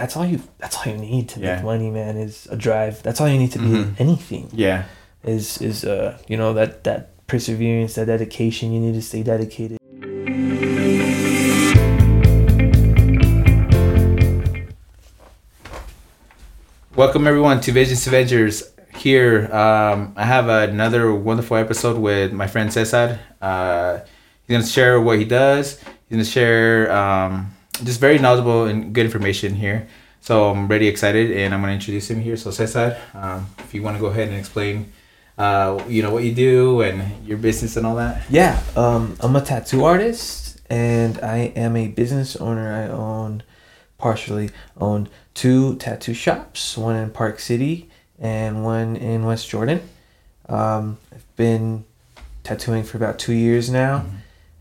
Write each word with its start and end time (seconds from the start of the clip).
that's 0.00 0.16
all 0.16 0.24
you 0.24 0.40
that's 0.58 0.76
all 0.78 0.86
you 0.90 0.96
need 0.98 1.28
to 1.28 1.40
Yeah. 1.40 1.56
make 1.56 1.64
money, 1.64 1.90
man. 1.90 2.16
Is 2.16 2.48
a 2.50 2.56
drive. 2.56 3.02
That's 3.02 3.20
all 3.20 3.28
you 3.28 3.38
need 3.38 3.52
to 3.52 3.58
be 3.58 3.66
Mhm. 3.68 4.00
anything. 4.00 4.48
Yeah. 4.52 4.84
Is 5.22 5.60
is 5.60 5.84
uh 5.84 6.16
you 6.26 6.36
know 6.38 6.54
that 6.54 6.84
that 6.84 7.26
perseverance, 7.26 7.94
that 7.94 8.06
dedication. 8.06 8.72
You 8.72 8.80
need 8.80 8.94
to 8.94 9.02
stay 9.02 9.22
dedicated. 9.22 9.76
Welcome 16.94 17.26
everyone 17.26 17.60
to 17.62 17.72
Visions 17.72 18.04
to 18.04 18.10
Ventures. 18.10 18.72
Here, 18.96 19.52
um, 19.54 20.12
I 20.16 20.24
have 20.24 20.48
another 20.48 21.14
wonderful 21.14 21.56
episode 21.56 21.98
with 21.98 22.32
my 22.32 22.46
friend 22.46 22.72
Cesar. 22.72 23.18
Uh, 23.40 23.98
he's 24.46 24.56
gonna 24.56 24.66
share 24.66 25.00
what 25.00 25.18
he 25.18 25.24
does. 25.24 25.78
He's 25.80 26.10
gonna 26.10 26.24
share 26.24 26.90
um, 26.92 27.54
just 27.84 28.00
very 28.00 28.18
knowledgeable 28.18 28.64
and 28.64 28.92
good 28.94 29.04
information 29.04 29.54
here. 29.54 29.88
So 30.20 30.50
I'm 30.50 30.68
really 30.68 30.86
excited, 30.86 31.30
and 31.32 31.54
I'm 31.54 31.60
gonna 31.60 31.72
introduce 31.72 32.10
him 32.10 32.20
here. 32.20 32.36
So 32.36 32.50
Cesar, 32.50 32.98
um, 33.14 33.46
if 33.58 33.72
you 33.74 33.82
want 33.82 33.96
to 33.96 34.00
go 34.00 34.06
ahead 34.08 34.28
and 34.28 34.36
explain, 34.36 34.92
uh, 35.38 35.82
you 35.88 36.02
know 36.02 36.10
what 36.10 36.24
you 36.24 36.34
do 36.34 36.82
and 36.82 37.26
your 37.26 37.38
business 37.38 37.76
and 37.76 37.86
all 37.86 37.96
that. 37.96 38.22
Yeah, 38.28 38.60
um, 38.76 39.16
I'm 39.20 39.34
a 39.34 39.40
tattoo 39.40 39.84
artist 39.84 40.60
and 40.68 41.18
I 41.20 41.52
am 41.56 41.76
a 41.76 41.88
business 41.88 42.36
owner. 42.36 42.72
I 42.72 42.88
own, 42.88 43.42
partially 43.96 44.50
own 44.76 45.08
two 45.32 45.76
tattoo 45.76 46.12
shops, 46.12 46.76
one 46.76 46.96
in 46.96 47.10
Park 47.10 47.40
City 47.40 47.88
and 48.18 48.62
one 48.62 48.96
in 48.96 49.24
West 49.24 49.48
Jordan. 49.48 49.80
Um, 50.48 50.98
I've 51.14 51.36
been 51.36 51.84
tattooing 52.42 52.84
for 52.84 52.98
about 52.98 53.18
two 53.18 53.32
years 53.32 53.70
now 53.70 54.04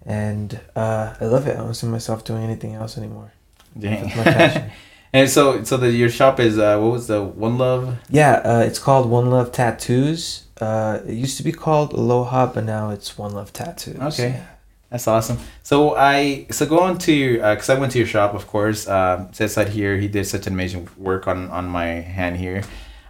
and 0.06 0.60
uh, 0.76 1.16
I 1.20 1.26
love 1.26 1.48
it. 1.48 1.56
I 1.56 1.60
don't 1.60 1.74
see 1.74 1.88
myself 1.88 2.24
doing 2.24 2.44
anything 2.44 2.76
else 2.76 2.98
anymore. 2.98 3.32
Dang. 3.78 4.04
That's 4.04 4.16
my 4.16 4.24
passion. 4.24 4.72
and 5.14 5.30
so, 5.30 5.64
so 5.64 5.78
the 5.78 5.92
your 5.92 6.10
shop 6.10 6.40
is 6.40 6.58
uh, 6.58 6.78
what 6.80 6.92
was 6.92 7.08
the 7.08 7.24
One 7.24 7.58
Love? 7.58 7.98
Yeah, 8.10 8.42
uh, 8.44 8.64
it's 8.66 8.80
called 8.80 9.10
One 9.10 9.30
Love 9.30 9.52
Tattoos. 9.52 10.46
Uh, 10.60 11.00
it 11.06 11.14
used 11.14 11.38
to 11.38 11.44
be 11.44 11.52
called 11.52 11.94
Aloha, 11.94 12.48
but 12.48 12.64
now 12.64 12.90
it's 12.90 13.18
One 13.18 13.34
Love 13.34 13.54
Tattoos. 13.54 13.98
Okay. 13.98 14.42
That's 14.90 15.08
awesome. 15.08 15.38
So 15.62 15.96
I 15.96 16.48
so 16.50 16.66
go 16.66 16.80
on 16.80 16.98
to 17.00 17.14
your 17.14 17.34
because 17.38 17.70
I 17.70 17.78
went 17.78 17.92
to 17.92 18.00
your 18.00 18.08
shop, 18.08 18.34
of 18.34 18.48
course. 18.48 18.88
Um, 18.88 19.32
Cesar 19.34 19.66
here, 19.66 19.98
he 19.98 20.08
did 20.08 20.26
such 20.26 20.48
an 20.48 20.54
amazing 20.54 20.90
work 20.98 21.28
on 21.28 21.50
on 21.52 21.68
my 21.68 21.86
hand 21.86 22.38
here. 22.38 22.64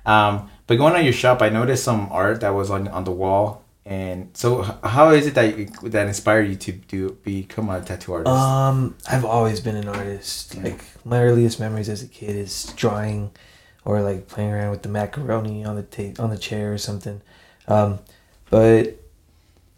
Um, 0.06 0.50
but 0.67 0.75
going 0.75 0.94
on 0.94 1.03
your 1.03 1.13
shop, 1.13 1.41
I 1.41 1.50
noticed 1.50 1.83
some 1.85 2.09
art 2.11 2.41
that 2.41 2.50
was 2.50 2.69
on 2.69 2.89
on 2.89 3.06
the 3.06 3.11
wall. 3.11 3.63
And 3.85 4.30
so, 4.33 4.61
how 4.83 5.09
is 5.11 5.25
it 5.25 5.33
that 5.35 5.58
you, 5.58 5.66
that 5.89 6.08
inspired 6.08 6.47
you 6.49 6.55
to 6.55 6.72
do 6.73 7.17
become 7.23 7.69
a 7.69 7.81
tattoo 7.81 8.13
artist? 8.13 8.35
Um, 8.35 8.95
I've 9.09 9.25
always 9.25 9.61
been 9.61 9.75
an 9.75 9.88
artist. 9.88 10.55
Like 10.58 10.83
my 11.05 11.23
earliest 11.23 11.59
memories 11.59 11.89
as 11.89 12.03
a 12.03 12.07
kid 12.07 12.35
is 12.35 12.66
drawing, 12.75 13.31
or 13.85 14.02
like 14.02 14.27
playing 14.27 14.52
around 14.52 14.72
with 14.72 14.83
the 14.83 14.89
macaroni 14.89 15.66
on 15.66 15.75
the 15.75 15.83
ta- 15.83 16.22
on 16.22 16.30
the 16.30 16.38
chair 16.38 16.72
or 16.73 16.77
something. 16.77 17.22
Um, 17.67 18.00
but 18.52 18.97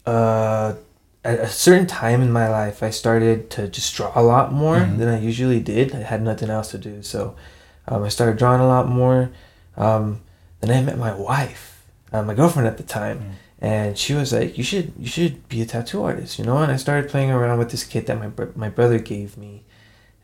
uh, 0.04 0.74
at 1.24 1.38
a 1.38 1.48
certain 1.48 1.86
time 1.86 2.20
in 2.20 2.32
my 2.32 2.48
life, 2.48 2.82
I 2.82 2.90
started 2.90 3.48
to 3.50 3.68
just 3.68 3.94
draw 3.94 4.12
a 4.14 4.22
lot 4.22 4.52
more 4.52 4.76
Mhm. 4.78 4.98
than 4.98 5.08
I 5.08 5.20
usually 5.20 5.60
did. 5.60 5.94
I 5.94 5.98
had 6.02 6.22
nothing 6.22 6.50
else 6.50 6.70
to 6.72 6.78
do, 6.78 7.02
so 7.02 7.34
um, 7.88 8.02
I 8.02 8.08
started 8.08 8.36
drawing 8.36 8.60
a 8.60 8.66
lot 8.66 8.88
more. 8.88 9.30
Um, 9.76 10.20
then 10.60 10.70
I 10.76 10.82
met 10.82 10.98
my 10.98 11.14
wife, 11.14 11.82
uh, 12.12 12.22
my 12.22 12.34
girlfriend 12.34 12.66
at 12.68 12.76
the 12.76 12.82
time, 12.82 13.18
Mm. 13.18 13.30
And 13.62 13.96
she 13.96 14.12
was 14.14 14.32
like, 14.32 14.58
"You 14.58 14.64
should, 14.64 14.92
you 14.98 15.06
should 15.06 15.48
be 15.48 15.62
a 15.62 15.66
tattoo 15.66 16.02
artist," 16.02 16.38
you 16.38 16.44
know. 16.44 16.58
And 16.58 16.70
I 16.72 16.76
started 16.76 17.08
playing 17.10 17.30
around 17.30 17.58
with 17.60 17.70
this 17.70 17.84
kit 17.84 18.06
that 18.06 18.18
my 18.18 18.26
br- 18.28 18.52
my 18.56 18.68
brother 18.68 18.98
gave 18.98 19.36
me, 19.38 19.62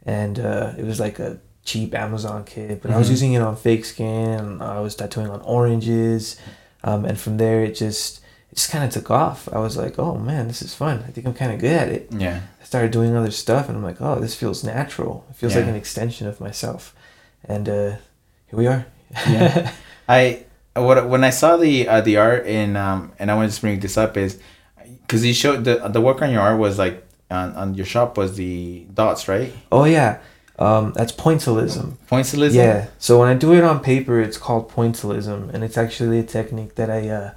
and 0.04 0.38
uh, 0.40 0.72
it 0.76 0.84
was 0.84 0.98
like 0.98 1.18
a 1.20 1.38
cheap 1.64 1.94
Amazon 1.94 2.44
kit, 2.44 2.82
but 2.82 2.90
I 2.90 2.96
was 2.98 3.06
Mhm. 3.08 3.16
using 3.16 3.32
it 3.34 3.42
on 3.42 3.54
fake 3.56 3.84
skin. 3.84 4.60
I 4.60 4.80
was 4.80 4.94
tattooing 4.96 5.30
on 5.30 5.40
oranges, 5.42 6.36
um, 6.82 7.04
and 7.04 7.16
from 7.18 7.36
there 7.38 7.62
it 7.62 7.74
just 7.76 8.20
it 8.50 8.56
just 8.56 8.70
kind 8.70 8.82
of 8.84 8.90
took 8.90 9.10
off. 9.10 9.48
I 9.52 9.58
was 9.58 9.76
like, 9.76 9.98
"Oh 9.98 10.16
man, 10.16 10.48
this 10.48 10.60
is 10.62 10.74
fun. 10.74 11.04
I 11.06 11.10
think 11.12 11.26
I'm 11.26 11.34
kind 11.34 11.52
of 11.52 11.58
good 11.60 11.76
at 11.82 11.88
it." 11.88 12.08
yeah. 12.10 12.40
I 12.60 12.64
started 12.64 12.90
doing 12.90 13.14
other 13.16 13.30
stuff, 13.30 13.68
and 13.68 13.76
I'm 13.78 13.84
like, 13.84 14.00
"Oh, 14.00 14.18
this 14.20 14.34
feels 14.34 14.64
natural. 14.64 15.24
It 15.30 15.36
feels 15.36 15.54
like 15.54 15.66
an 15.66 15.76
extension 15.76 16.26
of 16.26 16.40
myself," 16.40 16.92
and 17.44 17.68
uh, 17.68 17.90
here 18.48 18.58
we 18.62 18.66
are. 18.66 18.84
Yeah. 19.28 19.70
I 20.08 20.44
what 20.74 21.08
when 21.08 21.24
I 21.24 21.30
saw 21.30 21.56
the 21.56 21.88
uh, 21.88 22.00
the 22.00 22.16
art 22.16 22.46
and 22.46 22.76
um 22.76 23.12
and 23.18 23.30
I 23.30 23.34
want 23.34 23.46
to 23.46 23.50
just 23.50 23.60
bring 23.60 23.80
this 23.80 23.96
up 23.96 24.16
is 24.16 24.38
because 25.02 25.24
you 25.24 25.34
showed 25.34 25.64
the 25.64 25.88
the 25.88 26.00
work 26.00 26.22
on 26.22 26.30
your 26.30 26.40
art 26.40 26.58
was 26.58 26.78
like 26.78 27.06
on, 27.30 27.54
on 27.54 27.74
your 27.74 27.86
shop 27.86 28.16
was 28.16 28.36
the 28.36 28.86
dots 28.94 29.28
right 29.28 29.52
oh 29.70 29.84
yeah, 29.84 30.20
um, 30.58 30.92
that's 30.94 31.12
pointillism. 31.12 31.96
pointillism 32.10 32.54
Yeah. 32.54 32.88
So 32.98 33.20
when 33.20 33.28
I 33.28 33.34
do 33.34 33.54
it 33.54 33.62
on 33.64 33.80
paper, 33.80 34.20
it's 34.20 34.38
called 34.38 34.70
pointillism, 34.70 35.52
and 35.52 35.62
it's 35.62 35.78
actually 35.78 36.18
a 36.18 36.24
technique 36.24 36.74
that 36.74 36.90
I 36.90 37.08
uh, 37.08 37.34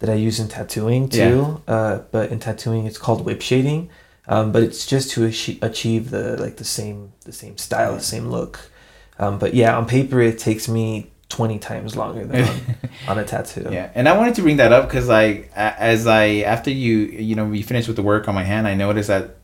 that 0.00 0.10
I 0.10 0.14
use 0.14 0.40
in 0.40 0.48
tattooing 0.48 1.08
too. 1.08 1.62
Uh, 1.68 1.98
but 2.10 2.30
in 2.30 2.38
tattooing, 2.40 2.86
it's 2.86 2.98
called 2.98 3.24
whip 3.24 3.40
shading. 3.40 3.90
Um, 4.28 4.50
but 4.50 4.62
it's 4.64 4.86
just 4.86 5.12
to 5.12 5.24
achieve 5.24 6.10
the 6.10 6.36
like 6.40 6.56
the 6.56 6.64
same 6.64 7.12
the 7.24 7.32
same 7.32 7.56
style, 7.56 7.94
the 7.94 8.00
same 8.00 8.30
look. 8.30 8.70
Um, 9.18 9.38
but 9.38 9.54
yeah, 9.54 9.76
on 9.76 9.86
paper, 9.86 10.20
it 10.20 10.38
takes 10.38 10.68
me 10.68 11.10
twenty 11.28 11.58
times 11.58 11.96
longer 11.96 12.24
than 12.24 12.44
on, 12.44 12.60
on 13.08 13.18
a 13.18 13.24
tattoo. 13.24 13.68
Yeah, 13.70 13.90
and 13.94 14.08
I 14.08 14.16
wanted 14.16 14.34
to 14.36 14.42
bring 14.42 14.56
that 14.58 14.72
up 14.72 14.88
because 14.88 15.08
I, 15.10 15.22
a- 15.56 15.80
as 15.80 16.06
I 16.06 16.26
after 16.40 16.70
you, 16.70 16.98
you 16.98 17.34
know, 17.34 17.44
we 17.46 17.62
finished 17.62 17.88
with 17.88 17.96
the 17.96 18.02
work 18.02 18.28
on 18.28 18.34
my 18.34 18.44
hand, 18.44 18.66
I 18.68 18.74
noticed 18.74 19.08
that 19.08 19.36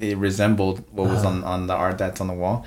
it 0.00 0.16
resembled 0.18 0.84
what 0.90 1.08
was 1.08 1.20
Uh-huh. 1.24 1.28
on 1.36 1.44
on 1.44 1.66
the 1.68 1.74
art 1.74 1.98
that's 1.98 2.20
on 2.20 2.26
the 2.26 2.34
wall, 2.34 2.64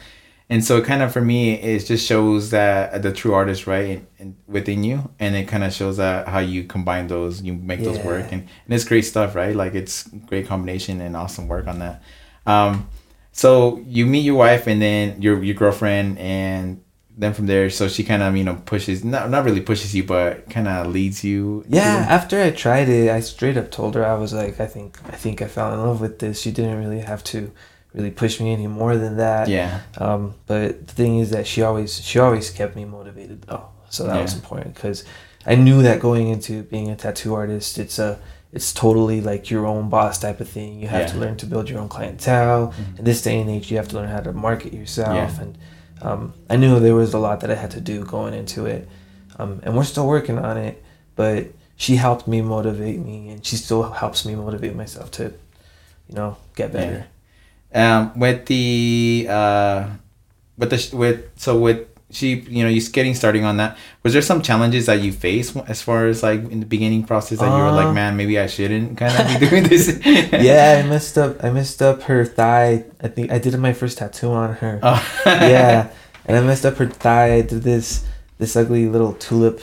and 0.49 0.63
so 0.63 0.77
it 0.77 0.85
kind 0.85 1.01
of 1.01 1.11
for 1.11 1.21
me 1.21 1.53
it 1.53 1.79
just 1.85 2.05
shows 2.07 2.51
that 2.51 3.01
the 3.01 3.11
true 3.11 3.33
artist 3.33 3.67
right 3.67 3.85
in, 3.89 4.07
in, 4.19 4.35
within 4.47 4.83
you, 4.83 5.11
and 5.19 5.35
it 5.35 5.47
kind 5.47 5.63
of 5.63 5.73
shows 5.73 5.97
that 5.97 6.27
how 6.27 6.39
you 6.39 6.63
combine 6.63 7.07
those, 7.07 7.41
you 7.41 7.53
make 7.53 7.83
those 7.83 7.99
work, 7.99 8.25
and, 8.31 8.41
and 8.43 8.73
it's 8.73 8.85
great 8.85 9.01
stuff, 9.05 9.35
right? 9.35 9.55
Like 9.55 9.75
it's 9.75 10.07
great 10.27 10.47
combination 10.47 11.01
and 11.01 11.15
awesome 11.17 11.47
work 11.47 11.67
on 11.67 11.79
that. 11.79 12.01
Um, 12.45 12.87
so 13.31 13.79
you 13.85 14.05
meet 14.05 14.21
your 14.21 14.35
wife 14.35 14.65
and 14.67 14.81
then 14.81 15.21
your 15.21 15.43
your 15.43 15.55
girlfriend 15.55 16.17
and 16.19 16.81
then 17.17 17.33
from 17.33 17.45
there 17.47 17.69
so 17.69 17.87
she 17.87 18.03
kind 18.03 18.21
of 18.21 18.35
you 18.35 18.43
know 18.43 18.55
pushes 18.65 19.03
not, 19.03 19.29
not 19.29 19.45
really 19.45 19.61
pushes 19.61 19.95
you 19.95 20.03
but 20.03 20.49
kind 20.49 20.67
of 20.67 20.87
leads 20.87 21.23
you 21.23 21.63
Yeah, 21.69 22.05
after 22.09 22.41
I 22.41 22.51
tried 22.51 22.89
it, 22.89 23.09
I 23.09 23.21
straight 23.21 23.57
up 23.57 23.71
told 23.71 23.95
her 23.95 24.05
I 24.05 24.15
was 24.15 24.33
like, 24.33 24.59
I 24.59 24.67
think 24.67 24.97
I 25.07 25.15
think 25.23 25.41
I 25.41 25.47
fell 25.47 25.73
in 25.73 25.79
love 25.79 26.01
with 26.01 26.19
this. 26.19 26.41
She 26.41 26.51
didn't 26.51 26.77
really 26.83 26.99
have 27.01 27.23
to 27.25 27.51
really 27.93 28.11
push 28.11 28.41
me 28.41 28.51
any 28.51 28.67
more 28.67 28.97
than 28.97 29.15
that. 29.17 29.47
yeah 29.47 29.79
Um, 29.97 30.33
but 30.47 30.87
the 30.87 30.93
thing 30.93 31.19
is 31.19 31.29
that 31.29 31.47
she 31.47 31.61
always 31.61 32.01
she 32.01 32.19
always 32.19 32.49
kept 32.51 32.75
me 32.75 32.83
motivated 32.85 33.43
though, 33.43 33.65
so 33.89 33.99
that 34.07 34.21
was 34.21 34.33
important 34.33 34.73
because 34.75 35.05
I 35.47 35.55
knew 35.55 35.81
that 35.83 35.99
going 36.01 36.27
into 36.27 36.63
being 36.63 36.89
a 36.91 36.95
tattoo 36.95 37.33
artist, 37.35 37.77
it's 37.77 37.97
a 37.99 38.19
it's 38.51 38.73
totally 38.73 39.19
like 39.21 39.49
your 39.53 39.65
own 39.65 39.89
boss 39.89 40.17
type 40.19 40.39
of 40.41 40.49
thing. 40.49 40.79
You 40.81 40.87
have 40.89 41.11
to 41.11 41.17
learn 41.17 41.35
to 41.37 41.45
build 41.45 41.69
your 41.69 41.79
own 41.79 41.89
clientele. 41.89 42.73
Mhm. 42.73 42.99
In 42.99 43.03
this 43.05 43.21
day 43.21 43.39
and 43.41 43.49
age, 43.49 43.69
you 43.71 43.77
have 43.77 43.87
to 43.89 43.95
learn 43.97 44.09
how 44.09 44.21
to 44.21 44.31
market 44.33 44.71
yourself, 44.73 45.15
Yeah. 45.15 45.41
and 45.43 45.57
um, 46.01 46.33
I 46.49 46.57
knew 46.57 46.79
there 46.79 46.95
was 46.95 47.13
a 47.13 47.19
lot 47.19 47.39
that 47.41 47.51
I 47.51 47.55
had 47.55 47.71
to 47.71 47.81
do 47.81 48.03
going 48.05 48.33
into 48.33 48.65
it, 48.65 48.87
um, 49.39 49.59
and 49.63 49.75
we're 49.75 49.83
still 49.83 50.07
working 50.07 50.37
on 50.37 50.57
it. 50.57 50.83
But 51.15 51.47
she 51.77 51.95
helped 51.95 52.27
me 52.27 52.41
motivate 52.41 52.99
me, 52.99 53.29
and 53.29 53.45
she 53.45 53.55
still 53.55 53.83
helps 53.83 54.25
me 54.25 54.35
motivate 54.35 54.75
myself 54.75 55.11
to, 55.11 55.23
you 56.07 56.15
know, 56.15 56.37
get 56.55 56.71
better. 56.73 57.07
um 57.73 58.17
with 58.19 58.45
the 58.45 59.27
uh 59.29 59.89
with 60.57 60.69
the 60.69 60.95
with 60.95 61.29
so 61.35 61.57
with 61.59 61.87
she 62.15 62.27
you 62.55 62.63
know 62.63 62.69
you're 62.75 62.89
getting 62.97 63.13
starting 63.13 63.43
on 63.49 63.57
that 63.61 63.75
was 64.03 64.13
there 64.13 64.21
some 64.31 64.41
challenges 64.41 64.85
that 64.89 64.99
you 65.03 65.11
faced 65.11 65.51
as 65.67 65.81
far 65.87 66.07
as 66.07 66.23
like 66.23 66.39
in 66.53 66.59
the 66.63 66.69
beginning 66.75 67.03
process 67.03 67.37
that 67.43 67.51
you 67.57 67.61
were 67.63 67.75
like 67.81 67.91
Uh, 67.91 67.99
man 68.01 68.15
maybe 68.15 68.35
i 68.39 68.47
shouldn't 68.47 68.97
kind 69.01 69.11
of 69.19 69.23
be 69.27 69.35
doing 69.49 69.63
this 69.67 69.85
yeah, 70.49 70.79
I 70.79 70.87
messed 70.87 71.17
up. 71.17 71.43
I 71.43 71.49
messed 71.51 71.81
up 71.81 71.97
her 72.09 72.23
thigh. 72.39 72.85
I 73.05 73.07
think 73.13 73.31
I 73.35 73.37
did 73.43 73.51
my 73.59 73.73
first 73.73 73.97
tattoo 73.99 74.31
on 74.31 74.49
her. 74.63 74.79
oh. 74.81 75.01
yeah, 75.25 75.91
and 76.25 76.33
I 76.37 76.41
messed 76.41 76.65
up 76.65 76.75
her 76.81 76.87
thigh. 76.87 77.29
I 77.39 77.41
did 77.41 77.63
this 77.63 78.05
this 78.39 78.55
ugly 78.55 78.87
little 78.87 79.13
tulip. 79.25 79.59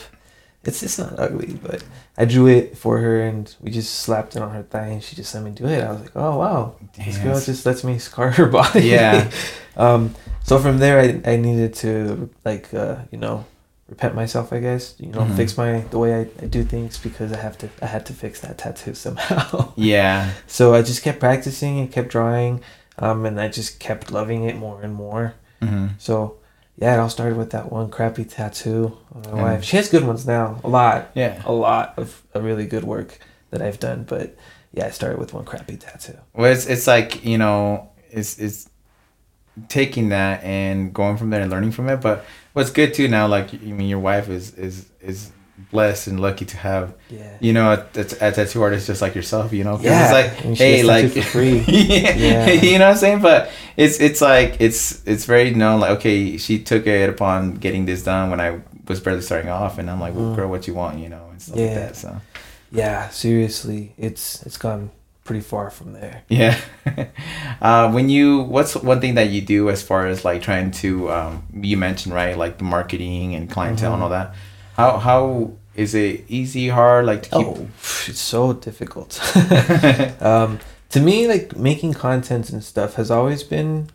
It's 0.65 0.81
it's 0.81 0.97
not 0.97 1.19
ugly, 1.19 1.59
but 1.61 1.83
I 2.17 2.25
drew 2.25 2.47
it 2.47 2.77
for 2.77 2.97
her, 2.99 3.21
and 3.21 3.53
we 3.59 3.69
just 3.71 3.95
slapped 3.95 4.35
it 4.37 4.41
on 4.41 4.51
her 4.51 4.63
thigh, 4.63 4.87
and 4.87 5.03
she 5.03 5.15
just 5.15 5.33
let 5.35 5.43
me 5.43 5.51
do 5.51 5.65
it. 5.67 5.83
I 5.83 5.91
was 5.91 6.01
like, 6.01 6.15
oh 6.15 6.37
wow, 6.39 6.75
this 6.97 7.17
girl 7.17 7.39
just 7.41 7.65
lets 7.65 7.83
me 7.83 7.99
scar 7.99 8.31
her 8.31 8.45
body. 8.59 8.81
Yeah. 8.87 9.29
um. 9.77 10.15
So 10.43 10.59
from 10.59 10.77
there, 10.79 10.99
I 10.99 11.33
I 11.33 11.35
needed 11.37 11.73
to 11.83 12.29
like 12.45 12.73
uh 12.73 12.95
you 13.11 13.17
know 13.17 13.45
repent 13.89 14.15
myself, 14.15 14.53
I 14.53 14.59
guess. 14.59 14.95
You 14.99 15.11
know, 15.11 15.21
Mhm. 15.25 15.35
fix 15.35 15.57
my 15.57 15.81
the 15.91 15.99
way 15.99 16.15
I, 16.15 16.21
I 16.41 16.45
do 16.47 16.63
things 16.63 16.97
because 16.97 17.33
I 17.33 17.37
have 17.37 17.57
to 17.57 17.67
I 17.81 17.87
had 17.87 18.05
to 18.05 18.13
fix 18.13 18.39
that 18.41 18.57
tattoo 18.57 18.93
somehow. 19.05 19.73
yeah 19.75 20.31
So 20.47 20.73
I 20.73 20.81
just 20.81 21.03
kept 21.03 21.19
practicing 21.19 21.79
and 21.79 21.91
kept 21.91 22.07
drawing, 22.09 22.61
um, 22.99 23.25
and 23.25 23.39
I 23.39 23.49
just 23.49 23.79
kept 23.79 24.11
loving 24.11 24.45
it 24.45 24.55
more 24.55 24.81
and 24.81 24.93
more. 24.95 25.33
hmm 25.61 25.87
So 25.97 26.37
yeah, 26.77 26.95
it 26.95 26.99
all 26.99 27.09
started 27.09 27.37
with 27.37 27.51
that 27.51 27.71
one 27.71 27.89
crappy 27.89 28.25
tattoo 28.25 28.97
on 29.13 29.21
my 29.31 29.41
wife. 29.41 29.63
She 29.63 29.77
has 29.77 29.89
good 29.89 30.03
ones 30.03 30.25
now, 30.25 30.59
a 30.63 30.69
lot, 30.69 31.11
yeah 31.13 31.41
a 31.45 31.51
lot 31.51 31.93
of 31.97 32.23
a 32.33 32.41
really 32.41 32.65
good 32.65 32.83
work 32.83 33.19
that 33.51 33.61
I've 33.61 33.79
done. 33.79 34.03
But 34.03 34.35
yeah, 34.73 34.87
I 34.87 34.89
started 34.89 35.19
with 35.19 35.33
one 35.33 35.45
crappy 35.45 35.77
tattoo. 35.77 36.17
Well, 36.33 36.51
it's, 36.51 36.65
it's 36.65 36.87
like 36.87 37.23
you 37.23 37.37
know, 37.37 37.91
it's 38.09 38.39
it's 38.39 38.69
taking 39.69 40.09
that 40.09 40.43
and 40.43 40.93
going 40.93 41.17
from 41.17 41.29
there 41.29 41.41
and 41.41 41.51
learning 41.51 41.71
from 41.71 41.89
it. 41.89 41.97
But 41.97 42.25
what's 42.53 42.71
good 42.71 42.93
too 42.93 43.07
now, 43.07 43.27
like 43.27 43.53
I 43.53 43.57
mean, 43.57 43.87
your 43.87 43.99
wife 43.99 44.29
is 44.29 44.55
is 44.55 44.89
is 44.99 45.31
blessed 45.71 46.07
and 46.07 46.19
lucky 46.19 46.45
to 46.45 46.57
have 46.57 46.93
Yeah. 47.09 47.37
you 47.39 47.53
know 47.53 47.71
a, 47.73 47.85
a, 47.95 48.01
a 48.27 48.31
tattoo 48.31 48.61
artist 48.63 48.87
just 48.87 49.01
like 49.01 49.13
yourself. 49.15 49.53
You 49.53 49.63
know 49.63 49.79
Yeah, 49.79 50.03
it's 50.03 50.11
like 50.13 50.45
and 50.45 50.57
hey, 50.57 50.83
like 50.83 51.11
for 51.11 51.21
free. 51.21 51.59
yeah, 51.67 52.15
Yeah. 52.15 52.49
you 52.51 52.79
know 52.79 52.85
what 52.87 52.91
I'm 52.93 52.97
saying. 52.97 53.21
But 53.21 53.49
it's 53.77 53.99
it's 53.99 54.19
like 54.21 54.57
it's 54.59 55.01
it's 55.05 55.25
very 55.25 55.51
known. 55.51 55.79
Like 55.79 55.91
okay, 55.97 56.37
she 56.37 56.59
took 56.63 56.87
it 56.87 57.09
upon 57.09 57.55
getting 57.55 57.85
this 57.85 58.03
done 58.03 58.29
when 58.31 58.41
I 58.41 58.61
was 58.87 58.99
barely 58.99 59.21
starting 59.21 59.49
off, 59.49 59.77
and 59.77 59.89
I'm 59.89 59.99
like, 60.01 60.13
well, 60.15 60.25
Mm. 60.31 60.35
girl, 60.35 60.49
what 60.49 60.67
you 60.67 60.73
want, 60.73 60.99
you 60.99 61.07
know, 61.09 61.27
and 61.31 61.41
stuff 61.41 61.55
like 61.55 61.65
Yeah. 61.69 61.75
that. 61.79 61.95
So. 61.95 62.17
Yeah, 62.71 63.09
seriously, 63.09 63.93
it's 63.97 64.41
it's 64.45 64.57
gone 64.57 64.89
pretty 65.23 65.41
far 65.41 65.69
from 65.69 65.93
there. 65.93 66.23
Yeah. 66.27 66.57
uh, 67.61 67.91
when 67.91 68.09
you, 68.09 68.41
what's 68.41 68.75
one 68.75 68.99
thing 68.99 69.15
that 69.15 69.29
you 69.29 69.41
do 69.41 69.69
as 69.69 69.81
far 69.81 70.07
as 70.07 70.25
like 70.25 70.41
trying 70.41 70.71
to, 70.71 71.09
um, 71.11 71.43
you 71.53 71.77
mentioned 71.77 72.13
right, 72.13 72.37
like 72.37 72.57
the 72.57 72.63
marketing 72.63 73.35
and 73.35 73.49
clientele 73.49 73.93
and 73.93 74.01
Mhm. 74.01 74.03
all 74.03 74.09
that. 74.09 74.33
How 74.75 74.97
how 74.97 75.53
is 75.75 75.93
it 75.95 76.25
easy, 76.27 76.69
hard, 76.69 77.05
like 77.05 77.23
to 77.23 77.29
keep? 77.29 77.47
Oh, 77.47 77.67
it's 78.07 78.19
so 78.19 78.53
difficult. 78.53 79.19
um, 80.21 80.59
to 80.89 80.99
me, 80.99 81.27
like 81.27 81.55
making 81.55 81.93
content 81.93 82.49
and 82.51 82.63
stuff 82.63 82.95
has 82.95 83.09
always 83.09 83.43
been 83.43 83.89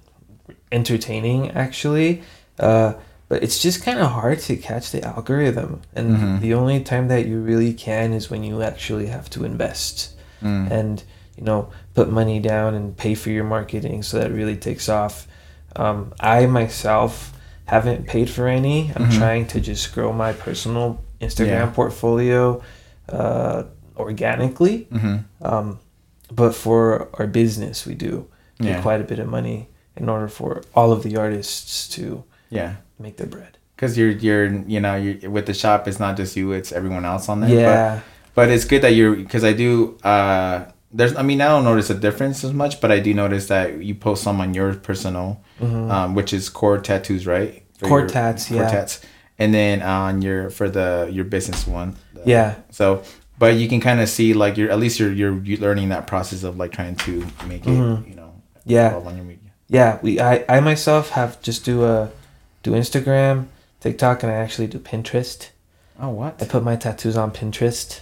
entertaining, 0.73 1.51
actually. 1.53 2.23
Uh, 2.59 2.95
but 3.29 3.43
it's 3.43 3.61
just 3.61 3.83
kind 3.83 3.99
of 3.99 4.11
hard 4.11 4.39
to 4.41 4.57
catch 4.57 4.91
the 4.91 5.05
algorithm, 5.05 5.83
and 5.95 6.17
Mhm. 6.17 6.41
the 6.41 6.55
only 6.55 6.81
time 6.81 7.09
that 7.09 7.27
you 7.27 7.39
really 7.41 7.75
can 7.75 8.13
is 8.13 8.31
when 8.31 8.43
you 8.43 8.63
actually 8.63 9.07
have 9.09 9.29
to 9.31 9.45
invest 9.45 10.15
Mm. 10.43 10.71
and 10.71 11.03
you 11.37 11.45
know 11.45 11.69
put 11.95 12.09
money 12.11 12.39
down 12.41 12.75
and 12.75 12.97
pay 12.97 13.15
for 13.15 13.31
your 13.31 13.45
marketing 13.45 14.03
so 14.03 14.19
that 14.19 14.31
really 14.33 14.57
takes 14.57 14.89
off. 14.89 15.27
Um, 15.77 16.13
I 16.21 16.47
myself 16.47 17.33
haven't 17.69 18.07
paid 18.07 18.29
for 18.31 18.49
any. 18.49 18.79
I'm 18.97 19.07
Mhm. 19.11 19.19
trying 19.19 19.47
to 19.53 19.61
just 19.61 19.95
grow 19.95 20.13
my 20.13 20.33
personal 20.33 20.87
Instagram 21.21 21.67
Yeah. 21.67 21.73
portfolio 21.81 22.63
uh, 23.11 23.63
organically. 23.97 24.87
Mhm. 24.93 25.25
Um, 25.43 25.79
but 26.41 26.55
for 26.55 27.09
our 27.19 27.27
business, 27.27 27.87
we 27.87 27.95
do 27.95 28.27
get 28.61 28.69
Yeah. 28.77 28.81
quite 28.83 29.01
a 29.01 29.05
bit 29.05 29.19
of 29.19 29.29
money 29.29 29.69
in 29.97 30.09
order 30.09 30.29
for 30.29 30.63
all 30.75 30.93
of 30.93 31.03
the 31.03 31.17
artists 31.17 31.89
to 31.97 32.25
Yeah. 32.51 32.73
make 32.99 33.17
their 33.17 33.27
bread. 33.27 33.53
Cause 33.77 33.97
you're, 33.97 34.11
you're, 34.11 34.47
you 34.67 34.81
know, 34.81 34.97
you're 34.97 35.31
with 35.31 35.47
the 35.47 35.55
shop. 35.55 35.87
It's 35.89 36.01
not 36.01 36.17
just 36.17 36.37
you; 36.37 36.53
it's 36.53 36.73
everyone 36.73 37.05
else 37.05 37.29
on 37.29 37.41
there. 37.41 37.51
But, 37.51 37.57
Yeah, 37.57 38.01
but 38.35 38.49
it's 38.51 38.65
good 38.65 38.83
that 38.83 38.95
you're, 38.95 39.15
because 39.15 39.45
I 39.45 39.53
do. 39.53 39.97
uh 40.05 40.65
There's, 40.91 41.15
I 41.17 41.23
mean, 41.23 41.41
I 41.41 41.49
don't 41.49 41.65
notice 41.65 41.91
a 41.91 41.95
difference 41.95 42.45
as 42.45 42.53
much, 42.53 42.81
but 42.81 42.91
I 42.91 42.99
do 43.01 43.13
notice 43.13 43.49
that 43.49 43.83
you 43.85 43.95
post 43.95 44.23
some 44.23 44.41
on 44.41 44.55
your 44.55 44.73
personal, 44.75 45.41
Mhm. 45.61 45.91
um, 45.91 46.15
which 46.15 46.33
is 46.33 46.49
core 46.49 46.79
tattoos, 46.79 47.27
right? 47.27 47.63
For 47.79 47.89
Core 47.89 47.99
your- 48.01 48.09
tats, 48.09 48.49
core 48.49 48.57
yeah. 48.63 48.71
tats, 48.71 49.01
and 49.39 49.53
then 49.53 49.83
on 49.83 50.23
your 50.23 50.49
for 50.51 50.69
the 50.71 51.09
your 51.13 51.25
business 51.27 51.67
one. 51.67 51.97
the- 52.15 52.23
yeah, 52.25 52.55
So, 52.71 53.03
but 53.39 53.55
you 53.57 53.69
can 53.69 53.81
kind 53.81 54.01
of 54.01 54.09
see 54.09 54.33
like 54.35 54.57
you're 54.57 54.71
at 54.71 54.79
least 54.79 54.99
you're 54.99 55.13
you're, 55.13 55.39
you're 55.45 55.59
learning 55.61 55.91
that 55.91 56.07
process 56.07 56.43
of 56.43 56.57
like 56.57 56.73
trying 56.73 56.97
to 56.97 57.25
make 57.47 57.67
it, 57.67 57.71
Mhm. 57.71 58.09
you 58.09 58.15
know, 58.17 58.33
yeah. 58.65 58.95
on 58.95 59.15
your 59.17 59.25
media. 59.27 59.51
Yeah, 59.69 59.99
we 60.03 60.19
I, 60.19 60.45
I 60.49 60.61
myself 60.61 61.11
have 61.11 61.41
just 61.43 61.65
do 61.67 61.85
a 61.85 62.09
do 62.63 62.73
Instagram, 62.73 63.45
TikTok, 63.81 64.23
and 64.23 64.33
I 64.33 64.37
actually 64.37 64.67
do 64.69 64.79
Pinterest. 64.79 65.51
Oh, 66.01 66.09
what? 66.09 66.37
I 66.41 66.47
put 66.47 66.65
my 66.65 66.77
tattoos 66.77 67.17
on 67.17 67.31
Pinterest, 67.31 68.01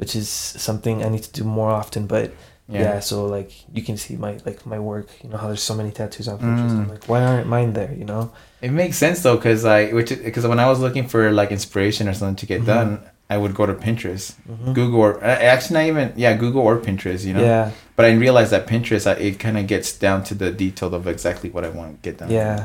which 0.00 0.12
is 0.20 0.28
something 0.66 1.04
I 1.06 1.08
need 1.14 1.24
to 1.28 1.32
do 1.40 1.44
more 1.44 1.70
often. 1.80 2.02
But 2.06 2.26
yeah, 2.68 2.80
Yeah. 2.94 3.00
so 3.00 3.16
like 3.36 3.50
you 3.76 3.82
can 3.88 3.96
see 4.04 4.14
my 4.16 4.32
like 4.48 4.60
my 4.74 4.78
work. 4.92 5.08
You 5.22 5.28
know 5.30 5.38
how 5.42 5.48
there's 5.50 5.62
so 5.70 5.74
many 5.80 5.90
tattoos 5.98 6.28
on 6.28 6.36
Pinterest. 6.38 6.70
Mm. 6.74 6.82
I'm 6.84 6.88
like, 6.94 7.04
why 7.10 7.20
aren't 7.28 7.48
mine 7.56 7.70
there? 7.78 7.92
You 8.00 8.06
know? 8.12 8.22
It 8.66 8.72
makes 8.82 8.96
sense 9.04 9.18
though, 9.24 9.38
cause 9.46 9.60
like 9.74 9.92
which 9.98 10.10
because 10.28 10.44
when 10.52 10.60
I 10.64 10.68
was 10.72 10.78
looking 10.84 11.06
for 11.12 11.22
like 11.40 11.50
inspiration 11.58 12.04
or 12.08 12.14
something 12.14 12.36
to 12.42 12.46
get 12.52 12.60
Mhm. 12.62 12.66
done, 12.74 12.90
I 13.34 13.36
would 13.42 13.54
go 13.60 13.64
to 13.72 13.74
Pinterest, 13.86 14.26
Mhm. 14.50 14.74
Google, 14.78 15.00
or 15.06 15.12
actually 15.24 15.74
not 15.78 15.86
even 15.92 16.06
yeah 16.24 16.32
Google 16.44 16.62
or 16.68 16.76
Pinterest, 16.88 17.22
you 17.28 17.34
know. 17.36 17.44
Yeah, 17.52 17.70
But 17.96 18.04
I 18.06 18.12
realized 18.26 18.50
that 18.56 18.64
Pinterest, 18.72 19.04
I, 19.12 19.14
it 19.28 19.34
kind 19.44 19.56
of 19.60 19.64
gets 19.74 19.88
down 20.06 20.18
to 20.28 20.34
the 20.42 20.50
detail 20.64 20.90
of 20.98 21.06
exactly 21.06 21.48
what 21.54 21.62
I 21.68 21.70
want 21.78 21.88
to 21.92 21.98
get 22.08 22.14
done. 22.20 22.30
yeah, 22.30 22.58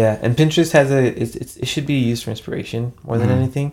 yeah. 0.00 0.12
And 0.22 0.30
Pinterest 0.40 0.70
has 0.78 0.88
a 0.98 1.00
it's, 1.22 1.34
it's 1.42 1.54
it 1.62 1.68
should 1.72 1.86
be 1.94 1.98
used 2.12 2.22
for 2.24 2.30
inspiration 2.36 2.80
more 3.06 3.18
than 3.20 3.28
Mhm. 3.30 3.38
anything. 3.40 3.68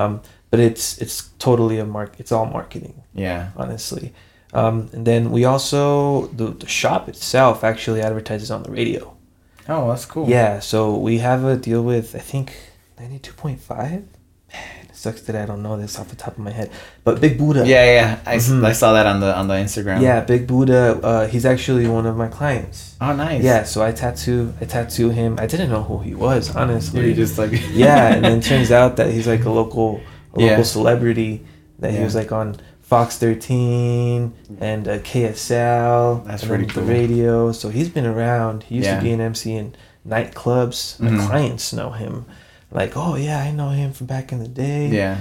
Um, 0.00 0.12
but 0.50 0.60
it's 0.60 0.98
it's 0.98 1.30
totally 1.38 1.78
a 1.78 1.84
mark. 1.84 2.14
It's 2.18 2.32
all 2.32 2.46
marketing. 2.46 3.02
Yeah. 3.14 3.50
honestly. 3.56 4.12
Um, 4.54 4.88
and 4.94 5.06
then 5.06 5.30
we 5.30 5.44
also 5.44 6.28
the, 6.28 6.46
the 6.52 6.66
shop 6.68 7.08
itself 7.08 7.62
actually 7.64 8.00
advertises 8.00 8.50
on 8.50 8.62
the 8.62 8.70
radio. 8.70 9.14
Oh, 9.68 9.88
that's 9.90 10.06
cool. 10.06 10.26
Yeah, 10.28 10.60
so 10.60 10.96
we 10.96 11.18
have 11.18 11.44
a 11.44 11.56
deal 11.56 11.82
with 11.82 12.14
I 12.16 12.20
think 12.20 12.54
ninety 12.98 13.18
two 13.18 13.34
point 13.34 13.60
five. 13.60 14.04
It 14.88 14.96
sucks 14.96 15.20
that 15.22 15.36
I 15.36 15.44
don't 15.44 15.62
know 15.62 15.76
this 15.76 15.98
off 15.98 16.08
the 16.08 16.16
top 16.16 16.32
of 16.32 16.38
my 16.38 16.50
head, 16.50 16.70
but 17.04 17.20
Big 17.20 17.36
Buddha. 17.38 17.66
Yeah, 17.66 17.84
yeah. 17.84 18.18
I, 18.26 18.36
Mhm. 18.36 18.64
I 18.64 18.72
saw 18.72 18.94
that 18.94 19.04
on 19.06 19.20
the 19.20 19.36
on 19.36 19.46
the 19.48 19.54
Instagram. 19.54 20.00
yeah, 20.00 20.20
Big 20.22 20.46
Buddha. 20.46 20.98
Uh, 21.02 21.26
he's 21.28 21.44
actually 21.44 21.86
one 21.86 22.06
of 22.06 22.16
my 22.16 22.28
clients. 22.28 22.96
Oh, 23.00 23.12
nice. 23.14 23.44
Yeah, 23.44 23.64
so 23.64 23.82
I 23.82 23.92
tattoo 23.92 24.54
I 24.60 24.64
tattoo 24.64 25.10
him. 25.10 25.36
I 25.38 25.46
didn't 25.46 25.68
know 25.70 25.82
who 25.82 25.98
he 25.98 26.14
was 26.14 26.56
honestly. 26.56 27.04
You're 27.06 27.14
just 27.14 27.36
like. 27.38 27.52
yeah, 27.72 28.14
and 28.14 28.24
then 28.24 28.40
turns 28.50 28.70
out 28.72 28.96
that 28.96 29.10
he's 29.12 29.26
like 29.28 29.44
a 29.44 29.50
local 29.50 30.00
a 30.34 30.40
Yeah. 30.40 30.50
local 30.50 30.64
celebrity 30.64 31.44
that 31.78 31.92
he 31.92 32.00
was 32.02 32.14
like 32.14 32.32
on 32.32 32.56
Fox 32.82 33.18
13 33.18 34.32
and 34.60 34.88
uh, 34.88 34.98
KSL 34.98 36.24
That's 36.24 36.42
and 36.42 36.48
pretty 36.50 36.66
cool. 36.66 36.82
the 36.84 36.90
radio. 36.92 37.52
So 37.52 37.68
he's 37.68 37.88
been 37.88 38.06
around. 38.06 38.64
He 38.64 38.76
used 38.76 38.86
Yeah. 38.88 38.96
to 38.98 39.02
be 39.02 39.12
an 39.12 39.20
MC 39.20 39.54
in 39.56 39.74
nightclubs. 40.08 40.98
My 41.00 41.10
Mhm. 41.10 41.26
clients 41.26 41.72
know 41.72 41.90
him. 41.90 42.24
Like, 42.70 42.96
oh 42.96 43.14
yeah, 43.16 43.38
I 43.40 43.50
know 43.50 43.70
him 43.70 43.92
from 43.92 44.06
back 44.06 44.32
in 44.32 44.38
the 44.40 44.48
day. 44.48 44.88
Yeah. 44.88 45.16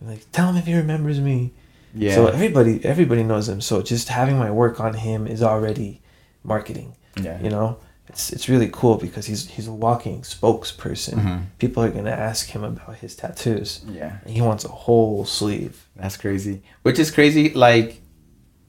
I'm 0.00 0.08
like, 0.08 0.24
tell 0.32 0.48
him 0.48 0.56
if 0.56 0.66
he 0.66 0.74
remembers 0.74 1.20
me. 1.20 1.52
Yeah. 1.94 2.14
So 2.14 2.26
everybody 2.28 2.84
everybody 2.84 3.22
knows 3.24 3.48
him. 3.48 3.60
So 3.60 3.82
just 3.82 4.08
having 4.08 4.38
my 4.38 4.50
work 4.50 4.80
on 4.80 4.94
him 4.94 5.26
is 5.26 5.42
already 5.42 6.00
marketing. 6.44 6.94
yeah. 7.20 7.38
You 7.42 7.50
know, 7.50 7.76
it's 8.10 8.32
it's 8.34 8.48
really 8.48 8.68
cool 8.72 8.96
because 8.96 9.24
he's 9.26 9.48
he's 9.48 9.68
a 9.68 9.72
walking 9.86 10.22
spokesperson. 10.22 11.14
Mhm. 11.14 11.40
People 11.58 11.82
are 11.84 11.90
gonna 11.90 12.10
ask 12.30 12.48
him 12.54 12.64
about 12.64 12.96
his 12.96 13.14
tattoos. 13.14 13.70
Yeah. 13.88 14.12
And 14.24 14.34
he 14.34 14.42
wants 14.42 14.64
a 14.64 14.68
whole 14.84 15.24
sleeve. 15.24 15.86
That's 15.96 16.16
crazy. 16.16 16.62
Which 16.82 16.98
is 16.98 17.10
crazy. 17.10 17.44
Like, 17.54 18.00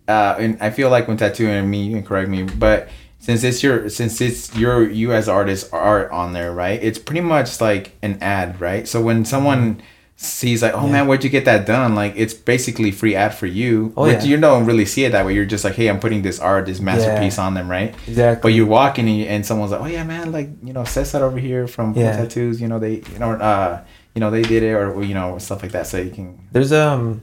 uh, 0.08 0.36
and 0.40 0.58
I 0.62 0.70
feel 0.70 0.90
like 0.90 1.08
when 1.08 1.18
tattooing 1.18 1.68
me, 1.70 1.80
you 1.88 1.94
can 1.96 2.04
correct 2.04 2.30
me, 2.30 2.44
but 2.44 2.90
since 3.20 3.44
it's 3.44 3.62
your, 3.64 3.90
since 3.90 4.20
it's 4.22 4.56
your, 4.56 4.90
you 4.90 5.14
as 5.14 5.30
artist 5.30 5.70
art 5.72 6.10
on 6.12 6.34
there, 6.34 6.52
right? 6.52 6.80
It's 6.82 6.98
pretty 7.00 7.22
much 7.22 7.62
like 7.62 7.96
an 8.02 8.18
ad, 8.22 8.60
right? 8.60 8.88
So 8.88 9.02
when 9.02 9.26
someone 9.26 9.82
sees 10.24 10.62
like, 10.62 10.74
oh 10.74 10.86
Yeah. 10.86 10.92
man, 10.92 11.08
where'd 11.08 11.24
you 11.24 11.30
get 11.30 11.46
that 11.46 11.66
done? 11.66 11.96
Like, 11.96 12.14
it's 12.16 12.34
basically 12.34 12.92
free 12.92 13.16
ad 13.16 13.34
for 13.34 13.48
you. 13.48 13.92
Oh, 13.98 14.06
but 14.06 14.22
yeah. 14.22 14.24
you 14.24 14.38
don't 14.38 14.66
really 14.66 14.86
see 14.86 15.04
it 15.06 15.12
that 15.14 15.26
way. 15.26 15.34
You're 15.34 15.46
just 15.46 15.64
like, 15.64 15.74
hey, 15.76 15.90
I'm 15.90 16.00
putting 16.00 16.22
this 16.22 16.40
art, 16.40 16.68
this 16.68 16.80
masterpiece 16.80 17.40
on 17.40 17.54
them, 17.56 17.70
right? 17.70 17.96
Exactly. 18.08 18.42
But 18.52 18.56
you're 18.56 18.68
walking 18.68 19.08
and, 19.08 19.18
you, 19.18 19.26
and 19.26 19.46
someone's 19.46 19.72
like, 19.72 19.82
oh 19.82 19.86
yeah, 19.88 20.04
man, 20.04 20.32
like 20.32 20.50
you 20.64 20.74
know, 20.74 20.84
Cesar 20.84 21.24
over 21.24 21.40
here 21.40 21.68
from 21.68 21.94
Yeah. 21.96 22.16
Tattoos, 22.18 22.62
you 22.62 22.68
know, 22.68 22.78
they, 22.80 22.96
you 23.12 23.20
know, 23.20 23.32
uh, 23.32 23.82
you 24.14 24.20
know, 24.20 24.30
they 24.30 24.42
did 24.44 24.62
it, 24.64 24.74
or 24.74 25.04
you 25.04 25.14
know, 25.14 25.38
stuff 25.40 25.64
like 25.64 25.72
that. 25.72 25.88
So 25.88 25.98
you 25.98 26.12
can, 26.12 26.38
There's 26.52 26.72
um, 26.72 27.22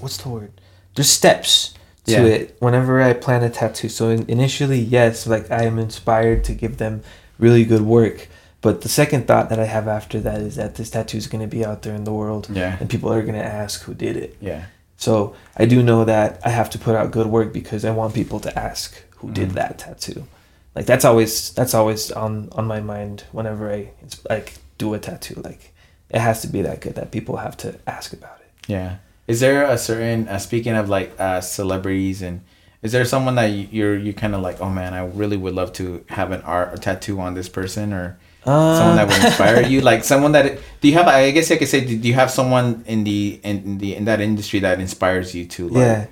what's 0.00 0.18
the 0.18 0.28
word? 0.28 0.52
There's 0.94 1.08
steps 1.10 1.74
to 2.06 2.12
Yeah. 2.12 2.24
it. 2.24 2.56
Whenever 2.60 3.00
I 3.02 3.14
plan 3.14 3.42
a 3.42 3.50
tattoo, 3.50 3.88
so 3.88 4.10
in, 4.10 4.24
initially, 4.28 4.78
yes, 4.78 5.26
like 5.26 5.50
I 5.50 5.64
am 5.64 5.78
inspired 5.78 6.44
to 6.44 6.52
give 6.54 6.76
them 6.76 7.02
really 7.38 7.64
good 7.64 7.82
work. 7.82 8.28
But 8.60 8.80
the 8.80 8.88
second 8.88 9.26
thought 9.28 9.50
that 9.50 9.60
I 9.60 9.64
have 9.66 9.86
after 9.86 10.18
that 10.20 10.40
is 10.40 10.56
that 10.56 10.74
this 10.74 10.90
tattoo 10.90 11.16
is 11.16 11.26
going 11.28 11.42
to 11.48 11.56
be 11.56 11.64
out 11.64 11.82
there 11.82 11.94
in 11.94 12.04
the 12.04 12.12
world, 12.12 12.48
yeah, 12.52 12.76
and 12.80 12.90
people 12.90 13.12
are 13.12 13.22
going 13.22 13.34
to 13.38 13.44
ask 13.44 13.82
who 13.82 13.94
did 13.94 14.16
it. 14.16 14.36
yeah. 14.40 14.64
So 14.96 15.36
I 15.56 15.64
do 15.64 15.80
know 15.80 16.04
that 16.04 16.40
I 16.44 16.48
have 16.50 16.70
to 16.70 16.78
put 16.78 16.96
out 16.96 17.12
good 17.12 17.28
work 17.28 17.52
because 17.52 17.84
I 17.84 17.92
want 17.92 18.14
people 18.14 18.40
to 18.40 18.58
ask 18.58 19.00
who 19.18 19.30
did 19.30 19.50
Mhm. 19.50 19.54
that 19.54 19.78
tattoo. 19.78 20.26
Like 20.74 20.86
that's 20.86 21.04
always 21.04 21.50
that's 21.52 21.72
always 21.72 22.10
on 22.10 22.48
on 22.52 22.66
my 22.66 22.80
mind 22.80 23.22
whenever 23.30 23.72
I 23.72 23.90
like 24.28 24.54
do 24.76 24.94
a 24.94 24.98
tattoo. 24.98 25.40
Like 25.44 25.72
it 26.10 26.18
has 26.20 26.40
to 26.42 26.48
be 26.48 26.62
that 26.62 26.80
good 26.80 26.96
that 26.96 27.12
people 27.12 27.36
have 27.36 27.56
to 27.58 27.76
ask 27.86 28.12
about 28.12 28.38
it. 28.40 28.50
Yeah. 28.72 28.96
Is 29.28 29.38
there 29.38 29.62
a 29.64 29.78
certain 29.78 30.26
uh, 30.28 30.38
speaking 30.38 30.74
of 30.74 30.88
like 30.88 31.12
uh, 31.20 31.40
celebrities 31.42 32.20
and 32.22 32.40
is 32.82 32.90
there 32.92 33.04
someone 33.04 33.36
that 33.36 33.50
you- 33.52 33.68
you're 33.70 33.96
you 33.96 34.12
kind 34.12 34.34
of 34.34 34.40
like 34.42 34.60
oh 34.60 34.70
man 34.70 34.94
I 34.94 35.04
really 35.06 35.36
would 35.36 35.54
love 35.54 35.72
to 35.74 36.02
have 36.08 36.32
an 36.32 36.42
art 36.42 36.74
a 36.74 36.78
tattoo 36.78 37.20
on 37.20 37.34
this 37.34 37.48
person 37.48 37.92
or 37.92 38.18
someone 38.48 38.96
that 38.96 39.06
would 39.08 39.24
inspire 39.24 39.62
you 39.66 39.80
like 39.80 40.04
someone 40.04 40.32
that 40.32 40.58
do 40.80 40.88
you 40.88 40.94
have 40.94 41.06
I 41.08 41.30
guess 41.30 41.50
I 41.50 41.56
could 41.56 41.68
say 41.68 41.80
do 41.84 41.94
you 42.08 42.14
have 42.14 42.30
someone 42.30 42.84
in 42.86 43.04
the 43.04 43.40
in 43.44 43.78
the 43.78 43.94
in 43.96 44.04
that 44.06 44.20
industry 44.20 44.60
that 44.60 44.80
inspires 44.80 45.34
you 45.34 45.44
to 45.46 45.68
like 45.68 45.76
yeah. 45.82 46.06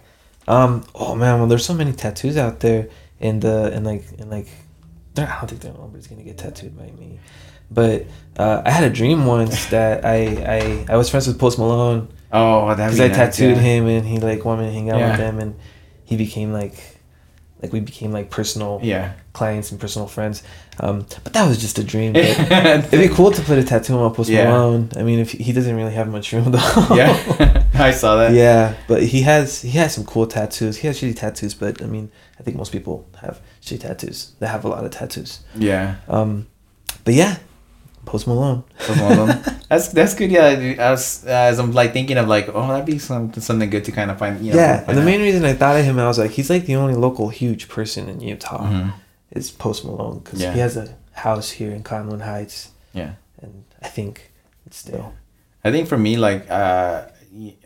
Um. 0.49 0.85
Oh 0.95 1.17
man. 1.17 1.39
Well, 1.41 1.49
there's 1.49 1.65
so 1.67 1.75
many 1.75 1.93
tattoos 1.93 2.37
out 2.37 2.61
there, 2.61 2.89
and 3.21 3.45
uh, 3.45 3.71
and 3.75 3.85
like 3.85 4.05
and 4.21 4.31
like, 4.31 4.47
I 5.19 5.45
don't 5.45 5.59
think 5.59 5.75
nobody's 5.75 6.07
gonna 6.07 6.23
get 6.23 6.39
tattooed 6.39 6.79
by 6.79 6.87
me. 7.01 7.19
But 7.69 8.07
uh, 8.39 8.63
I 8.65 8.71
had 8.71 8.85
a 8.85 8.91
dream 8.95 9.27
once 9.27 9.67
that 9.75 10.05
I 10.05 10.19
I 10.57 10.87
I 10.89 10.97
was 10.97 11.11
friends 11.11 11.27
with 11.27 11.39
Post 11.41 11.59
Malone 11.59 12.07
oh 12.33 12.69
that 12.75 12.91
because 12.93 13.01
I 13.01 13.09
tattooed 13.09 13.57
him 13.59 13.87
and 13.87 14.07
he 14.07 14.19
like 14.21 14.45
wanted 14.45 14.67
to 14.67 14.73
hang 14.73 14.91
out 14.91 14.99
Yeah. 15.01 15.11
with 15.13 15.21
him 15.21 15.39
and 15.41 15.57
he 16.05 16.17
became 16.17 16.53
like 16.53 16.75
like 17.61 17.73
we 17.73 17.81
became 17.81 18.13
like 18.13 18.31
personal 18.31 18.79
Yeah. 18.85 19.15
clients 19.33 19.73
and 19.73 19.81
personal 19.81 20.07
friends. 20.07 20.45
Um, 20.79 21.07
but 21.25 21.33
that 21.33 21.49
was 21.49 21.59
just 21.59 21.79
a 21.79 21.85
dream. 21.85 22.15
It'd 22.17 22.91
be 22.91 23.09
cool 23.09 23.31
to 23.31 23.41
put 23.43 23.57
a 23.59 23.65
tattoo 23.65 23.95
on 23.99 24.15
Post 24.15 24.29
Yeah. 24.31 24.51
Malone. 24.51 24.91
I 24.97 25.03
mean, 25.03 25.19
if 25.21 25.31
he 25.33 25.53
doesn't 25.53 25.75
really 25.75 25.95
have 25.95 26.09
much 26.09 26.33
room 26.33 26.45
though. 26.53 26.87
yeah. 26.95 27.63
I 27.75 27.91
saw 27.93 28.17
that. 28.17 28.33
yeah, 28.33 28.75
but 28.89 29.03
he 29.03 29.23
has 29.23 29.63
he 29.63 29.71
has 29.79 29.95
some 29.95 30.05
cool 30.05 30.27
tattoos. 30.27 30.79
He 30.79 30.87
has 30.87 30.99
shitty 31.01 31.17
tattoos, 31.17 31.55
but 31.55 31.83
I 31.83 31.87
mean, 31.87 32.11
I 32.39 32.43
think 32.43 32.57
most 32.57 32.73
people 32.73 33.07
have 33.23 33.41
shitty 33.63 33.81
tattoos. 33.81 34.33
They 34.39 34.47
have 34.47 34.65
a 34.65 34.69
lot 34.69 34.85
of 34.85 34.91
tattoos. 34.91 35.41
Yeah. 35.55 35.97
Um, 36.09 36.47
but 37.05 37.15
yeah, 37.15 37.37
Post 38.07 38.27
Malone. 38.27 38.65
That's 38.79 39.01
one 39.01 39.19
of 39.19 39.27
them. 39.45 39.55
That's 39.69 39.89
that's 39.89 40.15
good. 40.15 40.31
Yeah, 40.31 40.77
I 40.79 40.91
was 40.91 41.25
as 41.27 41.59
I'm 41.59 41.73
like 41.73 41.93
thinking 41.93 42.17
of 42.19 42.29
like, 42.29 42.49
oh, 42.55 42.69
that'd 42.69 42.87
be 42.87 42.99
something 42.99 43.43
something 43.43 43.69
good 43.69 43.85
to 43.85 43.93
kind 43.93 44.11
of 44.11 44.19
find. 44.19 44.45
You 44.45 44.53
know, 44.53 44.59
yeah, 44.59 44.85
and 44.87 44.97
the 44.97 45.03
out. 45.03 45.07
main 45.07 45.21
reason 45.21 45.45
I 45.45 45.53
thought 45.55 45.77
of 45.79 45.85
him, 45.85 45.99
I 45.99 46.07
was 46.07 46.19
like, 46.19 46.31
he's 46.33 46.49
like 46.51 46.67
the 46.67 46.77
only 46.77 46.95
local 46.95 47.29
huge 47.31 47.69
person 47.69 48.09
in 48.09 48.21
Utah 48.21 48.63
Mhm. 48.65 48.93
Is 49.37 49.51
Post 49.51 49.85
Malone 49.85 50.19
because 50.21 50.41
Yeah. 50.41 50.53
he 50.53 50.61
has 50.61 50.77
a 50.77 50.89
house 51.13 51.51
here 51.51 51.71
in 51.73 51.83
Cottonwood 51.83 52.21
Heights, 52.23 52.71
Yeah. 52.93 53.13
and 53.43 53.65
I 53.83 53.89
think 53.89 54.33
it's 54.67 54.77
still. 54.79 55.13
I 55.65 55.71
think 55.71 55.89
for 55.89 55.99
me, 55.99 56.17
like, 56.17 56.51
uh, 56.51 57.03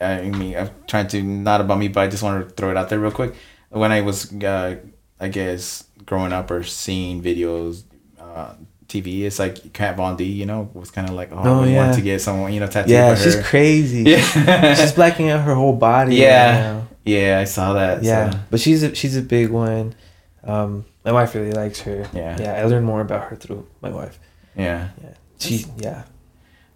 I 0.01 0.23
mean, 0.31 0.57
I'm 0.57 0.71
trying 0.87 1.07
to 1.09 1.23
not 1.23 1.61
about 1.61 1.79
me, 1.79 1.89
but 1.89 2.01
I 2.01 2.09
just 2.09 2.23
want 2.23 2.49
to 2.49 2.55
throw 2.55 2.71
it 2.71 2.77
out 2.77 2.89
there 2.89 2.99
real 2.99 3.11
quick. 3.13 3.35
When 3.71 3.93
I 3.93 4.01
was, 4.01 4.33
uh, 4.33 4.77
I 5.21 5.29
guess, 5.29 5.85
growing 6.07 6.33
up 6.33 6.51
or 6.51 6.63
seeing 6.65 7.23
videos, 7.23 7.83
uh, 8.19 8.55
TV, 8.89 9.23
it's 9.27 9.39
like 9.39 9.73
Kat 9.73 9.97
Von 9.97 10.17
D, 10.17 10.25
you 10.25 10.47
know, 10.47 10.69
was 10.75 10.91
kind 10.91 11.09
of 11.09 11.15
like, 11.15 11.31
oh, 11.33 11.39
Oh, 11.45 11.63
I 11.63 11.69
yeah. 11.69 11.77
want 11.85 11.95
to 11.97 12.01
get 12.03 12.21
someone, 12.21 12.53
you 12.53 12.59
know, 12.59 12.67
tattooed 12.67 12.91
Yeah, 12.91 13.15
she's 13.15 13.35
her. 13.37 13.43
crazy. 13.43 14.03
Yeah. 14.03 14.75
she's 14.75 14.93
blacking 14.93 15.29
out 15.31 15.43
her 15.43 15.55
whole 15.55 15.75
body. 15.77 16.11
right 16.13 16.19
Yeah. 16.19 16.53
now. 16.61 16.89
yeah, 17.05 17.39
I 17.41 17.45
saw 17.45 17.75
that. 17.75 18.03
yeah, 18.03 18.31
so. 18.31 18.39
but 18.51 18.59
she's 18.61 18.83
a, 18.83 18.93
she's 18.95 19.17
a 19.17 19.23
big 19.23 19.51
one. 19.51 19.95
Um, 20.45 20.85
my 21.05 21.13
wife 21.13 21.35
really 21.35 21.53
likes 21.53 21.81
her. 21.83 22.09
Yeah. 22.13 22.37
yeah. 22.41 22.53
I 22.55 22.65
learned 22.65 22.87
more 22.87 23.01
about 23.01 23.29
her 23.29 23.37
through 23.37 23.67
my 23.81 23.91
wife. 23.91 24.19
Yeah. 24.57 24.89
Yeah, 25.03 25.15
she 25.39 25.67
yeah. 25.79 26.05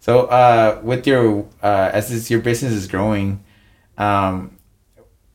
So, 0.00 0.26
uh, 0.26 0.80
with 0.82 1.06
your 1.06 1.46
uh, 1.62 1.90
as 1.92 2.08
this, 2.10 2.30
your 2.30 2.40
business 2.40 2.72
is 2.72 2.86
growing, 2.86 3.42
um, 3.96 4.58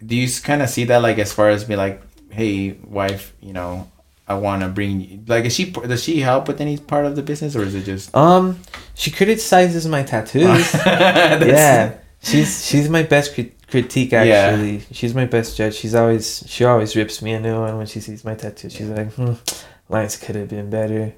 do 0.05 0.15
you 0.15 0.27
kind 0.43 0.61
of 0.61 0.69
see 0.69 0.85
that 0.85 1.01
like 1.01 1.17
as 1.17 1.33
far 1.33 1.49
as 1.49 1.63
be 1.63 1.75
like, 1.75 2.01
hey, 2.29 2.73
wife, 2.85 3.33
you 3.41 3.51
know, 3.53 3.89
I 4.27 4.35
want 4.35 4.61
to 4.61 4.69
bring 4.69 5.01
you 5.01 5.23
like 5.27 5.45
is 5.45 5.55
she 5.55 5.71
does 5.71 6.03
she 6.03 6.19
help 6.19 6.47
with 6.47 6.61
any 6.61 6.77
part 6.77 7.05
of 7.07 7.15
the 7.15 7.23
business 7.23 7.55
or 7.55 7.63
is 7.63 7.73
it 7.73 7.83
just 7.83 8.15
Um, 8.15 8.59
she 8.93 9.09
criticizes 9.09 9.87
my 9.87 10.03
tattoos. 10.03 10.71
Yeah, 10.75 11.97
she's 12.21 12.63
she's 12.65 12.89
my 12.89 13.01
best 13.01 13.33
crit- 13.33 13.55
critique 13.69 14.11
Yeah. 14.11 14.21
actually. 14.21 14.81
She's 14.91 15.13
my 15.13 15.25
best 15.25 15.55
judge. 15.57 15.75
She's 15.75 15.95
always 15.95 16.43
she 16.47 16.65
always 16.65 16.95
rips 16.95 17.21
me 17.21 17.33
a 17.33 17.39
new 17.39 17.59
one 17.59 17.77
when 17.77 17.87
she 17.87 17.99
sees 17.99 18.23
my 18.23 18.35
tattoo. 18.35 18.69
She's 18.69 18.87
like, 18.89 19.11
hmm, 19.13 19.33
lines 19.89 20.17
could 20.17 20.35
have 20.35 20.49
been 20.49 20.69
better, 20.69 21.13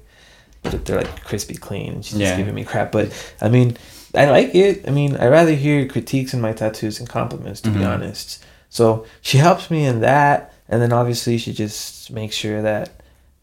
but 0.62 0.84
they're 0.84 0.98
like 0.98 1.24
crispy 1.24 1.54
clean. 1.54 1.92
And 1.94 2.04
she's 2.04 2.18
Yeah. 2.18 2.28
just 2.28 2.38
giving 2.38 2.54
me 2.54 2.64
crap. 2.64 2.92
But 2.92 3.10
I 3.40 3.48
mean, 3.48 3.76
I 4.14 4.26
like 4.30 4.54
it. 4.54 4.86
I 4.86 4.90
mean, 4.90 5.16
I 5.16 5.26
rather 5.28 5.52
hear 5.54 5.86
critiques 5.86 6.34
in 6.34 6.40
my 6.40 6.52
tattoos 6.52 7.00
and 7.00 7.08
compliments, 7.08 7.60
to 7.62 7.70
be 7.70 7.80
Mhm. 7.80 7.88
honest. 7.94 8.44
So 8.70 9.04
she 9.20 9.38
helps 9.38 9.70
me 9.70 9.84
in 9.84 10.00
that, 10.00 10.52
and 10.68 10.80
then 10.80 10.92
obviously 10.92 11.38
she 11.38 11.52
just 11.52 12.10
makes 12.10 12.34
sure 12.34 12.62
that 12.62 12.90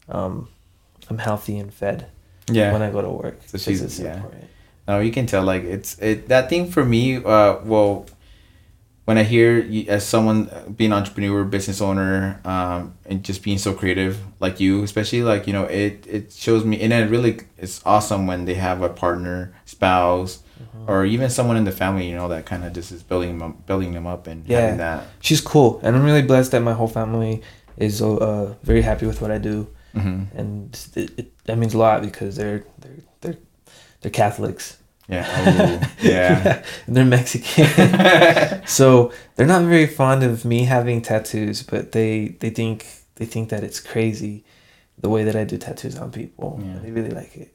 um, 0.08 0.48
I'm 1.08 1.18
healthy 1.18 1.56
and 1.58 1.72
fed 1.72 2.06
yeah. 2.50 2.72
when 2.72 2.82
I 2.82 2.90
go 2.90 3.00
to 3.00 3.08
work. 3.08 3.38
So 3.46 3.58
she's- 3.58 3.98
yeah. 4.00 4.16
important. 4.16 4.44
No, 4.88 4.98
you 4.98 5.12
can 5.12 5.26
tell 5.26 5.44
like 5.44 5.62
it's 5.62 5.96
it 6.00 6.26
that 6.28 6.48
thing 6.50 6.68
for 6.68 6.84
me. 6.84 7.16
Uh, 7.18 7.58
well, 7.64 8.06
when 9.06 9.18
I 9.18 9.22
hear 9.24 9.58
you, 9.58 9.86
as 9.88 10.06
someone 10.06 10.48
uh, 10.50 10.68
being 10.68 10.92
entrepreneur, 10.92 11.42
business 11.44 11.80
owner, 11.80 12.40
um, 12.44 12.94
and 13.06 13.24
just 13.24 13.42
being 13.42 13.58
so 13.58 13.72
creative 13.74 14.18
like 14.40 14.60
you, 14.60 14.82
especially 14.82 15.22
like 15.22 15.46
you 15.46 15.52
know, 15.52 15.64
it 15.64 16.06
it 16.08 16.32
shows 16.32 16.64
me, 16.64 16.80
and 16.80 16.92
it 16.92 17.10
really 17.10 17.38
it's 17.58 17.80
awesome 17.84 18.26
when 18.26 18.44
they 18.44 18.54
have 18.54 18.82
a 18.82 18.88
partner, 18.88 19.52
spouse, 19.64 20.42
Mm-hmm. 20.60 20.90
or 20.90 21.06
even 21.06 21.30
someone 21.30 21.56
in 21.56 21.64
the 21.64 21.72
family, 21.72 22.06
you 22.06 22.14
know, 22.14 22.28
that 22.28 22.44
kind 22.44 22.64
of 22.64 22.74
just 22.74 22.92
is 22.92 23.02
building 23.02 23.38
them 23.38 23.42
up, 23.50 23.66
building 23.66 23.92
them 23.94 24.06
up, 24.06 24.26
and 24.26 24.46
Yeah. 24.46 24.60
having 24.60 24.76
that. 24.78 25.04
she's 25.20 25.40
cool 25.40 25.80
and 25.82 25.96
i'm 25.96 26.04
really 26.04 26.20
blessed 26.22 26.50
that 26.52 26.60
my 26.60 26.74
whole 26.74 26.86
family 26.86 27.40
is 27.78 28.02
uh, 28.02 28.54
very 28.62 28.82
happy 28.82 29.06
with 29.06 29.22
what 29.22 29.30
i 29.30 29.38
do 29.38 29.66
Mm-hmm. 29.94 30.38
and 30.38 30.78
it, 30.94 31.10
it, 31.18 31.44
that 31.46 31.56
means 31.56 31.72
a 31.74 31.78
lot 31.78 32.02
because 32.02 32.36
they're 32.36 32.62
they're 32.78 33.02
they're, 33.22 33.38
they're 34.02 34.10
catholics 34.12 34.76
Yeah. 35.10 35.26
Oh, 35.82 35.88
yeah. 36.00 36.62
they're 36.88 37.04
mexican 37.04 37.66
so 38.78 39.12
they're 39.34 39.46
not 39.54 39.62
very 39.62 39.86
fond 39.86 40.22
of 40.22 40.44
me 40.44 40.64
having 40.64 41.02
tattoos 41.02 41.62
but 41.62 41.92
they 41.92 42.36
they 42.40 42.50
think 42.50 42.86
they 43.16 43.26
think 43.26 43.48
that 43.50 43.62
it's 43.62 43.80
crazy 43.80 44.44
the 44.98 45.08
way 45.08 45.24
that 45.24 45.36
i 45.36 45.44
do 45.44 45.56
tattoos 45.58 45.96
on 45.98 46.10
people 46.10 46.60
Yeah. 46.64 46.78
they 46.82 46.90
really 46.90 47.10
like 47.22 47.36
it 47.36 47.50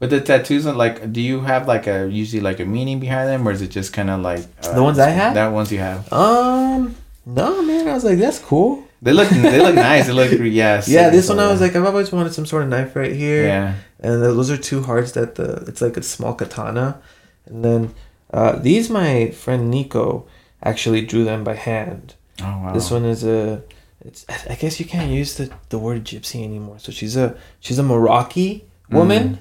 But 0.00 0.10
the 0.10 0.20
tattoos, 0.20 0.66
are 0.66 0.74
like, 0.74 1.12
do 1.12 1.20
you 1.20 1.40
have 1.46 1.68
like 1.68 1.86
a 1.86 2.08
usually 2.10 2.42
like 2.42 2.58
a 2.60 2.66
meaning 2.66 2.98
behind 3.00 3.28
them, 3.30 3.46
or 3.46 3.52
is 3.52 3.62
it 3.62 3.70
just 3.70 3.92
kind 3.94 4.10
of 4.10 4.20
like 4.20 4.42
uh, 4.62 4.74
The 4.74 4.82
ones 4.82 4.98
I 4.98 5.10
have? 5.10 5.34
That 5.34 5.52
ones 5.54 5.70
you 5.70 5.78
have. 5.78 6.00
um 6.12 6.96
no 7.24 7.62
man 7.62 7.88
i 7.88 7.94
was 7.94 8.04
like 8.04 8.18
that's 8.18 8.38
cool 8.38 8.83
They 9.04 9.12
look 9.12 9.28
they 9.28 9.60
look 9.60 9.74
nice. 9.74 10.06
They 10.06 10.12
look 10.12 10.32
yes. 10.32 10.88
yeah 10.88 11.10
this 11.16 11.28
one 11.28 11.38
i 11.38 11.50
was 11.52 11.60
like 11.60 11.76
i've 11.76 11.84
always 11.84 12.10
wanted 12.10 12.32
some 12.32 12.46
sort 12.46 12.62
of 12.62 12.70
knife 12.70 12.96
right 12.96 13.12
here 13.12 13.44
yeah. 13.44 13.74
and 14.00 14.22
those 14.22 14.50
are 14.50 14.56
two 14.56 14.82
hearts 14.82 15.12
that 15.12 15.34
the 15.34 15.62
it's 15.68 15.82
like 15.82 15.98
a 15.98 16.02
small 16.02 16.32
katana 16.34 17.00
and 17.44 17.62
then 17.62 17.94
uh, 18.32 18.56
these 18.56 18.88
my 18.88 19.30
friend 19.30 19.70
nico 19.70 20.26
actually 20.62 21.02
drew 21.04 21.22
them 21.22 21.44
by 21.44 21.54
hand 21.54 22.14
Oh 22.40 22.44
wow. 22.44 22.72
this 22.72 22.90
one 22.90 23.04
is 23.04 23.24
a 23.24 23.62
it's 24.00 24.24
i 24.48 24.54
guess 24.54 24.80
you 24.80 24.86
can't 24.86 25.10
use 25.10 25.36
the, 25.36 25.52
the 25.68 25.78
word 25.78 26.04
gypsy 26.04 26.42
anymore 26.42 26.78
so 26.78 26.90
she's 26.90 27.14
a 27.16 27.36
she's 27.60 27.78
a 27.78 27.82
moroccan 27.82 28.62
woman 28.90 29.38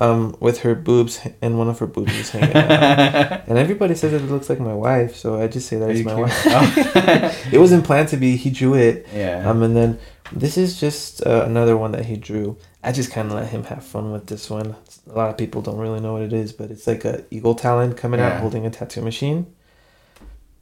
um 0.00 0.36
with 0.40 0.60
her 0.60 0.74
boobs 0.74 1.20
and 1.42 1.58
one 1.58 1.68
of 1.68 1.78
her 1.78 1.86
boobs 1.86 2.14
is 2.14 2.30
hanging 2.30 2.56
out 2.56 3.42
and 3.48 3.58
everybody 3.58 3.94
says 3.94 4.12
that 4.12 4.22
it 4.22 4.30
looks 4.30 4.48
like 4.48 4.60
my 4.60 4.74
wife 4.74 5.16
so 5.16 5.40
i 5.40 5.46
just 5.48 5.68
say 5.68 5.76
that 5.76 5.88
Are 5.88 5.92
it's 5.92 6.04
my 6.04 6.14
wife 6.14 6.42
Oh. 6.46 7.34
it 7.52 7.58
wasn't 7.58 7.84
planned 7.84 8.08
to 8.10 8.16
be 8.16 8.36
he 8.36 8.50
drew 8.50 8.74
it 8.74 9.06
yeah. 9.14 9.48
um, 9.48 9.62
and 9.62 9.76
then 9.76 9.98
this 10.32 10.56
is 10.58 10.78
just 10.78 11.26
uh, 11.26 11.44
another 11.46 11.74
one 11.74 11.92
that 11.92 12.04
he 12.04 12.14
drew. 12.16 12.58
I 12.84 12.92
just 12.92 13.10
kind 13.10 13.28
of 13.28 13.34
let 13.34 13.48
him 13.48 13.64
have 13.64 13.82
fun 13.82 14.12
with 14.12 14.26
this 14.26 14.50
one. 14.50 14.76
A 15.10 15.14
lot 15.16 15.30
of 15.30 15.38
people 15.38 15.62
don't 15.62 15.78
really 15.78 16.00
know 16.00 16.12
what 16.12 16.20
it 16.20 16.34
is, 16.34 16.52
but 16.52 16.70
it's 16.70 16.86
like 16.86 17.06
a 17.06 17.24
eagle 17.30 17.54
talon 17.54 17.94
coming 17.94 18.20
Yeah. 18.20 18.34
out 18.34 18.40
holding 18.42 18.66
a 18.66 18.70
tattoo 18.70 19.00
machine. 19.00 19.46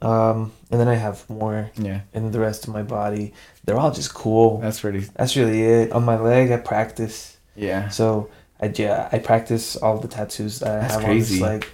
Um, 0.01 0.53
and 0.71 0.79
then 0.79 0.87
I 0.87 0.95
have 0.95 1.29
more 1.29 1.71
yeah. 1.75 2.01
in 2.13 2.31
the 2.31 2.39
rest 2.39 2.65
of 2.65 2.73
my 2.73 2.81
body. 2.83 3.33
They're 3.65 3.77
all 3.77 3.91
just 3.91 4.13
cool. 4.13 4.59
That's 4.59 4.79
pretty. 4.79 4.99
That's 5.15 5.35
really 5.35 5.61
it. 5.63 5.91
On 5.91 6.05
my 6.05 6.17
leg, 6.17 6.49
I 6.51 6.57
practice. 6.57 7.35
Yeah. 7.55 7.89
So 7.89 8.29
I 8.59 8.71
yeah, 8.75 9.09
I 9.11 9.19
practice 9.19 9.75
all 9.75 9.97
the 9.99 10.07
tattoos 10.07 10.59
that 10.59 10.69
I 10.71 10.79
That's 10.81 10.93
have 10.95 11.03
crazy. 11.03 11.43
on 11.43 11.59
this 11.59 11.61
leg. 11.61 11.67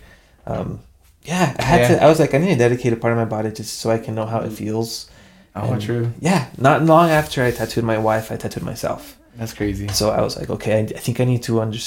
Um, 0.45 0.79
yeah, 1.23 1.55
I 1.57 1.61
had 1.63 1.81
Yeah. 1.81 1.87
to. 1.99 2.03
I 2.03 2.07
was 2.09 2.19
like, 2.19 2.33
I 2.33 2.37
need 2.37 2.49
to 2.49 2.55
dedicate 2.57 2.91
a 2.93 2.97
part 2.97 3.13
of 3.13 3.17
my 3.17 3.25
body 3.25 3.51
just 3.51 3.79
so 3.79 3.89
I 3.89 3.97
can 3.99 4.15
know 4.15 4.25
how 4.25 4.39
it 4.41 4.51
feels. 4.51 5.09
Oh, 5.55 5.73
And- 5.73 5.81
true. 5.81 6.11
Yeah, 6.19 6.47
not 6.57 6.83
long 6.83 7.09
after 7.09 7.43
I 7.43 7.51
tattooed 7.51 7.83
my 7.85 7.97
wife, 7.97 8.31
I 8.31 8.35
tattooed 8.37 8.63
myself. 8.63 9.17
That's 9.37 9.53
crazy. 9.53 9.87
So 9.87 10.09
I 10.09 10.21
was 10.21 10.35
like, 10.37 10.49
okay, 10.49 10.79
I, 10.79 10.81
I 10.81 10.99
think 10.99 11.19
I 11.19 11.25
need 11.25 11.43
to 11.43 11.61
under, 11.61 11.77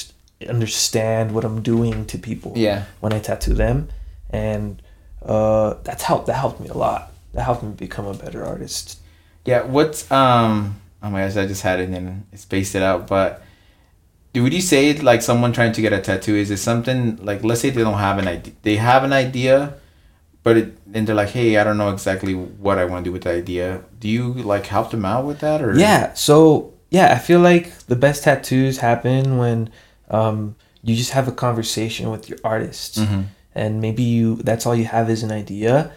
understand 0.49 1.33
what 1.33 1.43
I'm 1.43 1.61
doing 1.61 2.05
to 2.07 2.17
people 2.17 2.53
Yeah. 2.55 2.83
when 2.99 3.13
I 3.13 3.19
tattoo 3.19 3.53
them, 3.53 3.89
and 4.29 4.81
uh, 5.25 5.75
that's 5.83 6.03
helped. 6.03 6.27
That 6.27 6.35
helped 6.37 6.59
me 6.59 6.67
a 6.69 6.73
lot. 6.77 7.11
That 7.33 7.43
helped 7.43 7.63
me 7.63 7.71
become 7.71 8.05
a 8.05 8.13
better 8.13 8.43
artist. 8.45 8.99
Yeah. 9.45 9.63
What's 9.63 10.09
um? 10.11 10.79
Oh 11.03 11.09
my 11.09 11.21
gosh, 11.21 11.37
I 11.37 11.45
just 11.45 11.61
had 11.61 11.79
it 11.79 11.89
and 11.89 12.25
it 12.33 12.39
spaced 12.39 12.75
it 12.75 12.81
out. 12.81 13.07
But 13.07 13.43
would 14.43 14.53
you 14.53 14.61
say 14.61 14.93
like 14.93 15.21
someone 15.21 15.51
trying 15.53 15.71
to 15.73 15.81
get 15.81 15.93
a 15.93 15.99
tattoo 16.01 16.35
is 16.35 16.49
it 16.51 16.57
something 16.57 17.17
like 17.23 17.43
let's 17.43 17.61
say 17.61 17.69
they 17.69 17.83
don't 17.83 17.99
have 17.99 18.17
an 18.19 18.27
idea, 18.27 18.53
they 18.63 18.75
have 18.77 19.03
an 19.03 19.13
idea, 19.13 19.73
but 20.43 20.57
it 20.57 20.77
and 20.93 21.05
they're 21.07 21.15
like, 21.15 21.29
hey, 21.29 21.57
I 21.57 21.63
don't 21.63 21.77
know 21.77 21.91
exactly 21.91 22.33
what 22.33 22.77
I 22.77 22.85
want 22.85 23.03
to 23.03 23.09
do 23.09 23.13
with 23.13 23.23
the 23.23 23.31
idea. 23.31 23.81
Do 23.99 24.07
you 24.09 24.33
like 24.33 24.65
help 24.67 24.91
them 24.91 25.05
out 25.05 25.25
with 25.25 25.39
that 25.39 25.61
or? 25.61 25.77
Yeah. 25.77 26.13
So 26.13 26.73
yeah, 26.89 27.13
I 27.13 27.19
feel 27.19 27.39
like 27.41 27.65
the 27.87 27.95
best 27.95 28.23
tattoos 28.23 28.77
happen 28.79 29.37
when 29.37 29.69
um, 30.09 30.55
you 30.83 30.95
just 30.95 31.11
have 31.11 31.27
a 31.27 31.31
conversation 31.33 32.09
with 32.11 32.29
your 32.29 32.39
artist. 32.43 32.97
Mm-hmm. 32.99 33.21
and 33.55 33.81
maybe 33.81 34.03
you 34.03 34.35
that's 34.47 34.65
all 34.67 34.75
you 34.75 34.85
have 34.85 35.09
is 35.09 35.23
an 35.23 35.31
idea 35.31 35.89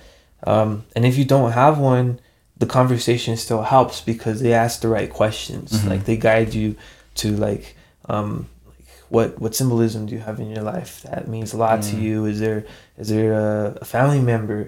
um, 0.47 0.71
and 0.97 1.05
if 1.05 1.19
you 1.19 1.25
don't 1.27 1.53
have 1.53 1.79
one 1.79 2.19
the 2.57 2.67
conversation 2.67 3.37
still 3.37 3.63
helps 3.63 4.01
because 4.01 4.41
they 4.41 4.55
ask 4.65 4.81
the 4.81 4.89
right 4.89 5.11
questions 5.21 5.69
Mhm. 5.73 5.89
like 5.93 6.05
they 6.09 6.17
guide 6.17 6.55
you 6.55 6.75
to 7.21 7.29
like 7.37 7.77
um, 8.13 8.31
like 8.67 8.89
what 9.15 9.29
what 9.43 9.53
symbolism 9.61 10.01
do 10.07 10.13
you 10.17 10.23
have 10.29 10.39
in 10.45 10.49
your 10.55 10.65
life 10.75 10.93
that 11.09 11.23
means 11.35 11.49
a 11.57 11.59
lot 11.65 11.79
to 11.89 11.95
Mm. 11.97 12.03
you 12.07 12.17
is 12.33 12.39
there 12.47 12.61
is 13.03 13.09
there 13.15 13.33
a, 13.47 13.79
a 13.85 13.87
family 13.95 14.21
member 14.33 14.61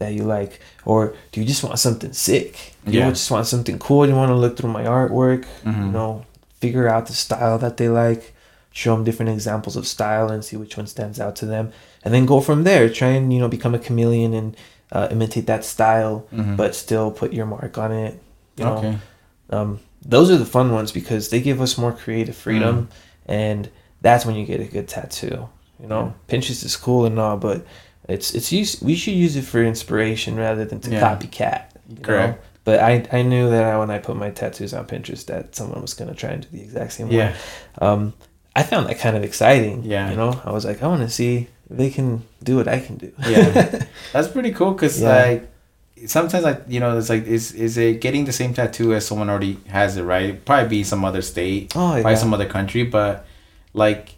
that 0.00 0.12
you 0.16 0.24
like 0.36 0.52
or 0.90 1.00
do 1.32 1.36
you 1.40 1.46
just 1.52 1.62
want 1.64 1.78
something 1.86 2.12
sick 2.28 2.52
Yeah. 2.86 3.06
you 3.06 3.12
just 3.12 3.30
want 3.34 3.46
something 3.54 3.78
cool 3.86 4.02
you 4.10 4.16
want 4.22 4.30
to 4.34 4.40
look 4.44 4.54
through 4.56 4.72
my 4.80 4.84
artwork 4.98 5.42
Mhm. 5.64 5.86
you 5.86 5.92
know 5.98 6.10
figure 6.64 6.86
out 6.94 7.04
the 7.10 7.16
style 7.26 7.56
that 7.64 7.74
they 7.80 7.88
like 8.04 8.22
show 8.80 8.92
them 8.94 9.04
different 9.08 9.30
examples 9.38 9.74
of 9.80 9.84
style 9.96 10.26
and 10.32 10.40
see 10.46 10.56
which 10.62 10.74
one 10.80 10.86
stands 10.96 11.18
out 11.24 11.34
to 11.40 11.44
them 11.54 11.64
and 12.04 12.10
then 12.14 12.24
go 12.32 12.38
from 12.48 12.64
there 12.68 12.84
try 13.00 13.10
and 13.18 13.26
you 13.34 13.38
know 13.42 13.48
become 13.56 13.74
a 13.74 13.82
chameleon 13.86 14.32
and 14.40 14.48
uh, 14.96 15.06
imitate 15.14 15.46
that 15.52 15.62
style 15.74 16.14
Mhm. 16.32 16.56
but 16.60 16.70
still 16.84 17.08
put 17.20 17.30
your 17.38 17.46
mark 17.54 17.74
on 17.84 17.90
it 18.04 18.12
you 18.56 18.64
know 18.64 18.76
okay. 18.80 18.94
um, 19.56 19.70
those 20.02 20.30
are 20.30 20.36
the 20.38 20.46
fun 20.46 20.72
ones 20.72 20.92
because 20.92 21.28
they 21.30 21.40
give 21.40 21.60
us 21.60 21.76
more 21.78 21.92
creative 21.92 22.36
freedom, 22.36 22.88
and 23.26 23.68
that's 24.00 24.24
when 24.24 24.34
you 24.36 24.46
get 24.46 24.60
a 24.60 24.64
good 24.64 24.88
tattoo. 24.88 25.48
You 25.80 25.86
know, 25.86 26.14
Pinterest 26.28 26.64
is 26.64 26.76
cool 26.76 27.06
and 27.06 27.18
all, 27.18 27.36
but 27.36 27.64
it's 28.08 28.34
it's 28.34 28.52
used. 28.52 28.82
We 28.82 28.94
should 28.96 29.14
use 29.14 29.36
it 29.36 29.42
for 29.44 29.62
inspiration 29.62 30.36
rather 30.36 30.64
than 30.64 30.80
to 30.80 30.90
Yeah. 30.90 31.00
copycat. 31.00 31.64
you 31.88 31.96
know? 31.96 32.02
Correct. 32.02 32.44
But 32.64 32.80
I, 32.80 33.06
I 33.10 33.22
knew 33.22 33.48
that 33.50 33.64
I, 33.64 33.78
when 33.78 33.90
I 33.90 33.98
put 33.98 34.16
my 34.16 34.30
tattoos 34.30 34.74
on 34.74 34.86
Pinterest 34.86 35.24
that 35.26 35.56
someone 35.56 35.80
was 35.80 35.94
gonna 35.94 36.14
try 36.14 36.30
and 36.30 36.42
do 36.42 36.48
the 36.56 36.62
exact 36.62 36.92
same 36.92 37.10
Yeah. 37.10 37.30
way. 37.30 37.36
Um, 37.80 38.12
I 38.54 38.62
found 38.62 38.86
that 38.88 38.98
kind 38.98 39.16
of 39.16 39.24
exciting. 39.24 39.82
Yeah. 39.84 40.10
You 40.10 40.16
know, 40.16 40.40
I 40.44 40.50
was 40.52 40.64
like, 40.66 40.82
I 40.82 40.86
want 40.86 41.00
to 41.02 41.08
see 41.08 41.48
if 41.70 41.76
they 41.76 41.88
can 41.90 42.22
do 42.42 42.56
what 42.56 42.68
I 42.68 42.78
can 42.80 42.96
do. 42.96 43.12
Yeah. 43.26 43.84
That's 44.12 44.28
pretty 44.28 44.52
cool 44.52 44.72
because 44.72 45.00
Yeah. 45.00 45.08
like 45.24 45.50
sometimes 46.06 46.44
like 46.44 46.62
you 46.68 46.80
know 46.80 46.96
it's 46.98 47.08
like 47.10 47.26
is 47.26 47.52
is 47.52 47.76
it 47.76 48.00
getting 48.00 48.24
the 48.24 48.32
same 48.32 48.54
tattoo 48.54 48.94
as 48.94 49.06
someone 49.06 49.28
already 49.30 49.58
has 49.68 49.96
it 49.96 50.02
right? 50.02 50.42
Probably 50.44 50.68
be 50.68 50.84
some 50.84 51.04
other 51.04 51.22
state, 51.22 51.72
oh 51.76 51.96
yeah. 51.96 52.02
probably 52.02 52.16
some 52.16 52.34
other 52.34 52.46
country, 52.48 52.84
but 52.84 53.26
like 53.74 54.14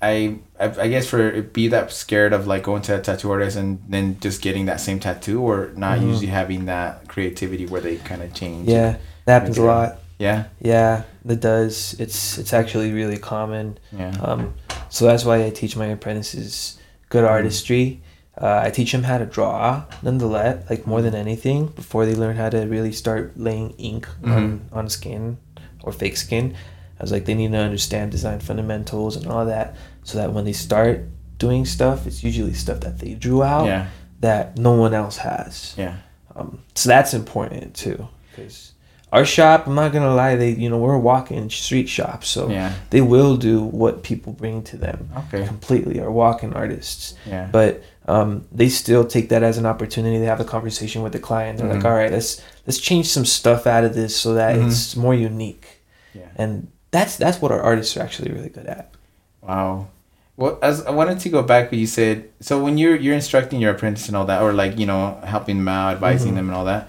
I 0.00 0.36
I, 0.58 0.64
I 0.80 0.88
guess 0.88 1.08
for 1.08 1.42
be 1.42 1.68
that 1.68 1.92
scared 1.92 2.32
of 2.32 2.46
like 2.46 2.64
going 2.64 2.82
to 2.82 2.98
a 2.98 3.00
tattoo 3.00 3.30
artist 3.30 3.56
and 3.56 3.82
then 3.88 4.18
just 4.20 4.42
getting 4.42 4.66
that 4.66 4.80
same 4.80 4.98
tattoo 5.00 5.40
or 5.40 5.70
not 5.76 5.98
Mhm. 5.98 6.08
usually 6.08 6.26
having 6.26 6.66
that 6.66 7.08
creativity 7.08 7.66
where 7.66 7.80
they 7.80 7.96
kind 7.98 8.22
of 8.22 8.32
change. 8.34 8.68
yeah, 8.68 8.96
that 9.24 9.32
happens 9.40 9.58
a 9.58 9.62
lot. 9.62 9.98
Yeah. 10.18 10.44
Yeah, 10.60 11.02
that 11.24 11.40
does. 11.40 11.94
It's 11.98 12.38
it's 12.38 12.52
actually 12.52 12.92
really 12.92 13.16
common. 13.18 13.78
Yeah. 13.96 14.10
Um, 14.22 14.54
so 14.88 15.06
that's 15.06 15.24
why 15.24 15.44
I 15.44 15.50
teach 15.50 15.76
my 15.76 15.86
apprentices 15.86 16.78
good 17.08 17.24
Mm-hmm. 17.24 17.32
artistry. 17.32 18.00
Uh, 18.40 18.62
I 18.64 18.70
teach 18.70 18.92
them 18.92 19.02
how 19.02 19.18
to 19.18 19.26
draw, 19.26 19.84
nonetheless, 20.02 20.68
like 20.70 20.86
more 20.86 21.02
than 21.02 21.14
anything, 21.14 21.66
before 21.66 22.06
they 22.06 22.14
learn 22.14 22.36
how 22.36 22.48
to 22.48 22.60
really 22.66 22.92
start 22.92 23.32
laying 23.36 23.70
ink 23.72 24.08
on, 24.24 24.30
Mm-hmm. 24.30 24.78
on 24.78 24.88
skin 24.88 25.36
or 25.82 25.92
fake 25.92 26.16
skin. 26.16 26.54
I 26.98 27.02
was 27.02 27.12
like, 27.12 27.24
they 27.26 27.34
need 27.34 27.52
to 27.52 27.58
understand 27.58 28.10
design 28.10 28.40
fundamentals 28.40 29.16
and 29.16 29.26
all 29.26 29.44
that, 29.46 29.76
so 30.04 30.16
that 30.18 30.32
when 30.32 30.44
they 30.44 30.52
start 30.54 31.02
doing 31.38 31.66
stuff, 31.66 32.06
it's 32.06 32.24
usually 32.24 32.54
stuff 32.54 32.80
that 32.80 33.00
they 33.00 33.14
drew 33.14 33.42
out 33.42 33.66
Yeah. 33.66 33.88
that 34.20 34.56
no 34.56 34.72
one 34.72 34.94
else 34.94 35.18
has. 35.18 35.74
Yeah. 35.76 35.96
Um, 36.34 36.60
so 36.74 36.88
that's 36.88 37.12
important 37.12 37.74
too, 37.74 38.08
because 38.30 38.72
our 39.12 39.26
shop, 39.26 39.66
I'm 39.66 39.74
not 39.74 39.92
gonna 39.92 40.14
lie, 40.14 40.36
they 40.36 40.52
you 40.52 40.70
know 40.70 40.78
we're 40.78 40.94
a 40.94 40.98
walk-in 40.98 41.50
street 41.50 41.88
shop, 41.88 42.24
so 42.24 42.48
Yeah. 42.48 42.72
they 42.88 43.02
will 43.02 43.36
do 43.36 43.60
what 43.62 44.02
people 44.02 44.32
bring 44.32 44.62
to 44.62 44.78
them 44.78 45.10
Okay. 45.26 45.46
completely 45.46 46.00
are 46.00 46.10
walk-in 46.10 46.54
artists 46.54 47.14
Yeah. 47.26 47.48
but 47.52 47.82
um, 48.08 48.44
they 48.50 48.68
still 48.68 49.04
take 49.06 49.28
that 49.28 49.42
as 49.42 49.58
an 49.58 49.66
opportunity 49.66 50.18
to 50.18 50.26
have 50.26 50.40
a 50.40 50.44
conversation 50.44 51.02
with 51.02 51.12
the 51.12 51.18
client 51.20 51.58
they're 51.58 51.68
like 51.68 51.80
Mhm. 51.80 51.84
all 51.84 51.94
right 51.96 52.10
let's 52.12 52.40
let's 52.66 52.78
change 52.78 53.06
some 53.08 53.24
stuff 53.24 53.66
out 53.66 53.84
of 53.84 53.94
this 53.94 54.16
so 54.16 54.34
that 54.34 54.56
Mhm. 54.56 54.66
it's 54.66 54.96
more 54.96 55.14
unique 55.14 55.66
Yeah. 56.14 56.22
and 56.36 56.68
that's 56.90 57.16
that's 57.16 57.40
what 57.40 57.52
our 57.52 57.60
artists 57.62 57.96
are 57.96 58.02
actually 58.02 58.32
really 58.32 58.48
good 58.50 58.66
at 58.66 58.90
Wow. 59.42 59.88
Well, 60.36 60.58
as 60.62 60.84
I 60.86 60.90
wanted 60.92 61.18
to 61.20 61.28
go 61.28 61.42
back, 61.42 61.70
what 61.70 61.78
you 61.78 61.86
said. 61.86 62.24
So 62.40 62.62
when 62.62 62.78
you're 62.78 62.96
you're 62.96 63.14
instructing 63.14 63.60
your 63.60 63.72
apprentice 63.72 64.06
and 64.08 64.16
all 64.16 64.24
that, 64.26 64.40
or 64.40 64.52
like 64.52 64.78
you 64.78 64.86
know 64.86 65.18
helping 65.24 65.58
them 65.58 65.68
out, 65.68 65.94
advising 65.94 66.32
Mhm. 66.32 66.36
them 66.36 66.48
and 66.48 66.56
all 66.56 66.64
that, 66.64 66.88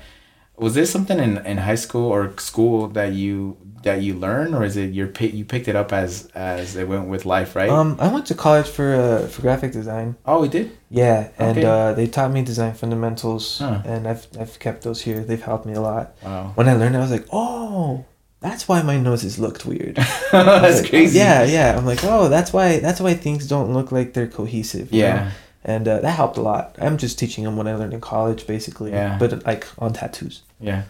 was 0.57 0.75
this 0.75 0.91
something 0.91 1.19
in, 1.19 1.37
in 1.45 1.57
high 1.57 1.75
school 1.75 2.11
or 2.11 2.33
school 2.37 2.87
that 2.89 3.13
you 3.13 3.57
that 3.83 4.01
you 4.01 4.13
learned, 4.13 4.55
or 4.55 4.63
is 4.63 4.77
it 4.77 4.93
your 4.93 5.09
you 5.19 5.43
picked 5.43 5.67
it 5.67 5.75
up 5.75 5.91
as 5.91 6.29
as 6.35 6.75
it 6.75 6.87
went 6.87 7.07
with 7.09 7.25
life, 7.25 7.55
right? 7.55 7.69
um 7.69 7.97
i 7.99 8.07
went 8.07 8.25
to 8.27 8.35
college 8.35 8.67
for 8.67 8.93
uh, 8.95 9.27
for 9.27 9.41
graphic 9.41 9.71
design 9.73 10.15
oh, 10.25 10.41
we 10.41 10.47
did. 10.47 10.71
yeah 10.89 11.29
and 11.37 11.57
Okay. 11.57 11.65
uh, 11.67 11.93
they 11.93 12.07
taught 12.07 12.31
me 12.31 12.41
design 12.43 12.73
fundamentals 12.73 13.57
Huh. 13.59 13.81
and 13.85 14.07
I've, 14.07 14.25
I've 14.39 14.57
kept 14.59 14.83
those 14.83 15.01
here 15.01 15.19
they've 15.23 15.41
helped 15.41 15.65
me 15.65 15.73
a 15.73 15.81
lot 15.81 16.15
Wow, 16.23 16.51
when 16.55 16.69
i 16.69 16.73
learned 16.75 16.95
it, 16.95 16.99
i 16.99 17.01
was 17.01 17.11
like 17.11 17.27
oh 17.33 18.05
that's 18.39 18.67
why 18.67 18.81
my 18.83 18.97
noses 18.97 19.37
looked 19.39 19.65
weird 19.65 19.95
that's 20.31 20.81
like, 20.81 20.89
crazy. 20.89 21.17
Yeah, 21.17 21.43
yeah. 21.43 21.77
I'm 21.77 21.85
like, 21.85 22.03
oh, 22.03 22.27
that's 22.27 22.51
why 22.51 22.79
that's 22.79 22.99
why 22.99 23.13
things 23.13 23.47
don't 23.47 23.73
look 23.73 23.91
like 23.93 24.11
they're 24.13 24.27
cohesive. 24.27 24.91
you 24.91 25.03
know? 25.03 25.27
And 25.65 25.87
uh, 25.87 26.01
that 26.01 26.11
helped 26.11 26.37
a 26.37 26.41
lot. 26.41 26.75
I'm 26.79 26.97
just 26.97 27.17
teaching 27.17 27.45
them 27.45 27.55
what 27.55 27.67
I 27.67 27.75
learned 27.75 27.93
in 27.93 28.01
college, 28.01 28.45
basically. 28.45 28.91
Yeah. 28.91 29.17
But 29.17 29.45
like 29.45 29.65
on 29.79 29.93
tattoos. 29.93 30.43
Yeah. 30.59 30.83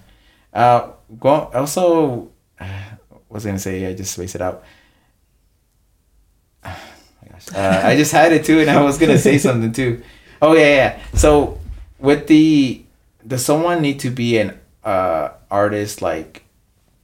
Uh, 0.53 0.91
go 1.19 1.29
also. 1.53 2.29
What 3.27 3.37
was 3.37 3.45
gonna 3.45 3.57
say? 3.57 3.87
I 3.87 3.95
just 3.95 4.13
spaced 4.13 4.35
it 4.35 4.41
out. 4.41 4.63
Oh 6.65 6.77
my 7.21 7.31
gosh. 7.31 7.47
Uh, 7.55 7.87
I 7.87 7.95
just 7.95 8.11
had 8.11 8.31
it 8.31 8.45
too, 8.45 8.59
and 8.59 8.69
I 8.69 8.81
was 8.81 8.97
gonna 8.97 9.17
say 9.17 9.37
something 9.47 9.71
too. 9.71 10.03
Oh 10.41 10.53
yeah, 10.53 10.75
yeah. 10.75 10.99
So 11.13 11.59
with 11.99 12.27
the 12.27 12.83
does 13.25 13.43
someone 13.45 13.81
need 13.81 13.99
to 14.01 14.09
be 14.09 14.37
an 14.37 14.59
uh 14.83 15.29
artist 15.49 16.01
like, 16.01 16.43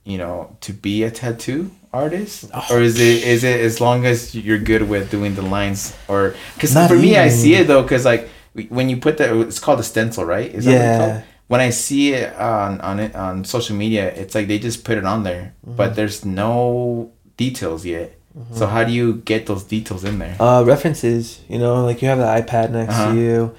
you 0.04 0.18
know, 0.18 0.56
to 0.62 0.74
be 0.74 1.04
a 1.04 1.10
tattoo 1.10 1.72
artist, 1.94 2.50
Oh, 2.54 2.66
or 2.72 2.80
is 2.82 3.00
it 3.00 3.24
is 3.24 3.44
it 3.44 3.60
as 3.62 3.80
long 3.82 4.06
as 4.06 4.36
you're 4.36 4.60
good 4.60 4.84
with 4.90 5.10
doing 5.12 5.36
the 5.36 5.42
lines, 5.42 5.96
or 6.08 6.36
because 6.56 6.74
for 6.88 6.96
me 6.96 7.18
I 7.18 7.30
see 7.30 7.56
it 7.56 7.68
though, 7.68 7.82
because 7.84 8.06
like 8.06 8.30
when 8.70 8.90
you 8.90 8.98
put 8.98 9.18
that, 9.18 9.36
it's 9.48 9.60
called 9.60 9.80
a 9.80 9.84
stencil, 9.84 10.26
right? 10.26 10.54
Is 10.54 10.66
that 10.66 10.72
what 10.72 10.82
it's 10.82 11.00
Yeah. 11.00 11.22
when 11.48 11.62
I 11.62 11.70
see 11.72 12.14
it 12.14 12.36
on 12.36 12.80
on 12.82 13.00
it 13.00 13.16
on 13.16 13.44
social 13.46 13.76
media, 13.76 14.14
it's 14.14 14.36
like 14.36 14.48
they 14.48 14.60
just 14.60 14.84
put 14.84 14.98
it 14.98 15.06
on 15.06 15.24
there, 15.24 15.54
Mm-hmm. 15.66 15.76
but 15.78 15.96
there's 15.96 16.24
no 16.26 17.12
details 17.38 17.86
yet. 17.86 18.16
So 18.54 18.68
how 18.68 18.84
do 18.86 18.94
you 18.94 19.16
get 19.26 19.48
those 19.48 19.64
details 19.66 20.04
in 20.06 20.20
there? 20.20 20.36
Uh, 20.40 20.64
references. 20.64 21.42
You 21.50 21.60
know, 21.60 21.84
like 21.84 22.02
you 22.02 22.08
have 22.08 22.20
the 22.20 22.26
iPad 22.42 22.72
next 22.72 22.94
Uh-huh. 22.96 23.12
to 23.14 23.20
you, 23.20 23.56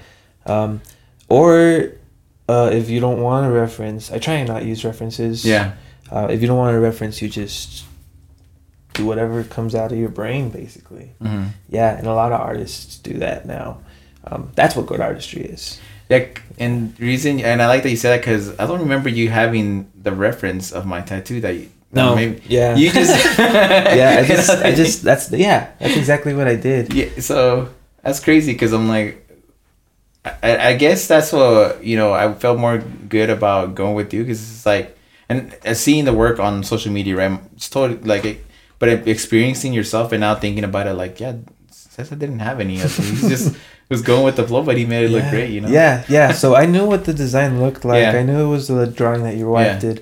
um, 0.47 0.81
or 1.29 1.91
uh, 2.49 2.69
if 2.73 2.89
you 2.89 2.99
don't 2.99 3.21
want 3.21 3.45
a 3.45 3.51
reference, 3.51 4.11
I 4.11 4.17
try 4.17 4.35
and 4.35 4.47
not 4.47 4.65
use 4.65 4.83
references. 4.83 5.45
Yeah, 5.45 5.73
Uh, 6.11 6.27
if 6.31 6.41
you 6.41 6.47
don't 6.47 6.57
want 6.57 6.75
a 6.75 6.79
reference, 6.79 7.21
you 7.21 7.29
just 7.29 7.85
do 8.93 9.05
whatever 9.05 9.43
comes 9.43 9.73
out 9.75 9.91
of 9.91 9.97
your 9.97 10.09
brain, 10.09 10.49
basically. 10.49 11.11
hmm 11.21 11.45
Yeah, 11.69 11.97
and 11.97 12.07
a 12.07 12.13
lot 12.13 12.31
of 12.31 12.41
artists 12.41 12.97
do 12.97 13.13
that 13.19 13.45
now. 13.45 13.79
Um, 14.25 14.51
that's 14.55 14.75
what 14.75 14.85
good 14.85 14.99
artistry 15.01 15.43
is. 15.43 15.79
like 16.09 16.41
and 16.59 16.99
reason, 16.99 17.39
and 17.39 17.61
I 17.61 17.67
like 17.67 17.83
that 17.83 17.89
you 17.89 17.97
said 17.97 18.11
that 18.11 18.21
because 18.21 18.51
I 18.59 18.67
don't 18.67 18.81
remember 18.81 19.09
you 19.09 19.29
having 19.29 19.89
the 19.95 20.11
reference 20.11 20.71
of 20.71 20.85
my 20.85 21.01
tattoo 21.01 21.41
that 21.41 21.55
you. 21.55 21.69
No, 21.93 22.15
maybe 22.15 22.41
yeah. 22.47 22.75
you 22.75 22.89
just 22.91 23.11
yeah, 23.39 24.17
I 24.21 24.25
just, 24.25 24.49
I 24.49 24.73
just, 24.73 25.03
that's, 25.03 25.29
yeah, 25.31 25.71
that's 25.79 25.97
exactly 25.97 26.33
what 26.33 26.47
I 26.47 26.55
did. 26.55 26.93
yeah. 26.93 27.19
So 27.19 27.67
that's 28.03 28.19
crazy 28.21 28.53
because 28.53 28.71
I'm 28.71 28.87
like, 28.87 29.27
I, 30.23 30.57
I 30.69 30.73
guess 30.75 31.07
that's 31.07 31.33
what 31.33 31.83
you 31.83 31.97
know. 31.97 32.13
I 32.13 32.33
felt 32.33 32.59
more 32.59 32.77
good 32.77 33.29
about 33.29 33.75
going 33.75 33.95
with 33.95 34.13
you 34.13 34.23
because 34.23 34.39
it's 34.41 34.65
like, 34.65 34.95
and 35.27 35.53
uh, 35.65 35.73
seeing 35.73 36.05
the 36.05 36.13
work 36.13 36.39
on 36.39 36.63
social 36.63 36.91
media, 36.93 37.15
right? 37.17 37.39
It's 37.55 37.69
totally 37.69 37.99
like, 38.03 38.23
it, 38.25 38.45
but 38.81 38.89
experiencing 39.07 39.71
yourself 39.79 40.11
and 40.11 40.21
now 40.21 40.33
thinking 40.35 40.65
about 40.65 40.87
it, 40.87 40.95
like, 41.03 41.19
yeah, 41.23 41.33
Cesar 41.71 42.15
didn't 42.23 42.39
have 42.39 42.59
any 42.59 42.81
of 42.81 42.89
these. 42.97 43.21
He 43.21 43.29
just 43.29 43.55
was 43.93 44.01
going 44.01 44.23
with 44.25 44.35
the 44.37 44.45
flow, 44.49 44.63
but 44.63 44.75
he 44.75 44.85
made 44.85 45.03
it 45.05 45.11
look 45.15 45.27
great, 45.29 45.51
you 45.51 45.61
know. 45.61 45.69
Yeah, 45.69 46.03
yeah. 46.09 46.31
So 46.33 46.55
I 46.55 46.65
knew 46.65 46.85
what 46.85 47.05
the 47.05 47.13
design 47.13 47.61
looked 47.61 47.85
like. 47.85 48.01
Yeah. 48.01 48.19
I 48.19 48.23
knew 48.23 48.39
it 48.47 48.49
was 48.57 48.67
the 48.67 48.87
drawing 48.87 49.21
that 49.27 49.35
your 49.37 49.51
wife 49.51 49.67
Yeah. 49.73 49.79
did. 49.87 49.97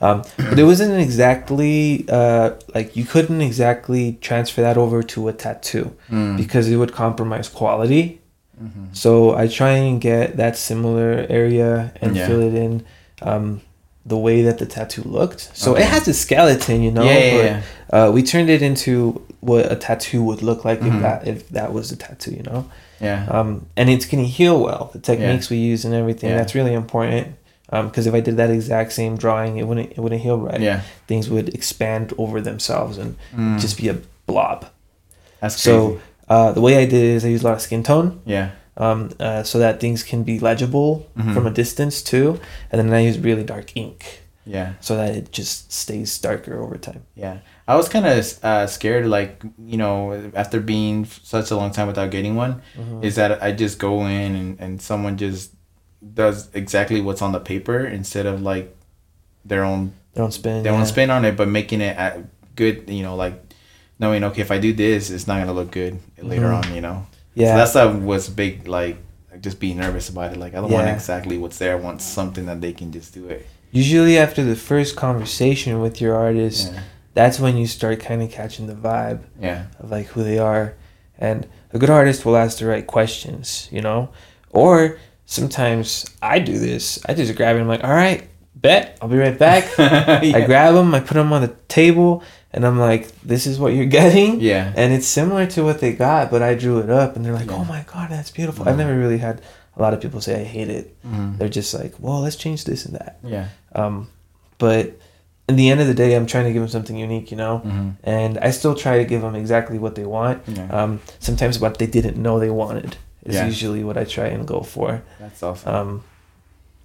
Um, 0.00 0.22
but 0.50 0.58
it 0.58 0.64
wasn't 0.64 0.94
exactly 1.00 2.04
uh, 2.08 2.50
like 2.74 2.96
you 2.98 3.04
couldn't 3.04 3.40
exactly 3.40 4.18
transfer 4.20 4.60
that 4.62 4.76
over 4.76 5.02
to 5.14 5.28
a 5.28 5.32
tattoo 5.32 5.86
Mm. 6.10 6.36
because 6.36 6.68
it 6.68 6.76
would 6.76 6.92
compromise 6.92 7.48
quality. 7.48 8.20
Mhm. 8.62 8.84
So 9.02 9.34
I 9.42 9.46
try 9.60 9.72
and 9.86 10.00
get 10.00 10.36
that 10.42 10.54
similar 10.58 11.24
area 11.40 11.92
and 12.02 12.16
Yeah. 12.16 12.26
fill 12.26 12.42
it 12.42 12.54
in 12.54 12.72
um, 13.22 13.60
the 14.06 14.16
way 14.18 14.42
that 14.42 14.58
the 14.58 14.66
tattoo 14.66 15.02
looked. 15.02 15.50
So 15.56 15.72
Okay. 15.72 15.82
it 15.82 15.88
has 15.88 16.06
a 16.08 16.14
skeleton, 16.14 16.82
you 16.82 16.90
know. 16.90 17.04
yeah, 17.04 17.18
yeah, 17.18 17.36
but, 17.36 17.44
yeah. 17.44 17.62
Uh, 18.06 18.10
we 18.10 18.22
turned 18.22 18.50
it 18.50 18.60
into 18.62 19.20
what 19.40 19.70
a 19.70 19.76
tattoo 19.76 20.22
would 20.24 20.42
look 20.42 20.64
like 20.64 20.80
Mhm. 20.80 20.96
if 20.96 21.02
that 21.02 21.28
if 21.28 21.48
that 21.50 21.72
was 21.72 21.90
a 21.92 21.96
tattoo, 21.96 22.32
you 22.32 22.42
know. 22.42 22.66
yeah. 23.00 23.26
Um, 23.30 23.66
and 23.76 23.88
it's 23.90 24.06
gonna 24.06 24.24
heal 24.24 24.60
well. 24.62 24.90
The 24.92 24.98
techniques 24.98 25.48
we 25.50 25.56
use 25.56 25.84
and 25.84 25.94
everything 25.94 26.30
Yeah. 26.30 26.36
that's 26.38 26.54
really 26.54 26.74
important. 26.74 27.28
Because 27.70 28.06
if 28.06 28.14
I 28.14 28.20
did 28.20 28.36
that 28.36 28.50
exact 28.50 28.92
same 28.92 29.16
drawing, 29.16 29.56
it 29.56 29.66
wouldn't 29.66 29.90
it 29.92 29.98
wouldn't 29.98 30.20
heal 30.22 30.38
right. 30.38 30.60
yeah. 30.60 30.80
Things 31.08 31.28
would 31.28 31.48
expand 31.54 32.12
over 32.18 32.40
themselves 32.40 32.98
and 32.98 33.16
Mm. 33.36 33.58
just 33.60 33.76
be 33.78 33.88
a 33.88 33.96
blob. 34.26 34.66
that's 35.40 35.60
So 35.60 35.98
uh, 36.28 36.52
the 36.52 36.60
way 36.60 36.76
I 36.76 36.84
did 36.86 37.02
is 37.16 37.24
I 37.24 37.28
use 37.28 37.42
a 37.42 37.46
lot 37.46 37.54
of 37.54 37.60
skin 37.62 37.82
tone 37.82 38.20
yeah. 38.24 38.50
Um, 38.76 39.10
uh, 39.20 39.42
so 39.42 39.58
that 39.58 39.80
things 39.80 40.02
can 40.02 40.22
be 40.24 40.38
legible 40.40 41.06
Mhm. 41.16 41.34
from 41.34 41.46
a 41.46 41.50
distance 41.50 42.02
too. 42.02 42.40
And 42.70 42.80
then 42.80 42.92
I 42.92 43.00
use 43.00 43.18
really 43.18 43.44
dark 43.44 43.76
ink 43.76 44.22
Yeah. 44.46 44.72
so 44.80 44.96
that 44.96 45.14
it 45.14 45.30
just 45.32 45.72
stays 45.72 46.18
darker 46.18 46.60
over 46.60 46.76
time. 46.76 47.02
Yeah, 47.14 47.38
I 47.68 47.76
was 47.76 47.88
kind 47.88 48.04
of 48.06 48.44
uh, 48.44 48.66
scared, 48.66 49.06
like 49.06 49.42
you 49.58 49.76
know, 49.76 50.30
after 50.34 50.60
being 50.60 51.06
such 51.22 51.50
a 51.50 51.56
long 51.56 51.70
time 51.70 51.86
without 51.86 52.10
getting 52.10 52.34
one, 52.36 52.62
Mhm. 52.78 53.04
is 53.04 53.14
that 53.14 53.42
I 53.42 53.52
just 53.52 53.78
go 53.78 54.06
in 54.06 54.34
and, 54.36 54.60
and 54.60 54.82
someone 54.82 55.16
just 55.16 55.50
does 56.14 56.48
exactly 56.52 57.00
what's 57.00 57.22
on 57.22 57.32
the 57.32 57.40
paper 57.40 57.86
instead 57.86 58.26
of 58.26 58.42
like 58.42 58.74
their 59.44 59.64
own 59.64 59.92
Their 60.14 60.24
own 60.24 60.32
spin. 60.32 60.62
their 60.62 60.72
own 60.74 60.84
spin 60.86 61.10
on 61.10 61.24
it, 61.24 61.36
but 61.36 61.48
making 61.48 61.80
it 61.80 61.96
uh, 61.98 62.18
good. 62.56 62.90
You 62.90 63.02
know, 63.02 63.14
like 63.16 63.34
knowing 63.98 64.24
okay, 64.24 64.42
if 64.42 64.50
I 64.50 64.58
do 64.58 64.72
this, 64.74 65.10
it's 65.10 65.26
not 65.26 65.38
gonna 65.38 65.52
look 65.54 65.70
good 65.70 65.98
later 66.20 66.48
Mhm. 66.48 66.64
on. 66.66 66.74
You 66.74 66.80
know, 66.82 67.06
Yeah. 67.34 67.52
So 67.52 67.56
that's 67.58 67.72
that 67.74 68.02
was 68.02 68.28
big, 68.28 68.66
like 68.68 68.98
just 69.40 69.58
being 69.60 69.78
nervous 69.78 70.08
about 70.08 70.32
it. 70.32 70.38
Like 70.38 70.54
I 70.54 70.60
don't 70.60 70.70
want 70.70 70.88
exactly 70.88 71.36
what's 71.38 71.58
there. 71.58 71.72
I 71.72 71.80
want 71.80 72.00
something 72.02 72.46
that 72.46 72.60
they 72.60 72.72
can 72.72 72.92
just 72.92 73.12
do 73.14 73.26
it. 73.28 73.46
usually 73.72 74.16
after 74.18 74.44
the 74.44 74.54
first 74.54 74.94
conversation 74.94 75.80
with 75.80 76.00
your 76.00 76.14
artist, 76.14 76.72
Yeah. 76.72 76.80
that's 77.14 77.40
when 77.40 77.56
you 77.56 77.66
start 77.66 77.98
kind 77.98 78.22
of 78.22 78.30
catching 78.30 78.68
the 78.68 78.74
vibe 78.74 79.20
Yeah. 79.40 79.64
of 79.80 79.90
like 79.90 80.06
who 80.06 80.22
they 80.22 80.38
are. 80.38 80.74
And 81.18 81.46
a 81.72 81.78
good 81.78 81.90
artist 81.90 82.24
will 82.24 82.36
ask 82.36 82.58
the 82.58 82.66
right 82.66 82.86
questions, 82.86 83.68
you 83.72 83.80
know? 83.80 84.10
Or 84.50 84.98
sometimes 85.26 86.06
I 86.22 86.38
do 86.38 86.56
this. 86.58 87.00
I 87.08 87.14
just 87.14 87.34
grab 87.34 87.56
it. 87.56 87.60
I'm 87.60 87.66
like, 87.68 87.82
all 87.82 87.90
right, 87.90 88.28
bet. 88.54 88.98
I'll 89.00 89.08
be 89.08 89.16
right 89.18 89.38
back. 89.38 89.64
I 89.78 90.42
grab 90.46 90.74
them, 90.74 90.94
I 90.94 91.00
put 91.00 91.14
them 91.14 91.32
on 91.32 91.42
the 91.42 91.54
table, 91.68 92.22
and 92.52 92.64
I'm 92.66 92.78
like, 92.78 93.08
this 93.22 93.46
is 93.46 93.58
what 93.58 93.74
you're 93.74 93.84
getting. 94.00 94.40
yeah. 94.40 94.72
And 94.76 94.92
it's 94.92 95.06
similar 95.06 95.46
to 95.48 95.64
what 95.64 95.80
they 95.80 95.92
got, 95.92 96.30
but 96.30 96.42
I 96.42 96.54
drew 96.54 96.78
it 96.78 96.90
up, 96.90 97.16
and 97.16 97.24
they're 97.24 97.32
like, 97.32 97.46
Yeah. 97.50 97.56
oh 97.56 97.64
my 97.64 97.84
God, 97.92 98.10
that's 98.10 98.30
beautiful. 98.30 98.68
I've 98.68 98.74
Mhm. 98.74 98.78
never 98.78 98.98
really 98.98 99.18
had 99.18 99.40
a 99.76 99.82
lot 99.82 99.92
of 99.92 100.00
people 100.00 100.20
say 100.20 100.40
I 100.40 100.44
hate 100.44 100.68
it. 100.70 100.94
Mhm. 101.04 101.38
They're 101.38 101.48
just 101.48 101.74
like, 101.74 101.94
well, 101.98 102.20
let's 102.20 102.36
change 102.36 102.64
this 102.64 102.86
and 102.86 102.94
that. 102.94 103.18
Yeah. 103.24 103.46
Um, 103.74 104.08
but 104.58 104.92
in 105.48 105.56
the 105.56 105.68
end 105.68 105.80
of 105.80 105.88
the 105.88 105.94
day, 105.94 106.14
I'm 106.14 106.26
trying 106.26 106.44
to 106.44 106.52
give 106.52 106.62
them 106.62 106.68
something 106.70 106.96
unique, 106.96 107.30
you 107.32 107.36
know? 107.36 107.60
Mhm. 107.66 107.96
And 108.04 108.38
I 108.38 108.50
still 108.50 108.74
try 108.76 108.98
to 108.98 109.04
give 109.04 109.20
them 109.22 109.34
exactly 109.34 109.78
what 109.78 109.94
they 109.96 110.04
want. 110.04 110.42
Yeah. 110.46 110.68
Um, 110.70 111.00
sometimes 111.18 111.58
what 111.58 111.78
they 111.78 111.86
didn't 111.86 112.16
know 112.16 112.38
they 112.38 112.50
wanted 112.50 112.96
is 113.24 113.34
Yeah. 113.34 113.46
usually 113.46 113.82
what 113.82 113.98
I 113.98 114.04
try 114.04 114.26
and 114.28 114.46
go 114.46 114.60
for. 114.62 115.02
That's 115.18 115.42
awesome. 115.42 115.74
Um, 115.74 116.02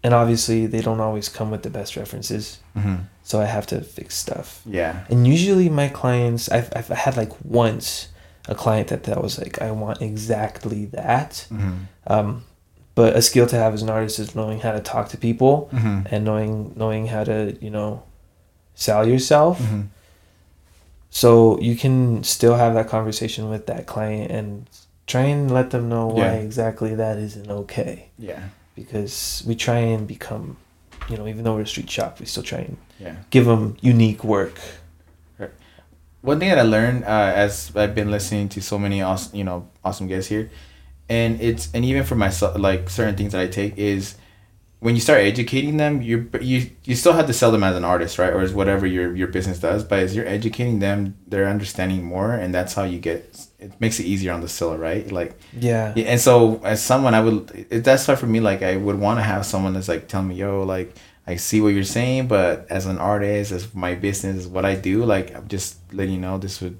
and 0.04 0.14
obviously, 0.14 0.66
they 0.68 0.82
don't 0.82 1.00
always 1.02 1.30
come 1.30 1.52
with 1.52 1.64
the 1.64 1.70
best 1.70 1.96
references, 1.98 2.60
Mhm. 2.78 3.02
so 3.24 3.42
I 3.42 3.46
have 3.46 3.68
to 3.68 3.82
fix 3.82 4.16
stuff. 4.16 4.62
Yeah. 4.66 5.04
And 5.10 5.28
usually, 5.28 5.70
my 5.70 5.88
clients, 5.90 6.50
I've, 6.50 6.70
I've 6.76 6.88
had 6.88 7.18
like 7.18 7.32
once 7.44 8.08
a 8.48 8.56
client 8.56 8.88
that, 8.88 9.04
that 9.04 9.22
was 9.22 9.38
like, 9.38 9.62
I 9.62 9.72
want 9.72 10.02
exactly 10.02 10.86
that. 10.86 11.46
Mhm. 11.52 11.78
Um, 12.08 12.44
but 12.96 13.16
a 13.16 13.22
skill 13.22 13.46
to 13.48 13.56
have 13.56 13.74
as 13.74 13.82
an 13.82 13.90
artist 13.90 14.20
is 14.20 14.36
knowing 14.36 14.60
how 14.62 14.72
to 14.72 14.80
talk 14.80 15.10
to 15.10 15.18
people 15.18 15.70
Mhm. 15.72 16.08
and 16.12 16.26
knowing 16.26 16.74
knowing 16.76 17.08
how 17.08 17.24
to 17.24 17.56
you 17.62 17.70
know 17.70 18.04
sell 18.76 19.08
yourself. 19.08 19.60
Mhm. 19.62 19.88
So 21.10 21.60
you 21.60 21.76
can 21.76 22.24
still 22.24 22.56
have 22.56 22.74
that 22.74 22.88
conversation 22.88 23.50
with 23.50 23.66
that 23.68 23.86
client 23.88 24.32
and 24.32 24.68
try 25.08 25.22
and 25.24 25.50
let 25.52 25.72
them 25.72 25.90
know 25.90 26.08
why 26.08 26.26
Yeah. 26.26 26.34
exactly 26.34 26.94
that 26.96 27.18
isn't 27.18 27.50
okay. 27.50 28.10
Yeah. 28.18 28.40
Because 28.80 29.44
we 29.46 29.56
try 29.56 29.78
and 29.80 30.08
become, 30.08 30.58
you 31.10 31.18
know, 31.18 31.28
even 31.28 31.44
though 31.44 31.56
we're 31.56 31.62
a 31.62 31.68
street 31.68 31.90
shop, 31.90 32.20
we 32.20 32.26
still 32.26 32.44
try 32.44 32.60
and 32.60 32.78
Yeah. 33.00 33.16
give 33.30 33.46
them 33.46 33.76
unique 33.82 34.24
work. 34.24 34.58
One 36.22 36.38
thing 36.40 36.50
that 36.50 36.60
I 36.60 36.64
learned 36.64 37.06
uh, 37.06 37.32
as 37.34 37.72
I've 37.76 37.96
been 37.96 38.12
listening 38.12 38.50
to 38.50 38.62
so 38.62 38.78
many 38.78 39.02
awesome, 39.02 39.38
you 39.38 39.46
know, 39.46 39.70
awesome 39.86 40.08
guests 40.08 40.28
here, 40.30 40.50
and 41.08 41.40
it's 41.40 41.70
and 41.74 41.86
even 41.86 42.04
for 42.04 42.16
myself, 42.16 42.58
like 42.60 42.90
certain 42.90 43.16
things 43.16 43.32
that 43.32 43.40
I 43.42 43.48
take 43.48 43.78
is 43.78 44.16
when 44.82 44.96
you 44.96 45.02
start 45.02 45.22
educating 45.22 45.78
them, 45.78 46.02
you 46.02 46.30
you 46.42 46.72
you 46.84 46.96
still 46.96 47.14
have 47.14 47.28
to 47.28 47.34
sell 47.34 47.52
them 47.52 47.64
as 47.64 47.74
an 47.78 47.86
artist, 47.86 48.20
right, 48.20 48.34
or 48.34 48.42
as 48.42 48.54
whatever 48.54 48.86
your 48.86 49.16
your 49.16 49.30
business 49.30 49.60
does. 49.60 49.86
But 49.86 50.00
as 50.00 50.14
you're 50.14 50.28
educating 50.28 50.80
them, 50.80 51.16
they're 51.26 51.48
understanding 51.48 52.04
more, 52.04 52.34
and 52.34 52.54
that's 52.54 52.74
how 52.74 52.84
you 52.84 53.00
get. 53.00 53.48
It 53.60 53.74
makes 53.82 54.00
it 54.00 54.06
easier 54.06 54.32
on 54.32 54.42
the 54.42 54.48
seller, 54.48 54.78
right? 54.78 55.12
Like 55.12 55.38
Yeah. 55.58 55.94
Yeah, 55.96 56.06
and 56.06 56.20
so 56.22 56.62
as 56.64 56.82
someone, 56.82 57.14
I 57.14 57.22
would. 57.22 57.68
It, 57.70 57.84
that's 57.84 58.08
why 58.08 58.16
for 58.16 58.28
me, 58.28 58.40
like 58.40 58.62
I 58.64 58.78
would 58.78 58.98
want 59.00 59.20
to 59.20 59.24
have 59.24 59.46
someone 59.46 59.74
that's 59.74 59.88
like 59.90 60.08
tell 60.08 60.22
me, 60.24 60.36
yo, 60.36 60.64
like 60.64 60.96
I 61.28 61.36
see 61.36 61.62
what 61.62 61.70
you're 61.70 61.84
saying, 61.84 62.28
but 62.28 62.66
as 62.70 62.86
an 62.86 62.98
artist, 62.98 63.52
as 63.52 63.74
my 63.76 63.96
business, 63.96 64.46
what 64.48 64.66
I 64.66 64.76
do, 64.76 65.04
like 65.04 65.36
I'm 65.36 65.48
just 65.48 65.78
letting 65.94 66.14
you 66.16 66.22
know 66.22 66.38
this 66.38 66.62
would 66.62 66.78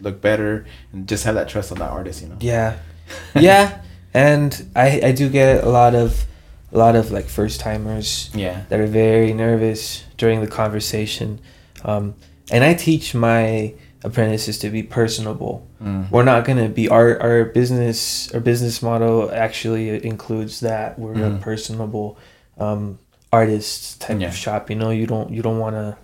look 0.00 0.20
better, 0.20 0.66
and 0.92 1.08
just 1.08 1.24
have 1.24 1.34
that 1.36 1.48
trust 1.48 1.72
on 1.72 1.78
that 1.78 1.90
artist, 1.90 2.22
you 2.22 2.28
know. 2.28 2.36
Yeah. 2.40 2.76
yeah. 3.34 3.80
And 4.14 4.68
I, 4.76 5.00
I 5.04 5.12
do 5.12 5.28
get 5.30 5.64
a 5.64 5.68
lot 5.68 5.94
of 5.94 6.26
a 6.72 6.78
lot 6.78 6.94
of 6.96 7.10
like 7.10 7.26
first 7.26 7.60
timers 7.60 8.30
Yeah. 8.34 8.64
that 8.68 8.80
are 8.80 8.86
very 8.86 9.32
nervous 9.32 10.04
during 10.18 10.40
the 10.40 10.46
conversation. 10.46 11.40
Um, 11.84 12.14
and 12.50 12.62
I 12.64 12.74
teach 12.74 13.14
my 13.14 13.74
apprentices 14.04 14.58
to 14.58 14.70
be 14.70 14.82
personable. 14.82 15.66
Mm. 15.82 16.10
We're 16.10 16.24
not 16.24 16.44
gonna 16.44 16.68
be 16.68 16.88
our 16.88 17.20
our 17.22 17.44
business 17.44 18.32
our 18.34 18.40
business 18.40 18.82
model 18.82 19.30
actually 19.32 20.04
includes 20.04 20.60
that 20.60 20.98
we're 20.98 21.14
Mhm. 21.14 21.36
a 21.36 21.40
personable 21.40 22.18
um, 22.58 22.98
artist 23.32 24.00
type 24.00 24.20
Yeah. 24.20 24.28
of 24.28 24.34
shop. 24.34 24.68
You 24.70 24.76
know, 24.76 24.90
you 24.90 25.06
don't 25.06 25.30
you 25.30 25.42
don't 25.42 25.58
want 25.58 25.76
to 25.76 25.96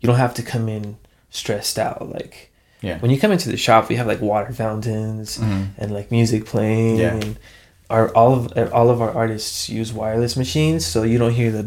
you 0.00 0.06
don't 0.06 0.16
have 0.18 0.34
to 0.34 0.42
come 0.42 0.68
in 0.68 0.96
stressed 1.30 1.78
out 1.78 2.10
like 2.12 2.52
Yeah. 2.82 2.98
when 3.00 3.10
you 3.10 3.18
come 3.18 3.32
into 3.32 3.48
the 3.50 3.56
shop. 3.56 3.88
We 3.88 3.96
have 3.96 4.06
like 4.06 4.20
water 4.20 4.52
fountains 4.52 5.38
Mhm. 5.38 5.68
and 5.78 5.92
like 5.92 6.10
music 6.10 6.44
playing 6.46 6.96
Yeah. 6.98 7.14
and 7.14 7.36
our 7.88 8.08
all 8.16 8.32
of 8.34 8.72
all 8.72 8.90
of 8.90 9.00
our 9.00 9.12
artists 9.12 9.68
use 9.68 9.92
wireless 9.92 10.36
machines 10.36 10.84
so 10.84 11.04
you 11.04 11.18
don't 11.18 11.32
hear 11.34 11.50
the 11.52 11.62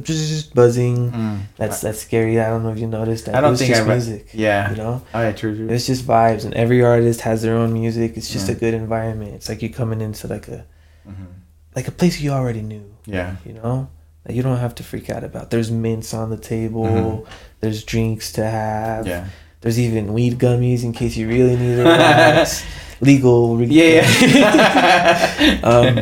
buzzing 0.54 1.12
Mm. 1.12 1.40
that's 1.56 1.80
that's 1.82 2.00
scary 2.00 2.40
i 2.42 2.50
don't 2.50 2.64
know 2.64 2.72
if 2.72 2.80
you 2.80 2.88
noticed 2.88 3.26
that 3.26 3.36
I 3.36 3.40
don't 3.42 3.50
It 3.50 3.52
was 3.52 3.60
think 3.62 3.72
just 3.76 3.84
re- 3.88 3.94
music 3.96 4.28
Yeah. 4.34 4.70
you 4.72 4.76
know 4.76 5.02
Oh 5.14 5.22
yeah, 5.22 5.32
true, 5.32 5.56
true. 5.56 5.70
it's 5.70 5.88
just 5.88 6.06
vibes 6.06 6.44
and 6.46 6.54
every 6.56 6.84
artist 6.84 7.22
has 7.22 7.42
their 7.42 7.56
own 7.56 7.72
music 7.72 8.18
it's 8.18 8.30
just 8.32 8.48
Yeah. 8.50 8.56
a 8.56 8.60
good 8.60 8.74
environment 8.74 9.34
it's 9.36 9.48
like 9.48 9.62
you're 9.62 9.72
coming 9.72 10.02
into 10.02 10.28
like 10.28 10.48
a 10.50 10.66
Mhm. 11.08 11.28
like 11.76 11.88
a 11.88 11.92
place 11.92 12.20
you 12.20 12.32
already 12.32 12.62
knew 12.62 12.84
Yeah. 13.06 13.38
you 13.46 13.54
know 13.54 13.88
that 14.26 14.36
you 14.36 14.44
don't 14.44 14.58
have 14.60 14.76
to 14.76 14.84
freak 14.84 15.10
out 15.10 15.24
about 15.24 15.52
there's 15.52 15.72
mints 15.72 16.14
on 16.14 16.30
the 16.32 16.38
table 16.38 16.86
Mhm. 16.86 17.26
there's 17.62 17.84
drinks 17.84 18.34
to 18.34 18.44
have 18.44 19.08
Yeah. 19.08 19.24
there's 19.62 19.80
even 19.80 20.14
weed 20.14 20.38
gummies 20.38 20.84
in 20.84 20.92
case 20.92 21.16
you 21.16 21.30
really 21.30 21.56
need 21.56 21.78
relax 21.78 22.62
legal 23.02 23.58
re- 23.58 23.66
Yeah. 23.68 24.06
Yeah. 24.22 25.60
um, 25.64 26.00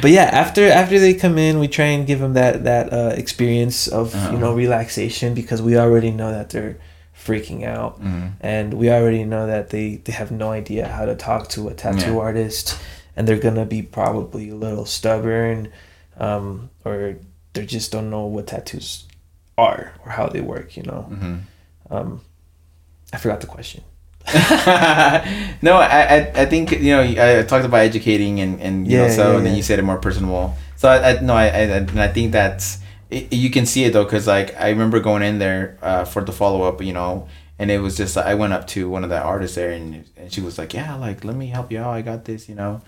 but 0.00 0.10
yeah, 0.10 0.24
after 0.24 0.66
after 0.68 0.98
they 0.98 1.14
come 1.14 1.38
in, 1.38 1.58
we 1.60 1.68
try 1.68 1.86
and 1.86 2.06
give 2.06 2.18
them 2.20 2.34
that 2.34 2.64
that 2.64 2.92
uh, 2.92 3.12
experience 3.16 3.86
of 3.88 4.14
Uh-huh. 4.14 4.32
you 4.32 4.38
know 4.38 4.52
relaxation 4.54 5.34
because 5.34 5.62
we 5.62 5.76
already 5.78 6.10
know 6.10 6.30
that 6.32 6.50
they're 6.50 6.76
freaking 7.26 7.64
out, 7.64 8.02
Mhm. 8.02 8.32
and 8.40 8.74
we 8.74 8.90
already 8.90 9.24
know 9.24 9.46
that 9.46 9.70
they 9.70 9.96
they 10.04 10.12
have 10.12 10.30
no 10.30 10.50
idea 10.50 10.88
how 10.88 11.04
to 11.06 11.14
talk 11.14 11.48
to 11.50 11.68
a 11.68 11.74
tattoo 11.74 12.14
Yeah. 12.14 12.18
artist, 12.28 12.76
and 13.16 13.26
they're 13.28 13.38
gonna 13.40 13.64
be 13.66 13.82
probably 13.82 14.50
a 14.50 14.54
little 14.56 14.84
stubborn, 14.84 15.68
um, 16.18 16.70
or 16.84 17.14
they 17.54 17.64
just 17.64 17.92
don't 17.92 18.10
know 18.10 18.26
what 18.26 18.46
tattoos 18.48 19.04
are 19.56 19.92
or 20.04 20.10
how 20.10 20.26
they 20.26 20.40
work. 20.42 20.76
You 20.76 20.82
know, 20.82 21.06
Mhm. 21.10 21.38
um, 21.90 22.20
I 23.12 23.16
forgot 23.18 23.40
the 23.40 23.46
question. 23.46 23.82
no, 25.62 25.76
I, 25.76 25.86
I 26.16 26.32
I 26.42 26.46
think 26.46 26.72
you 26.72 26.92
know 26.96 27.02
I 27.02 27.42
talked 27.42 27.64
about 27.64 27.78
educating 27.80 28.40
and 28.40 28.60
and 28.60 28.86
you 28.90 28.98
know 28.98 29.08
so 29.08 29.30
yeah, 29.32 29.36
and 29.36 29.46
then 29.46 29.52
yeah. 29.52 29.56
you 29.58 29.62
said 29.62 29.78
it 29.78 29.82
more 29.82 29.98
personable. 29.98 30.54
So 30.76 30.88
I, 30.88 31.10
I 31.10 31.20
no 31.20 31.34
I, 31.34 31.44
I 31.44 31.48
and 31.48 32.00
I 32.00 32.08
think 32.08 32.32
that's 32.32 32.78
it, 33.10 33.32
you 33.32 33.50
can 33.50 33.66
see 33.66 33.84
it 33.84 33.92
though 33.92 34.04
because 34.04 34.26
like 34.26 34.58
I 34.58 34.70
remember 34.70 35.00
going 35.00 35.22
in 35.22 35.38
there 35.38 35.78
uh, 35.82 36.04
for 36.04 36.22
the 36.24 36.32
follow 36.32 36.62
up 36.62 36.82
you 36.82 36.92
know 36.92 37.28
and 37.58 37.70
it 37.70 37.78
was 37.80 37.96
just 37.96 38.16
I 38.16 38.34
went 38.34 38.52
up 38.52 38.66
to 38.68 38.88
one 38.88 39.04
of 39.04 39.10
the 39.10 39.20
artists 39.20 39.56
there 39.56 39.70
and 39.70 40.04
and 40.16 40.32
she 40.32 40.40
was 40.40 40.58
like 40.58 40.72
yeah 40.74 40.94
like 40.96 41.24
let 41.24 41.36
me 41.36 41.46
help 41.48 41.70
you 41.70 41.78
out 41.80 41.90
I 41.94 42.02
got 42.02 42.24
this 42.24 42.48
you 42.48 42.54
know 42.54 42.80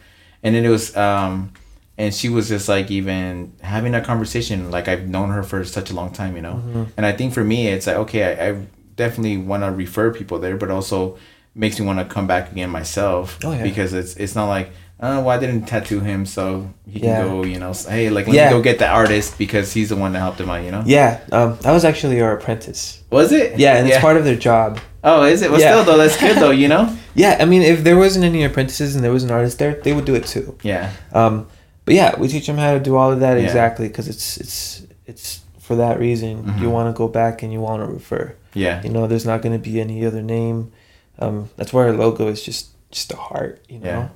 and 0.42 0.55
then 0.55 0.64
it 0.64 0.68
was 0.70 0.96
um 0.96 1.53
and 1.99 2.12
she 2.14 2.29
was 2.29 2.49
just 2.49 2.68
like 2.68 2.90
even 2.90 3.53
having 3.62 3.94
a 3.94 4.01
conversation 4.03 4.70
like 4.70 4.88
I've 4.88 5.09
known 5.09 5.31
her 5.31 5.42
for 5.42 5.64
such 5.64 5.90
a 5.90 5.94
long 5.94 6.11
time 6.12 6.35
you 6.37 6.42
know 6.42 6.62
Mhm. 6.66 6.88
and 6.96 7.07
I 7.07 7.12
think 7.12 7.33
for 7.35 7.44
me, 7.44 7.68
it's 7.68 7.87
like 7.87 7.96
okay, 7.96 8.25
I, 8.25 8.49
I 8.51 8.66
definitely 8.97 9.37
want 9.37 9.63
to 9.63 9.71
refer 9.71 10.13
people 10.13 10.39
there, 10.39 10.57
but 10.57 10.71
also 10.71 11.19
makes 11.55 11.79
me 11.81 11.87
want 11.87 11.99
to 11.99 12.05
come 12.05 12.27
back 12.27 12.53
again 12.53 12.71
myself. 12.71 13.39
Oh, 13.45 13.53
yeah. 13.53 13.63
Because 13.63 13.93
it's 13.93 14.17
it's 14.17 14.35
not 14.35 14.47
like 14.47 14.71
oh 15.01 15.21
well 15.21 15.29
I 15.31 15.39
didn't 15.39 15.67
tattoo 15.67 16.01
him, 16.01 16.25
so 16.27 16.71
he 16.89 17.01
Yeah. 17.01 17.23
can 17.23 17.29
go 17.29 17.45
you 17.45 17.59
know 17.59 17.73
hey 17.89 18.09
like 18.11 18.27
let 18.27 18.35
Yeah. 18.37 18.47
me 18.47 18.57
go 18.57 18.63
get 18.63 18.79
the 18.79 18.89
artist 18.89 19.37
because 19.39 19.73
he's 19.73 19.91
the 19.91 19.97
one 19.97 20.13
that 20.13 20.21
helped 20.21 20.41
him 20.41 20.51
out. 20.51 20.63
You 20.65 20.71
know. 20.71 20.83
Yeah, 20.87 21.21
um, 21.33 21.59
that 21.63 21.73
was 21.73 21.85
actually 21.85 22.21
our 22.21 22.33
apprentice. 22.33 23.03
Was 23.11 23.33
it? 23.33 23.59
Yeah, 23.59 23.77
and 23.77 23.89
it's 23.89 23.99
part 23.99 24.17
of 24.17 24.25
their 24.25 24.37
job. 24.37 24.79
Oh, 25.05 25.23
is 25.25 25.43
it? 25.43 25.51
Well, 25.51 25.61
Yeah. 25.61 25.71
still 25.73 25.85
though, 25.85 25.99
that's 25.99 26.19
good 26.19 26.37
though. 26.39 26.51
You 26.51 26.69
know. 26.69 26.89
Yeah, 27.19 27.39
I 27.41 27.47
mean, 27.47 27.63
if 27.63 27.83
there 27.83 27.97
wasn't 27.97 28.27
any 28.27 28.45
apprentices 28.45 28.95
and 28.95 29.03
there 29.03 29.11
was 29.11 29.25
an 29.25 29.31
artist 29.31 29.59
there, 29.59 29.81
they 29.83 29.95
would 29.95 30.05
do 30.05 30.15
it 30.15 30.27
too. 30.27 30.55
Yeah. 30.63 30.91
Um, 31.15 31.47
but 31.87 31.95
yeah, 31.95 32.15
we 32.19 32.29
teach 32.29 32.47
them 32.47 32.59
how 32.59 32.75
to 32.75 32.79
do 32.81 32.95
all 32.95 33.11
of 33.11 33.21
that 33.21 33.39
Yeah. 33.39 33.45
exactly 33.45 33.89
because 33.89 34.07
it's 34.07 34.37
it's 34.37 34.83
it's 35.07 35.41
for 35.59 35.77
that 35.77 35.99
reason. 35.99 36.31
You 36.61 36.67
Mhm. 36.69 36.71
want 36.77 36.95
to 36.95 36.99
go 36.99 37.09
back 37.09 37.43
and 37.43 37.51
you 37.55 37.61
want 37.61 37.83
to 37.83 37.91
refer. 37.91 38.35
Yeah. 38.57 38.83
You 38.83 38.88
know, 38.90 39.07
there's 39.07 39.27
not 39.27 39.42
going 39.42 39.53
to 39.53 39.71
be 39.71 39.81
any 39.81 40.05
other 40.05 40.23
name. 40.23 40.73
Um, 41.19 41.49
that's 41.57 41.73
why 41.73 41.83
our 41.85 41.92
logo 41.92 42.29
is 42.29 42.42
just 42.42 42.69
just 42.90 43.12
a 43.12 43.16
heart. 43.16 43.64
You 43.69 43.79
know. 43.81 43.88
Yeah. 43.88 44.09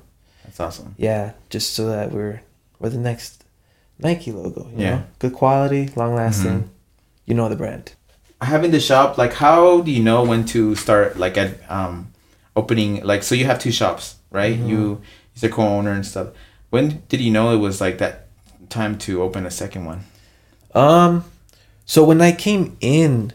That's 0.43 0.59
awesome. 0.59 0.95
Yeah, 0.97 1.33
just 1.49 1.73
so 1.73 1.87
that 1.89 2.11
we're 2.11 2.41
we're 2.79 2.89
the 2.89 2.97
next 2.97 3.43
Nike 3.99 4.31
logo. 4.31 4.67
You 4.75 4.83
Yeah. 4.83 4.89
know? 4.95 5.03
good 5.19 5.33
quality, 5.33 5.89
long 5.95 6.15
lasting. 6.15 6.63
Mhm. 6.63 6.67
You 7.25 7.35
know 7.35 7.47
the 7.49 7.55
brand. 7.55 7.93
having 8.41 8.71
the 8.71 8.79
shop 8.79 9.19
like 9.19 9.33
how 9.33 9.81
do 9.81 9.91
you 9.91 10.01
know 10.01 10.23
when 10.23 10.43
to 10.43 10.73
start 10.75 11.15
like 11.15 11.37
at 11.37 11.51
um 11.69 12.09
opening 12.55 12.99
like 13.05 13.21
so 13.21 13.35
you 13.35 13.45
have 13.45 13.59
two 13.59 13.71
shops 13.71 14.15
right 14.31 14.57
Mhm. 14.57 14.67
you 14.67 15.01
he's 15.31 15.43
a 15.43 15.49
co-owner 15.49 15.91
and 15.91 16.03
stuff 16.03 16.29
when 16.71 17.03
did 17.07 17.21
you 17.21 17.29
know 17.29 17.53
it 17.53 17.57
was 17.57 17.79
like 17.79 17.99
that 17.99 18.25
time 18.69 18.97
to 18.97 19.21
open 19.21 19.45
a 19.45 19.51
second 19.51 19.85
one 19.85 20.01
Um, 20.73 21.23
so 21.85 22.03
when 22.03 22.19
I 22.19 22.31
came 22.31 22.77
in 22.81 23.31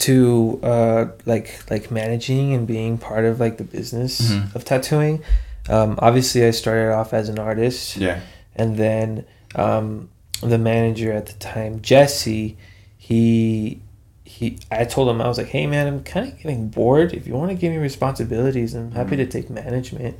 to 0.00 0.58
uh 0.62 1.06
like 1.26 1.62
like 1.70 1.90
managing 1.90 2.52
and 2.54 2.66
being 2.66 2.98
part 2.98 3.24
of 3.24 3.38
like 3.40 3.56
the 3.58 3.64
business 3.64 4.20
Mhm. 4.20 4.54
of 4.54 4.64
tattooing, 4.64 5.22
um, 5.68 5.98
obviously 6.00 6.44
I 6.44 6.50
started 6.52 6.92
off 6.92 7.12
as 7.14 7.28
an 7.28 7.38
artist, 7.38 7.96
yeah 7.96 8.20
and 8.56 8.76
then 8.76 9.24
um, 9.54 10.08
the 10.42 10.58
manager 10.58 11.12
at 11.12 11.26
the 11.26 11.32
time, 11.34 11.80
Jesse, 11.82 12.56
he 12.98 13.80
he 14.24 14.58
I 14.70 14.84
told 14.84 15.08
him 15.08 15.20
I 15.20 15.28
was 15.28 15.38
like, 15.38 15.48
hey 15.48 15.66
man, 15.66 15.86
I'm 15.86 16.02
kind 16.04 16.28
of 16.28 16.36
getting 16.38 16.68
bored. 16.68 17.12
If 17.12 17.26
you 17.26 17.34
want 17.34 17.50
to 17.50 17.56
give 17.56 17.72
me 17.72 17.78
responsibilities, 17.78 18.74
I'm 18.74 18.92
happy 18.92 19.16
to 19.16 19.26
take 19.26 19.50
management 19.50 20.16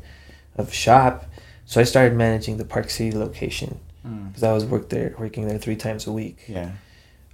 of 0.57 0.73
shop. 0.75 1.27
So 1.65 1.81
I 1.81 1.85
started 1.85 2.17
managing 2.17 2.57
the 2.57 2.65
Park 2.65 2.91
City 2.91 3.17
location 3.17 3.79
because 4.29 4.43
I 4.43 4.53
was 4.53 4.65
work 4.65 4.89
there 4.89 5.15
working 5.19 5.47
there 5.47 5.59
three 5.59 5.77
times 5.77 6.07
a 6.07 6.13
week. 6.13 6.39
Yeah. 6.49 6.71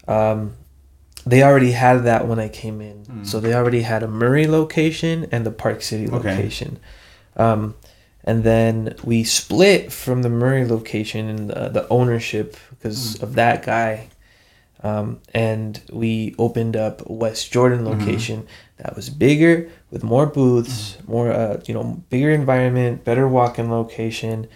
Um, 0.09 0.55
they 1.27 1.43
already 1.43 1.73
had 1.73 2.05
that 2.05 2.27
when 2.29 2.39
I 2.39 2.49
came 2.49 2.81
in, 2.81 3.05
Mm. 3.05 3.27
so 3.27 3.41
they 3.41 3.53
already 3.55 3.83
had 3.83 4.03
a 4.03 4.09
Murray 4.09 4.47
location 4.47 5.27
and 5.33 5.45
the 5.45 5.51
Park 5.51 5.83
City 5.83 6.07
Okay. 6.09 6.17
location. 6.37 6.79
Um, 7.37 7.75
and 8.25 8.43
then 8.45 8.95
we 9.05 9.25
split 9.25 9.93
from 9.93 10.23
the 10.23 10.29
Murray 10.29 10.65
location 10.65 11.29
and 11.29 11.51
the, 11.51 11.69
the 11.69 11.89
ownership 11.89 12.57
because 12.71 13.17
Mm. 13.17 13.23
of 13.23 13.35
that 13.35 13.65
guy. 13.65 14.09
Um, 14.83 15.19
and 15.35 15.81
we 15.93 16.35
opened 16.39 16.77
up 16.77 17.03
West 17.09 17.51
Jordan 17.53 17.81
Mm-hmm. 17.85 18.01
location 18.01 18.47
that 18.79 18.95
was 18.95 19.09
bigger 19.11 19.69
with 19.91 20.05
more 20.05 20.27
booths, 20.27 20.97
Mm. 21.03 21.09
more 21.09 21.33
uh, 21.33 21.61
you 21.67 21.75
know 21.75 22.03
bigger 22.11 22.31
environment, 22.31 23.05
better 23.05 23.27
walk-in 23.27 23.71
location, 23.71 24.47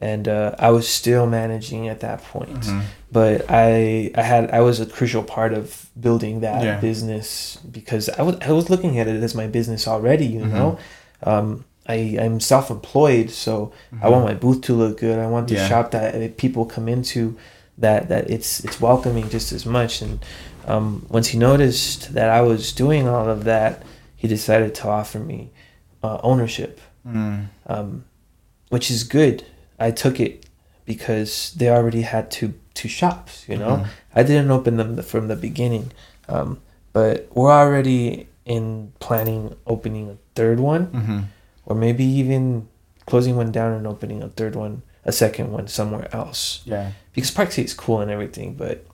and 0.00 0.26
uh, 0.28 0.54
I 0.58 0.70
was 0.70 0.88
still 0.88 1.26
managing 1.26 1.88
at 1.88 2.00
that 2.00 2.22
point 2.32 2.60
Mhm. 2.66 2.82
but 3.12 3.44
I 3.48 4.10
I 4.14 4.22
had 4.22 4.50
I 4.50 4.60
was 4.60 4.80
a 4.80 4.86
crucial 4.86 5.22
part 5.22 5.52
of 5.52 5.86
building 6.00 6.40
that 6.40 6.62
Yeah. 6.62 6.80
business 6.80 7.58
because 7.70 8.08
I 8.18 8.22
was 8.22 8.36
I 8.48 8.52
was 8.52 8.70
looking 8.70 8.98
at 9.00 9.06
it 9.08 9.22
as 9.22 9.34
my 9.34 9.46
business 9.46 9.86
already. 9.88 10.26
You 10.26 10.40
Mhm. 10.44 10.52
know, 10.58 10.78
um, 11.32 11.64
I 11.88 12.16
I'm 12.24 12.40
self 12.40 12.70
employed, 12.70 13.30
so 13.30 13.72
I 14.04 14.08
want 14.12 14.24
my 14.24 14.34
booth 14.34 14.60
to 14.62 14.72
look 14.74 15.00
good. 15.00 15.18
I 15.18 15.26
want 15.26 15.48
the 15.48 15.54
Yeah. 15.56 15.68
shop 15.68 15.90
that 15.90 16.36
people 16.36 16.64
come 16.64 16.88
into 16.92 17.34
that 17.78 18.08
that 18.08 18.30
it's 18.30 18.60
it's 18.66 18.78
welcoming 18.80 19.28
just 19.28 19.52
as 19.52 19.64
much. 19.66 20.02
And 20.02 20.18
um, 20.72 21.06
once 21.10 21.28
he 21.32 21.38
noticed 21.38 22.14
that 22.14 22.28
I 22.38 22.40
was 22.42 22.72
doing 22.72 23.08
all 23.08 23.28
of 23.28 23.44
that, 23.44 23.72
he 24.16 24.28
decided 24.28 24.74
to 24.80 24.88
offer 24.88 25.18
me 25.18 25.50
uh, 26.02 26.18
ownership 26.22 26.80
Mm. 27.06 27.46
um, 27.66 28.04
which 28.70 28.90
is 28.90 29.04
good. 29.04 29.42
I 29.80 29.90
took 29.90 30.20
it 30.20 30.46
because 30.86 31.52
they 31.56 31.68
already 31.68 32.02
had 32.02 32.30
two 32.30 32.54
two 32.74 32.88
shops. 32.88 33.44
You 33.48 33.56
know, 33.56 33.76
Mhm. 33.78 33.86
I 34.14 34.22
didn't 34.22 34.50
open 34.50 34.76
them 34.76 34.96
from 35.02 35.28
the 35.28 35.36
beginning, 35.36 35.90
um, 36.28 36.58
but 36.92 37.28
we're 37.34 37.50
already 37.52 38.26
in 38.46 38.92
planning 39.00 39.54
opening 39.66 40.10
a 40.10 40.16
third 40.34 40.60
one, 40.60 40.86
Mhm. 40.88 41.24
or 41.66 41.74
maybe 41.76 42.04
even 42.04 42.68
closing 43.06 43.36
one 43.36 43.50
down 43.52 43.72
and 43.72 43.86
opening 43.86 44.22
a 44.22 44.28
third 44.28 44.54
one, 44.56 44.82
a 45.04 45.12
second 45.12 45.52
one 45.52 45.66
somewhere 45.68 46.08
else. 46.12 46.62
Yeah. 46.64 46.92
Because 47.12 47.30
Park 47.30 47.52
City 47.52 47.66
is 47.66 47.74
cool 47.74 48.00
and 48.00 48.10
everything, 48.10 48.54
but 48.54 48.84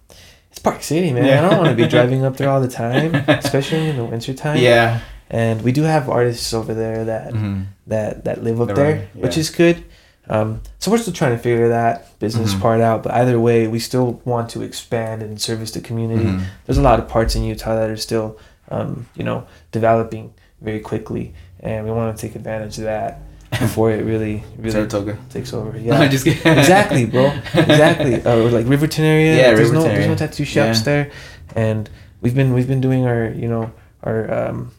it's 0.51 0.59
Park 0.59 0.83
City, 0.83 1.12
man. 1.12 1.25
Yeah. 1.27 1.38
I 1.38 1.49
don't 1.49 1.59
want 1.59 1.70
to 1.77 1.83
be 1.85 1.88
driving 1.88 2.25
up 2.25 2.37
there 2.38 2.49
all 2.51 2.61
the 2.61 2.68
time, 2.87 3.14
especially 3.29 3.88
in 3.88 3.96
the 3.96 4.05
wintertime. 4.05 4.59
Yeah. 4.59 5.01
And 5.31 5.62
we 5.62 5.72
do 5.72 5.83
have 5.83 6.09
artists 6.09 6.53
over 6.55 6.72
there 6.75 7.05
that 7.05 7.33
Mhm. 7.33 7.66
that 7.87 8.25
that 8.25 8.42
live 8.44 8.61
up 8.61 8.68
They're 8.68 8.77
there, 8.77 8.96
right, 8.96 9.16
which 9.16 9.37
is 9.38 9.51
good. 9.51 9.85
Um, 10.29 10.61
so 10.79 10.91
we're 10.91 10.99
still 10.99 11.12
trying 11.12 11.37
to 11.37 11.39
figure 11.43 11.69
that 11.69 12.19
business 12.19 12.53
Mhm. 12.55 12.61
part 12.61 12.81
out. 12.81 13.03
But 13.05 13.12
either 13.12 13.39
way, 13.39 13.67
we 13.69 13.79
still 13.79 14.21
want 14.25 14.51
to 14.51 14.62
expand 14.62 15.23
and 15.23 15.41
service 15.41 15.71
the 15.71 15.81
community. 15.81 16.25
Mhm. 16.25 16.43
There's 16.67 16.79
a 16.79 16.83
lot 16.83 16.99
of 16.99 17.07
parts 17.09 17.37
in 17.37 17.45
Utah 17.45 17.77
that 17.77 17.89
are 17.91 17.97
still, 17.97 18.37
um, 18.71 19.07
you 19.15 19.23
know, 19.25 19.45
developing 19.71 20.33
very 20.61 20.81
quickly, 20.81 21.33
and 21.61 21.85
we 21.87 21.93
want 21.93 22.17
to 22.17 22.21
take 22.27 22.35
advantage 22.35 22.79
of 22.79 22.85
that 22.85 23.21
before 23.61 23.93
it 23.93 24.05
really 24.05 24.43
really 24.59 24.73
Saratoga. 24.73 25.17
takes 25.31 25.53
over. 25.55 25.79
Yeah, 25.79 26.01
I'm 26.01 26.11
just 26.11 26.25
kidding. 26.25 26.59
exactly, 26.59 27.05
bro. 27.07 27.33
Exactly. 27.55 28.21
Uh, 28.27 28.37
like 28.51 28.67
Riverton 28.67 29.05
area. 29.05 29.37
Yeah, 29.37 29.55
there's 29.55 29.71
no 29.71 29.79
Riverton 29.83 29.95
there's 29.95 30.09
no 30.09 30.15
tattoo 30.17 30.45
shops 30.45 30.79
Yeah. 30.79 30.85
there, 30.85 31.11
and 31.55 31.89
we've 32.21 32.35
been 32.35 32.53
we've 32.53 32.67
been 32.67 32.81
doing 32.81 33.07
our 33.07 33.29
you 33.29 33.49
know 33.49 33.71
our 34.03 34.33
um, 34.49 34.73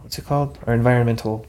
what's 0.00 0.18
it 0.18 0.24
called 0.24 0.58
our 0.66 0.72
environmental 0.74 1.44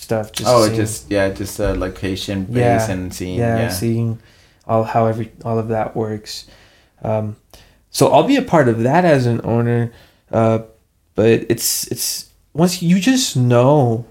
stuff. 0.00 0.32
Just 0.32 0.48
oh, 0.50 0.64
seeing- 0.64 0.76
just 0.76 1.10
yeah, 1.10 1.28
just 1.30 1.60
uh, 1.60 1.74
location 1.74 2.44
base 2.44 2.56
Yeah. 2.56 2.90
and 2.90 3.12
seeing 3.14 3.38
yeah, 3.38 3.58
yeah. 3.58 3.68
seeing 3.68 4.18
all 4.66 4.84
how 4.84 5.06
every 5.06 5.32
all 5.44 5.58
of 5.58 5.68
that 5.68 5.94
works. 5.96 6.46
Um, 7.02 7.36
so 7.90 8.12
I'll 8.12 8.26
be 8.26 8.36
a 8.36 8.42
part 8.42 8.68
of 8.68 8.82
that 8.82 9.04
as 9.04 9.26
an 9.26 9.40
owner, 9.44 9.92
uh, 10.32 10.60
but 11.14 11.46
it's 11.48 11.86
it's 11.88 12.28
once 12.52 12.82
you 12.82 12.98
just 13.00 13.36
know 13.36 14.06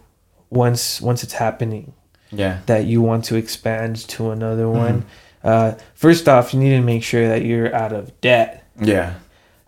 once 0.50 1.02
once 1.02 1.24
it's 1.24 1.34
happening 1.34 1.94
Yeah. 2.32 2.60
that 2.66 2.86
you 2.86 3.02
want 3.02 3.26
to 3.26 3.36
expand 3.36 3.96
to 4.10 4.32
another 4.32 4.64
Mm-hmm. 4.66 4.78
one. 4.78 5.06
Uh, 5.44 5.74
first 5.96 6.28
off, 6.28 6.54
you 6.54 6.60
need 6.60 6.72
to 6.76 6.82
make 6.82 7.04
sure 7.04 7.28
that 7.30 7.44
you're 7.46 7.74
out 7.74 7.94
of 7.94 8.20
debt. 8.22 8.66
Yeah. 8.82 9.14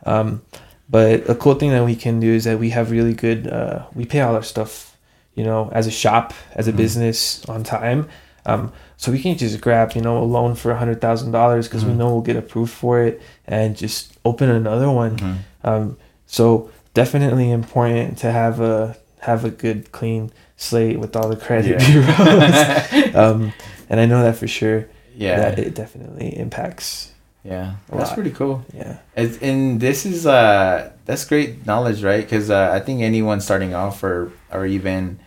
Um, 0.05 0.41
but 0.89 1.29
a 1.29 1.35
cool 1.35 1.55
thing 1.55 1.71
that 1.71 1.85
we 1.85 1.95
can 1.95 2.19
do 2.19 2.33
is 2.33 2.43
that 2.43 2.59
we 2.59 2.71
have 2.71 2.91
really 2.91 3.13
good. 3.13 3.47
Uh, 3.47 3.85
we 3.95 4.03
pay 4.05 4.19
all 4.19 4.35
our 4.35 4.43
stuff, 4.43 4.90
you 5.35 5.43
know, 5.43 5.69
as 5.73 5.87
a 5.87 5.91
shop, 5.91 6.33
as 6.55 6.67
a 6.67 6.73
Mhm. 6.73 6.77
business 6.77 7.43
on 7.47 7.63
time. 7.63 8.07
Um, 8.45 8.71
so 8.97 9.11
we 9.11 9.19
can 9.21 9.37
just 9.37 9.61
grab, 9.61 9.93
you 9.93 10.01
know, 10.01 10.17
a 10.17 10.25
loan 10.25 10.55
for 10.55 10.71
a 10.71 10.77
hundred 10.77 10.99
thousand 11.01 11.31
dollars 11.31 11.67
because 11.67 11.85
we 11.85 11.91
Mhm. 11.93 11.97
know 11.97 12.07
we'll 12.13 12.21
get 12.21 12.35
approved 12.35 12.71
for 12.73 13.01
it, 13.01 13.21
and 13.47 13.75
just 13.77 14.13
open 14.25 14.49
another 14.49 14.89
one. 14.89 15.17
Mhm. 15.17 15.35
Um, 15.63 15.97
so 16.25 16.69
definitely 16.93 17.51
important 17.51 18.17
to 18.19 18.31
have 18.31 18.59
a 18.59 18.95
have 19.19 19.45
a 19.45 19.51
good 19.51 19.91
clean 19.91 20.31
slate 20.57 20.99
with 20.99 21.15
all 21.15 21.29
the 21.29 21.35
credit 21.35 21.79
Yeah. 21.79 21.91
bureaus. 21.91 23.15
um, 23.15 23.53
and 23.89 23.99
I 23.99 24.05
know 24.07 24.23
that 24.23 24.35
for 24.35 24.47
sure. 24.47 24.85
Yeah. 25.15 25.37
That 25.39 25.59
it 25.59 25.75
definitely 25.75 26.35
impacts. 26.37 27.10
Yeah. 27.43 27.75
a 27.91 27.97
That's 27.97 28.13
pretty 28.13 28.31
cool. 28.31 28.63
Yeah. 28.73 28.99
It's, 29.15 29.37
and 29.41 29.79
this 29.79 30.05
is 30.05 30.25
uh 30.25 30.91
that's 31.05 31.25
great 31.25 31.65
knowledge, 31.65 32.03
right? 32.03 32.23
Because 32.23 32.49
uh, 32.49 32.71
I 32.73 32.79
think 32.79 33.01
anyone 33.01 33.41
starting 33.41 33.73
off 33.73 34.03
or 34.03 34.31
or 34.51 34.65
even 34.65 35.19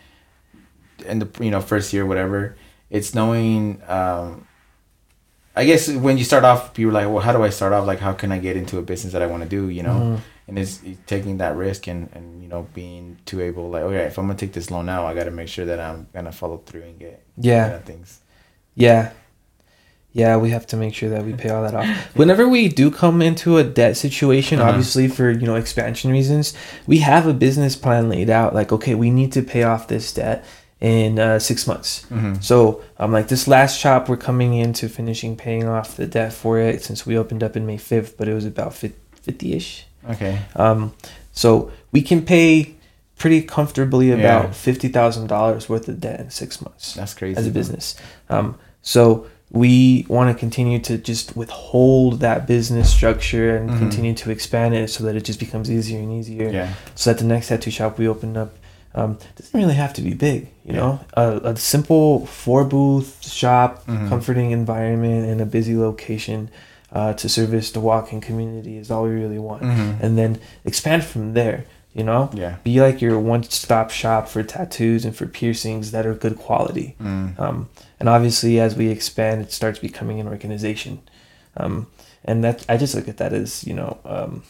in 1.05 1.19
the 1.19 1.29
you 1.43 1.51
know 1.51 1.61
first 1.61 1.91
year, 1.93 2.05
whatever, 2.05 2.55
it's 2.89 3.13
knowing. 3.13 3.81
Um, 3.87 4.47
I 5.57 5.63
guess 5.65 5.87
when 5.89 6.17
you 6.17 6.25
start 6.25 6.43
off, 6.43 6.77
you're 6.77 6.91
like, 6.91 7.07
well, 7.07 7.19
how 7.19 7.31
do 7.31 7.41
I 7.43 7.49
start 7.49 7.71
off? 7.71 7.87
Like, 7.87 7.99
how 7.99 8.11
can 8.11 8.31
I 8.31 8.39
get 8.39 8.57
into 8.57 8.77
a 8.77 8.81
business 8.81 9.13
that 9.13 9.21
I 9.21 9.27
want 9.27 9.43
to 9.43 9.47
do? 9.49 9.69
You 9.69 9.83
know, 9.83 9.93
Mhm. 9.93 10.19
and 10.49 10.59
it's, 10.59 10.83
it's 10.83 10.99
taking 11.07 11.37
that 11.37 11.55
risk 11.55 11.87
and 11.87 12.09
and 12.13 12.41
you 12.43 12.49
know 12.49 12.67
being 12.73 13.17
too 13.25 13.39
able 13.41 13.69
like, 13.69 13.83
okay, 13.83 14.03
if 14.05 14.17
I'm 14.17 14.27
gonna 14.27 14.37
take 14.37 14.51
this 14.53 14.69
loan 14.71 14.85
now, 14.85 15.05
I 15.05 15.13
got 15.13 15.25
to 15.25 15.31
make 15.31 15.47
sure 15.47 15.65
that 15.65 15.79
I'm 15.79 16.07
gonna 16.13 16.31
follow 16.33 16.57
through 16.65 16.83
and 16.83 16.99
get 16.99 17.23
Yeah. 17.37 17.65
you 17.67 17.71
know, 17.73 17.79
things. 17.85 18.19
Yeah. 18.75 19.11
Yeah, 20.15 20.37
we 20.37 20.49
have 20.51 20.65
to 20.67 20.77
make 20.77 20.93
sure 20.95 21.09
that 21.09 21.25
we 21.25 21.33
pay 21.33 21.49
all 21.49 21.61
that 21.63 21.75
off. 21.75 21.85
Whenever 22.15 22.47
we 22.47 22.69
do 22.69 22.89
come 22.89 23.21
into 23.21 23.57
a 23.57 23.63
debt 23.65 23.97
situation, 23.97 24.59
Uh-huh. 24.59 24.69
obviously 24.69 25.09
for, 25.09 25.29
you 25.29 25.45
know, 25.45 25.55
expansion 25.55 26.09
reasons, 26.09 26.53
we 26.87 26.99
have 26.99 27.27
a 27.27 27.33
business 27.33 27.75
plan 27.75 28.07
laid 28.07 28.29
out 28.29 28.55
like, 28.55 28.71
okay, 28.71 28.95
we 28.95 29.11
need 29.11 29.33
to 29.33 29.41
pay 29.41 29.63
off 29.63 29.89
this 29.89 30.13
debt 30.13 30.45
in 30.79 31.19
uh, 31.19 31.37
6 31.39 31.67
months. 31.67 32.05
Mm-hmm. 32.09 32.35
So, 32.39 32.81
I'm 32.97 33.11
like 33.11 33.27
this 33.27 33.45
last 33.45 33.77
shop 33.77 34.07
we're 34.07 34.15
coming 34.29 34.53
into 34.53 34.87
finishing 34.87 35.35
paying 35.35 35.67
off 35.67 35.97
the 35.97 36.07
debt 36.07 36.31
for 36.31 36.59
it 36.59 36.81
since 36.81 37.05
we 37.05 37.17
opened 37.17 37.43
up 37.43 37.57
in 37.57 37.65
May 37.65 37.77
5th, 37.77 38.15
but 38.17 38.29
it 38.29 38.33
was 38.33 38.45
about 38.45 38.71
50ish. 38.71 39.83
Okay. 40.11 40.39
Um, 40.55 40.93
so 41.33 41.71
we 41.91 42.01
can 42.01 42.21
pay 42.25 42.75
pretty 43.17 43.41
comfortably 43.41 44.09
Yeah. 44.09 44.15
about 44.17 44.55
fifty 44.55 44.87
thousand 44.87 45.27
dollars 45.27 45.67
worth 45.67 45.87
of 45.89 45.99
debt 45.99 46.19
in 46.19 46.29
six 46.29 46.61
months 46.61 46.93
That's 46.93 47.13
crazy. 47.13 47.37
as 47.37 47.47
a 47.47 47.51
business. 47.51 47.95
Um, 48.29 48.57
so 48.81 49.25
we 49.51 50.05
want 50.09 50.33
to 50.35 50.39
continue 50.39 50.79
to 50.79 50.97
just 50.97 51.37
withhold 51.37 52.19
that 52.19 52.47
business 52.47 52.91
structure 52.91 53.55
and 53.55 53.69
Mhm. 53.69 53.79
continue 53.79 54.13
to 54.15 54.31
expand 54.31 54.73
it 54.73 54.89
so 54.89 55.03
that 55.05 55.15
it 55.15 55.23
just 55.23 55.39
becomes 55.39 55.69
easier 55.71 55.99
and 55.99 56.11
easier. 56.11 56.49
Yeah. 56.49 56.69
So 56.95 57.11
that 57.11 57.19
the 57.19 57.25
next 57.25 57.47
tattoo 57.49 57.71
shop 57.71 57.97
we 57.97 58.07
open 58.07 58.35
up 58.37 58.53
um, 58.97 59.17
doesn't 59.35 59.59
really 59.59 59.73
have 59.73 59.91
to 59.93 60.01
be 60.01 60.13
big. 60.13 60.47
You 60.63 60.73
Yeah. 60.73 60.79
know, 60.79 60.99
a, 61.15 61.27
a 61.51 61.55
simple 61.57 62.25
four 62.27 62.63
booth 62.63 63.21
shop, 63.21 63.85
Mhm. 63.87 64.07
comforting 64.07 64.51
environment, 64.51 65.27
and 65.29 65.41
a 65.41 65.45
busy 65.45 65.75
location 65.75 66.49
uh, 66.93 67.11
to 67.11 67.27
service 67.27 67.71
the 67.71 67.81
walking 67.81 68.21
community 68.21 68.77
is 68.77 68.89
all 68.89 69.03
we 69.03 69.09
really 69.09 69.37
want 69.39 69.63
Mm-hmm. 69.63 70.01
and 70.01 70.17
then 70.17 70.37
expand 70.63 71.03
from 71.03 71.33
there 71.33 71.65
you 71.93 72.03
know 72.05 72.29
Yeah. 72.33 72.55
be 72.63 72.79
like 72.79 73.01
your 73.01 73.19
one-stop 73.19 73.89
shop 73.91 74.29
for 74.29 74.43
tattoos 74.43 75.03
and 75.03 75.13
for 75.13 75.25
piercings 75.25 75.91
that 75.91 76.05
are 76.05 76.13
good 76.13 76.37
quality 76.37 76.95
Mm. 77.03 77.37
um, 77.37 77.67
and 77.99 78.09
obviously 78.09 78.59
as 78.59 78.75
we 78.75 78.89
expand 78.89 79.41
it 79.41 79.51
starts 79.51 79.79
becoming 79.79 80.19
an 80.19 80.27
organization 80.27 80.99
um, 81.57 81.87
and 82.23 82.43
that 82.43 82.65
i 82.69 82.75
just 82.77 82.93
look 82.95 83.07
at 83.07 83.17
that 83.17 83.33
as 83.33 83.63
you 83.65 83.73
know 83.73 83.97
um, 84.05 84.43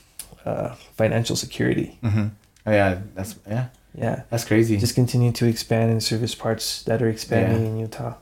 uh, 0.45 0.69
financial 0.97 1.35
security 1.35 1.97
Mm-hmm. 2.03 2.27
Oh, 2.67 2.71
yeah. 2.71 2.99
That's 3.13 3.35
yeah. 3.47 3.67
yeah 3.93 4.23
That's 4.31 4.43
crazy. 4.45 4.77
just 4.77 4.95
continue 4.95 5.31
to 5.33 5.45
expand 5.45 5.91
and 5.91 6.01
service 6.01 6.33
parts 6.35 6.81
that 6.83 7.01
are 7.01 7.09
expanding 7.09 7.61
Yeah. 7.63 7.69
in 7.71 7.79
utah 7.79 8.13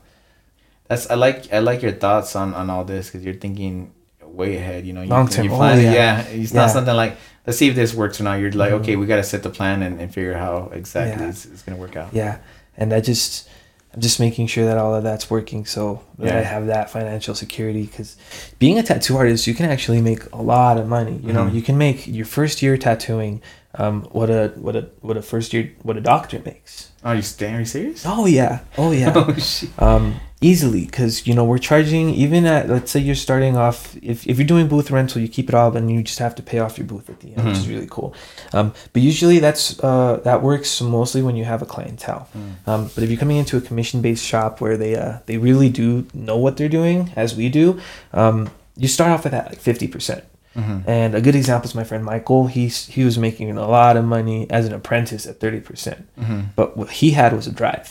That's 0.88 1.10
I 1.10 1.14
like 1.14 1.50
I 1.52 1.60
like 1.60 1.80
your 1.82 1.92
thoughts 1.92 2.36
on 2.36 2.52
on 2.54 2.68
all 2.70 2.84
this 2.84 3.06
because 3.08 3.24
you're 3.24 3.40
thinking 3.40 3.92
way 4.22 4.56
ahead. 4.56 4.84
You 4.86 4.92
know, 4.92 5.02
you, 5.02 5.08
Long 5.08 5.28
term. 5.28 5.48
Oh, 5.50 5.62
yeah. 5.74 5.92
yeah. 5.92 6.20
It's 6.26 6.52
Yeah. 6.52 6.60
not 6.62 6.70
something 6.70 6.94
like 6.96 7.16
let's 7.46 7.58
see 7.58 7.68
if 7.68 7.74
this 7.74 7.94
works 7.94 8.20
or 8.20 8.24
not. 8.24 8.34
You're 8.40 8.52
like, 8.52 8.72
Mhm. 8.72 8.80
okay, 8.80 8.96
we 8.96 9.06
got 9.06 9.16
to 9.16 9.22
set 9.32 9.42
the 9.42 9.50
plan 9.50 9.82
and, 9.82 10.00
and 10.00 10.12
figure 10.12 10.34
out 10.34 10.40
how 10.46 10.56
exactly 10.76 11.22
Yeah. 11.24 11.30
it's, 11.30 11.46
it's 11.46 11.62
gonna 11.64 11.78
work 11.80 11.96
out. 11.96 12.10
yeah 12.12 12.38
and 12.76 12.92
i 12.92 13.00
just 13.00 13.48
I'm 13.94 14.00
just 14.00 14.18
making 14.18 14.48
sure 14.48 14.64
that 14.66 14.76
all 14.76 14.94
of 14.94 15.04
that's 15.04 15.30
working 15.30 15.64
so 15.66 16.02
that 16.18 16.32
Yeah. 16.34 16.38
I 16.40 16.42
have 16.42 16.66
that 16.66 16.90
financial 16.90 17.34
security. 17.34 17.82
Because 17.82 18.16
being 18.58 18.78
a 18.78 18.82
tattoo 18.82 19.16
artist, 19.16 19.46
you 19.46 19.54
can 19.54 19.66
actually 19.70 20.00
make 20.00 20.22
a 20.32 20.42
lot 20.42 20.78
of 20.78 20.88
money. 20.88 21.20
You 21.22 21.32
know, 21.32 21.44
Mhm. 21.44 21.54
you 21.54 21.62
can 21.62 21.78
make 21.78 22.06
your 22.06 22.26
first 22.26 22.60
year 22.62 22.76
tattooing 22.76 23.40
um, 23.76 24.06
what 24.12 24.30
a 24.30 24.52
what 24.56 24.76
a 24.76 24.86
what 25.00 25.16
a 25.16 25.22
first 25.22 25.52
year 25.52 25.72
what 25.82 25.96
a 25.96 26.00
doctor 26.00 26.40
makes. 26.44 26.90
Are 27.04 27.14
you? 27.16 27.22
Are 27.42 27.58
you 27.60 27.64
serious? 27.66 28.04
Oh 28.06 28.24
yeah, 28.26 28.60
oh 28.78 28.92
yeah. 28.92 29.12
oh 29.16 29.34
shit. 29.34 29.70
um, 29.80 30.14
easily 30.50 30.84
because 30.84 31.14
you 31.26 31.34
know 31.36 31.44
we're 31.50 31.64
charging 31.70 32.06
even 32.24 32.44
at 32.54 32.62
let's 32.68 32.90
say 32.92 33.00
you're 33.00 33.22
starting 33.28 33.54
off 33.56 33.78
if, 34.12 34.18
if 34.30 34.34
you're 34.38 34.46
doing 34.54 34.66
booth 34.72 34.90
rental 34.90 35.18
you 35.24 35.28
keep 35.36 35.48
it 35.50 35.54
all 35.54 35.74
and 35.76 35.90
you 35.90 36.02
just 36.02 36.18
have 36.26 36.34
to 36.34 36.42
pay 36.50 36.58
off 36.64 36.76
your 36.78 36.86
booth 36.92 37.08
at 37.08 37.18
the 37.20 37.28
end 37.34 37.46
which 37.46 37.56
is 37.62 37.66
Mhm. 37.66 37.74
really 37.74 37.88
cool 37.96 38.10
um, 38.56 38.66
but 38.92 39.00
usually 39.10 39.38
that's 39.46 39.64
uh, 39.88 40.20
that 40.28 40.38
works 40.50 40.70
mostly 40.98 41.22
when 41.26 41.36
you 41.40 41.44
have 41.52 41.60
a 41.66 41.68
clientele 41.74 42.22
Mm. 42.36 42.68
um, 42.70 42.80
but 42.94 43.00
if 43.04 43.08
you're 43.10 43.22
coming 43.24 43.38
into 43.42 43.56
a 43.56 43.60
commission 43.68 43.98
based 44.06 44.24
shop 44.32 44.60
where 44.62 44.76
they 44.82 44.92
uh, 45.04 45.14
they 45.28 45.36
really 45.48 45.70
do 45.82 45.86
know 46.12 46.36
what 46.44 46.52
they're 46.56 46.74
doing 46.80 46.98
as 47.16 47.28
we 47.40 47.46
do 47.48 47.66
um, 48.12 48.36
you 48.82 48.88
start 48.88 49.10
off 49.14 49.22
with 49.24 49.32
that 49.36 49.46
like 49.50 49.60
50% 49.62 50.22
Mhm. 50.56 50.78
and 50.86 51.10
a 51.14 51.20
good 51.26 51.34
example 51.42 51.66
is 51.70 51.74
my 51.74 51.86
friend 51.90 52.04
michael 52.12 52.42
he's 52.56 52.76
he 52.96 53.02
was 53.08 53.16
making 53.26 53.46
a 53.66 53.68
lot 53.78 53.96
of 54.00 54.04
money 54.16 54.38
as 54.58 54.62
an 54.68 54.72
apprentice 54.80 55.24
at 55.30 55.36
30% 55.40 56.04
Mhm. 56.20 56.40
but 56.58 56.68
what 56.78 56.90
he 57.00 57.08
had 57.20 57.30
was 57.38 57.46
a 57.52 57.54
drive. 57.62 57.88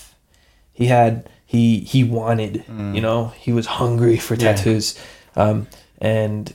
He 0.82 0.86
had 0.98 1.14
he 1.54 1.80
he 1.94 2.04
wanted, 2.04 2.66
Mm. 2.68 2.96
you 2.96 3.02
know, 3.02 3.32
he 3.46 3.52
was 3.54 3.66
hungry 3.80 4.18
for 4.18 4.34
Yeah. 4.36 4.54
tattoos, 4.54 4.96
um, 5.36 5.68
and 6.02 6.52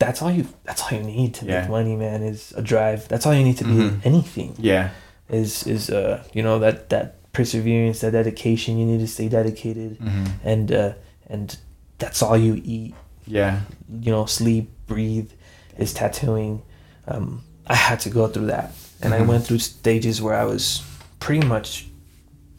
that's 0.00 0.20
all 0.20 0.30
you 0.38 0.44
that's 0.66 0.82
all 0.82 0.92
you 0.98 1.04
need 1.04 1.32
to 1.38 1.46
Yeah. 1.46 1.60
make 1.60 1.70
money, 1.70 1.94
man. 1.96 2.22
Is 2.22 2.52
a 2.56 2.62
drive. 2.62 3.06
That's 3.08 3.24
all 3.26 3.34
you 3.34 3.44
need 3.44 3.58
to 3.58 3.64
be 3.64 3.78
Mhm. 3.82 4.00
anything. 4.04 4.50
Yeah. 4.58 4.88
Is 5.30 5.66
is 5.66 5.88
uh 5.88 6.22
you 6.34 6.42
know 6.42 6.58
that 6.58 6.88
that 6.90 7.06
perseverance, 7.32 8.00
that 8.00 8.12
dedication. 8.12 8.76
You 8.78 8.86
need 8.86 9.00
to 9.06 9.06
stay 9.16 9.28
dedicated, 9.28 9.98
Mhm. 10.00 10.26
and 10.44 10.72
uh, 10.72 10.92
and 11.30 11.56
that's 11.98 12.20
all 12.22 12.36
you 12.36 12.60
eat. 12.64 12.94
Yeah. 13.26 13.60
You 14.04 14.10
know, 14.14 14.26
sleep, 14.26 14.66
breathe, 14.86 15.30
is 15.78 15.94
tattooing. 15.94 16.62
Um, 17.08 17.42
I 17.66 17.76
had 17.76 18.00
to 18.00 18.10
go 18.10 18.26
through 18.28 18.48
that, 18.48 18.72
and 19.00 19.14
I 19.14 19.20
Mhm. 19.20 19.26
went 19.28 19.44
through 19.46 19.60
stages 19.60 20.20
where 20.20 20.34
I 20.42 20.44
was 20.44 20.82
pretty 21.20 21.46
much 21.46 21.86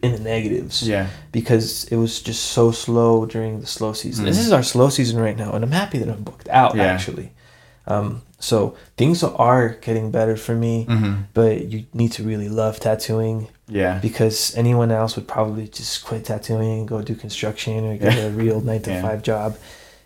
in 0.05 0.11
the 0.13 0.19
negatives 0.19 0.87
Yeah. 0.87 1.07
because 1.31 1.85
it 1.85 1.97
was 1.97 2.21
just 2.21 2.43
so 2.57 2.71
slow 2.71 3.25
during 3.25 3.59
the 3.61 3.67
slow 3.67 3.93
season. 3.93 4.25
This 4.25 4.37
Mhm. 4.37 4.45
is 4.47 4.51
our 4.51 4.63
slow 4.63 4.89
season 4.89 5.19
right 5.19 5.37
now, 5.37 5.51
and 5.53 5.63
I'm 5.63 5.71
happy 5.71 5.97
that 5.99 6.09
I'm 6.09 6.23
booked 6.23 6.47
out 6.49 6.75
Yeah. 6.75 6.83
actually. 6.93 7.31
Um, 7.87 8.21
so 8.39 8.75
things 8.97 9.23
are 9.23 9.69
getting 9.81 10.09
better 10.11 10.35
for 10.37 10.55
me, 10.55 10.85
Mhm. 10.89 11.25
but 11.33 11.65
you 11.71 11.85
need 11.93 12.11
to 12.13 12.23
really 12.23 12.49
love 12.49 12.79
tattooing 12.79 13.47
Yeah. 13.67 13.99
because 13.99 14.53
anyone 14.55 14.91
else 14.91 15.15
would 15.15 15.27
probably 15.27 15.67
just 15.67 16.03
quit 16.05 16.25
tattooing 16.25 16.79
and 16.79 16.87
go 16.87 17.01
do 17.01 17.15
construction 17.15 17.85
or 17.85 17.95
get 17.97 18.15
Yeah. 18.15 18.23
a 18.25 18.29
real 18.31 18.59
nine 18.61 18.81
to 18.83 18.91
Yeah. 18.91 19.01
five 19.01 19.21
job. 19.21 19.57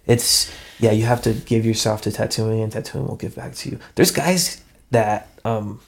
It's 0.07 0.49
yeah, 0.79 0.91
you 0.91 1.05
have 1.05 1.21
to 1.23 1.33
give 1.33 1.65
yourself 1.65 2.01
to 2.03 2.12
tattooing, 2.12 2.62
and 2.63 2.71
tattooing 2.71 3.05
will 3.07 3.17
give 3.17 3.35
back 3.35 3.53
to 3.53 3.69
you. 3.69 3.79
There's 3.95 4.12
guys 4.12 4.62
that 4.91 5.27
um, 5.45 5.79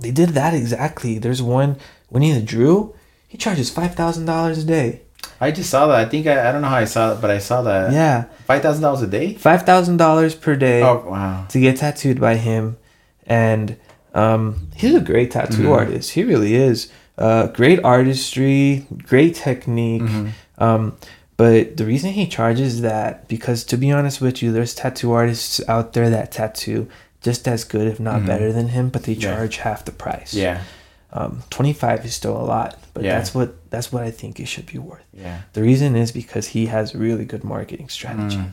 they 0.00 0.10
did 0.10 0.30
that 0.30 0.52
exactly. 0.54 1.18
There's 1.18 1.42
one 1.42 1.76
Winnie 2.10 2.32
the 2.32 2.40
Drew. 2.40 2.94
He 3.30 3.38
charges 3.38 3.70
five 3.70 3.94
thousand 3.94 4.24
dollars 4.26 4.58
a 4.58 4.64
day. 4.64 5.02
I 5.40 5.52
just 5.52 5.70
saw 5.70 5.86
that. 5.86 5.96
I 5.96 6.04
think 6.10 6.26
I, 6.26 6.48
I 6.48 6.52
don't 6.52 6.62
know 6.62 6.68
how 6.68 6.82
I 6.82 6.84
saw 6.84 7.12
it, 7.12 7.20
but 7.22 7.30
I 7.30 7.38
saw 7.38 7.62
that. 7.62 7.92
Yeah, 7.92 8.24
Five 8.46 8.60
thousand 8.62 8.82
dollars 8.82 9.02
a 9.02 9.06
day. 9.06 9.34
five 9.34 9.62
thousand 9.62 9.96
dollars 9.98 10.34
per 10.34 10.56
day 10.56 10.82
Oh 10.82 11.04
wow. 11.06 11.46
to 11.48 11.60
get 11.60 11.76
tattooed 11.78 12.20
by 12.20 12.34
him, 12.36 12.76
and 13.26 13.76
um, 14.14 14.68
he's 14.74 14.94
a 14.96 15.00
great 15.00 15.30
tattoo 15.30 15.62
Mhm. 15.68 15.72
artist. 15.78 16.10
He 16.10 16.24
really 16.24 16.54
is. 16.54 16.90
Uh, 17.16 17.46
great 17.46 17.78
artistry, 17.84 18.86
great 19.06 19.34
technique. 19.36 20.02
Mhm. 20.02 20.30
Um, 20.58 20.96
but 21.36 21.76
the 21.76 21.86
reason 21.86 22.10
he 22.10 22.26
charges 22.26 22.80
that 22.80 23.28
because 23.28 23.62
to 23.70 23.76
be 23.76 23.92
honest 23.92 24.20
with 24.20 24.42
you, 24.42 24.50
there's 24.52 24.74
tattoo 24.74 25.12
artists 25.12 25.60
out 25.68 25.92
there 25.92 26.10
that 26.10 26.32
tattoo 26.32 26.88
just 27.22 27.46
as 27.46 27.62
good, 27.64 27.86
if 27.86 28.00
not 28.00 28.22
Mhm. 28.22 28.26
better 28.26 28.52
than 28.52 28.68
him, 28.76 28.88
but 28.88 29.04
they 29.04 29.12
Yeah. 29.12 29.34
charge 29.34 29.58
half 29.58 29.84
the 29.84 29.92
price. 29.92 30.34
Yeah. 30.34 30.58
Um, 31.12 31.42
twenty 31.50 31.72
five 31.72 32.04
is 32.04 32.14
still 32.14 32.36
a 32.36 32.44
lot, 32.44 32.78
but 32.94 33.02
Yeah. 33.02 33.16
that's 33.18 33.34
what 33.34 33.68
that's 33.70 33.92
what 33.92 34.02
I 34.04 34.10
think 34.12 34.38
it 34.38 34.46
should 34.46 34.66
be 34.66 34.78
worth. 34.78 35.02
Yeah. 35.12 35.40
The 35.54 35.62
reason 35.62 35.96
is 35.96 36.12
because 36.12 36.48
he 36.48 36.66
has 36.66 36.94
really 36.94 37.24
good 37.24 37.42
marketing 37.44 37.88
strategy. 37.88 38.36
Mm. 38.36 38.50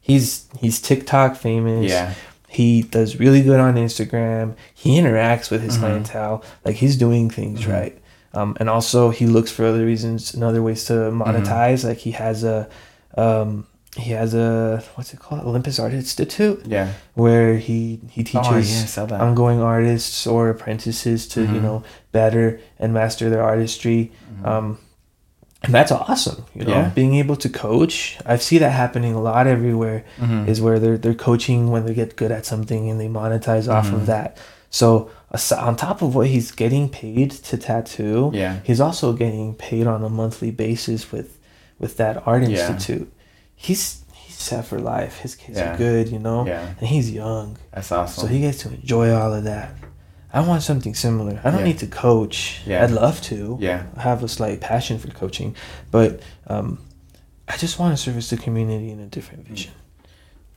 He's 0.00 0.46
he's 0.60 0.80
TikTok 0.80 1.36
famous. 1.36 1.90
Yeah. 1.90 2.14
He 2.48 2.82
does 2.82 3.16
really 3.18 3.42
good 3.42 3.58
on 3.60 3.74
Instagram. 3.76 4.54
He 4.74 4.98
interacts 5.00 5.50
with 5.50 5.62
his 5.62 5.76
Mhm. 5.76 5.80
clientele. 5.80 6.44
Like 6.64 6.76
he's 6.76 6.96
doing 6.96 7.30
things 7.30 7.62
Mhm. 7.62 7.72
right. 7.72 7.98
Um, 8.32 8.56
and 8.58 8.68
also 8.68 9.10
he 9.10 9.26
looks 9.26 9.50
for 9.52 9.64
other 9.64 9.84
reasons 9.84 10.34
and 10.34 10.42
other 10.44 10.62
ways 10.62 10.84
to 10.86 10.92
Mm-hmm. 10.94 11.22
monetize. 11.22 11.84
Like 11.84 11.98
he 11.98 12.10
has 12.12 12.42
a 12.44 12.68
um, 13.16 13.66
he 13.96 14.10
has 14.10 14.34
a 14.34 14.82
what's 14.96 15.12
it 15.14 15.20
called 15.20 15.42
Olympus 15.42 15.78
Art 15.78 15.92
Institute 15.92 16.62
Yeah. 16.66 16.88
where 17.14 17.56
he 17.58 18.00
he 18.10 18.24
teaches 18.24 18.98
Oh, 18.98 19.06
yeah, 19.08 19.18
ongoing 19.22 19.60
artists 19.60 20.26
or 20.26 20.48
apprentices 20.50 21.28
to 21.28 21.42
you 21.42 21.46
Mhm. 21.60 21.62
know 21.62 21.82
better 22.12 22.58
and 22.78 22.92
master 22.92 23.30
their 23.30 23.42
artistry. 23.42 24.10
Mhm. 24.42 24.48
Um, 24.48 24.78
and 25.62 25.72
that's 25.72 25.90
awesome, 25.92 26.44
you 26.54 26.64
know, 26.64 26.72
Yeah. 26.74 26.88
being 26.94 27.14
able 27.14 27.36
to 27.36 27.48
coach. 27.48 28.18
I 28.26 28.36
see 28.36 28.58
that 28.58 28.70
happening 28.70 29.14
a 29.14 29.20
lot 29.20 29.46
everywhere 29.46 30.04
Mhm. 30.20 30.46
is 30.48 30.60
where 30.60 30.78
they're 30.78 30.98
they're 30.98 31.14
coaching 31.14 31.70
when 31.70 31.86
they 31.86 31.94
get 31.94 32.16
good 32.16 32.32
at 32.32 32.44
something 32.46 32.90
and 32.90 33.00
they 33.00 33.08
monetize 33.08 33.68
off 33.72 33.92
of 33.92 34.06
that. 34.06 34.36
So 34.70 35.08
on 35.56 35.76
top 35.76 36.02
of 36.02 36.14
what 36.16 36.26
he's 36.26 36.50
getting 36.50 36.88
paid 36.88 37.30
to 37.48 37.56
tattoo, 37.56 38.30
Yeah. 38.34 38.56
he's 38.64 38.80
also 38.80 39.12
getting 39.12 39.54
paid 39.54 39.86
on 39.86 40.02
a 40.04 40.08
monthly 40.08 40.50
basis 40.50 41.12
with 41.12 41.38
with 41.80 41.96
that 41.96 42.22
art 42.26 42.42
Yeah. 42.42 42.66
He's 43.66 43.82
he's 44.22 44.36
set 44.48 44.62
for 44.66 44.78
life. 44.78 45.14
His 45.24 45.34
kids 45.42 45.58
Yeah. 45.58 45.74
are 45.74 45.76
good, 45.86 46.06
you 46.14 46.18
know, 46.26 46.40
Yeah. 46.46 46.66
and 46.80 46.86
he's 46.94 47.08
young, 47.10 47.56
That's 47.74 47.90
awesome. 47.92 48.20
so 48.22 48.26
he 48.34 48.38
gets 48.46 48.58
to 48.62 48.68
enjoy 48.78 49.06
all 49.18 49.32
of 49.38 49.44
that. 49.44 49.68
I 50.32 50.40
want 50.50 50.62
something 50.70 50.94
similar. 51.06 51.34
I 51.44 51.50
don't 51.50 51.60
Yeah. 51.60 51.70
need 51.70 51.78
to 51.78 51.86
coach. 51.86 52.36
Yeah. 52.66 52.82
I'd 52.84 52.90
love 52.90 53.20
to. 53.30 53.56
Yeah. 53.60 53.80
I 53.96 54.02
have 54.10 54.20
a 54.24 54.28
slight 54.28 54.60
passion 54.60 54.98
for 54.98 55.08
coaching, 55.22 55.54
but 55.96 56.10
um, 56.52 56.68
I 57.52 57.56
just 57.56 57.78
want 57.78 57.96
to 57.96 58.02
service 58.06 58.28
the 58.30 58.36
community 58.36 58.90
in 58.90 58.98
a 59.00 59.06
different 59.16 59.46
vision. 59.48 59.72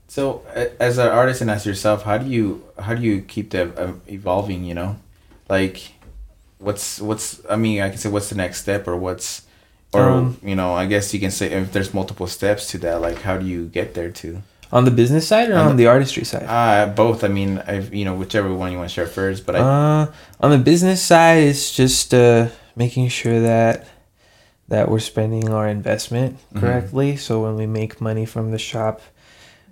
So, 0.10 0.42
as 0.80 0.98
an 0.98 1.10
artist 1.10 1.42
and 1.42 1.52
as 1.52 1.66
yourself, 1.66 2.04
how 2.04 2.18
do 2.18 2.28
you 2.38 2.64
how 2.86 2.94
do 2.96 3.02
you 3.10 3.22
keep 3.34 3.48
that 3.52 3.78
um, 3.78 4.02
evolving? 4.08 4.64
You 4.64 4.74
know, 4.80 4.96
like, 5.50 5.78
what's 6.60 7.00
what's 7.02 7.42
I 7.50 7.56
mean, 7.58 7.82
I 7.82 7.90
can 7.90 7.98
say 7.98 8.10
what's 8.10 8.30
the 8.30 8.36
next 8.44 8.62
step 8.62 8.88
or 8.88 8.96
what's, 8.96 9.42
or 9.94 10.02
Um, 10.10 10.38
you 10.44 10.56
know, 10.56 10.74
I 10.74 10.86
guess 10.86 11.14
you 11.14 11.20
can 11.20 11.32
say 11.32 11.48
if 11.52 11.72
there's 11.72 11.94
multiple 11.94 12.28
steps 12.28 12.68
to 12.72 12.78
that. 12.80 13.02
Like, 13.02 13.22
how 13.22 13.38
do 13.38 13.46
you 13.46 13.66
get 13.68 13.94
there 13.94 14.10
to? 14.12 14.42
On 14.72 14.84
the 14.84 14.92
business 14.92 15.26
side 15.28 15.50
or 15.50 15.56
On 15.56 15.68
on, 15.68 15.68
the- 15.78 15.84
the 15.84 15.88
artistry 15.88 16.26
side? 16.26 16.44
Uh 16.48 16.88
both. 16.94 17.24
I 17.24 17.30
mean, 17.30 17.64
I 17.68 17.80
you 17.92 18.04
know 18.06 18.14
whichever 18.16 18.54
one 18.54 18.72
you 18.72 18.78
want 18.78 18.90
to 18.90 18.94
share 18.94 19.08
first, 19.08 19.46
but 19.46 19.56
I 19.56 19.60
Uh, 19.60 20.06
on 20.42 20.52
the 20.52 20.58
business 20.58 21.02
side, 21.02 21.40
it's 21.50 21.72
just 21.72 22.14
uh, 22.14 22.48
making 22.76 23.08
sure 23.10 23.40
that 23.42 23.88
that 24.68 24.90
we're 24.92 25.00
spending 25.00 25.48
our 25.50 25.70
investment 25.70 26.36
Mhm. 26.54 26.60
correctly. 26.60 27.16
So 27.16 27.42
when 27.44 27.56
we 27.56 27.66
make 27.66 28.02
money 28.02 28.26
from 28.26 28.52
the 28.52 28.58
shop, 28.60 29.00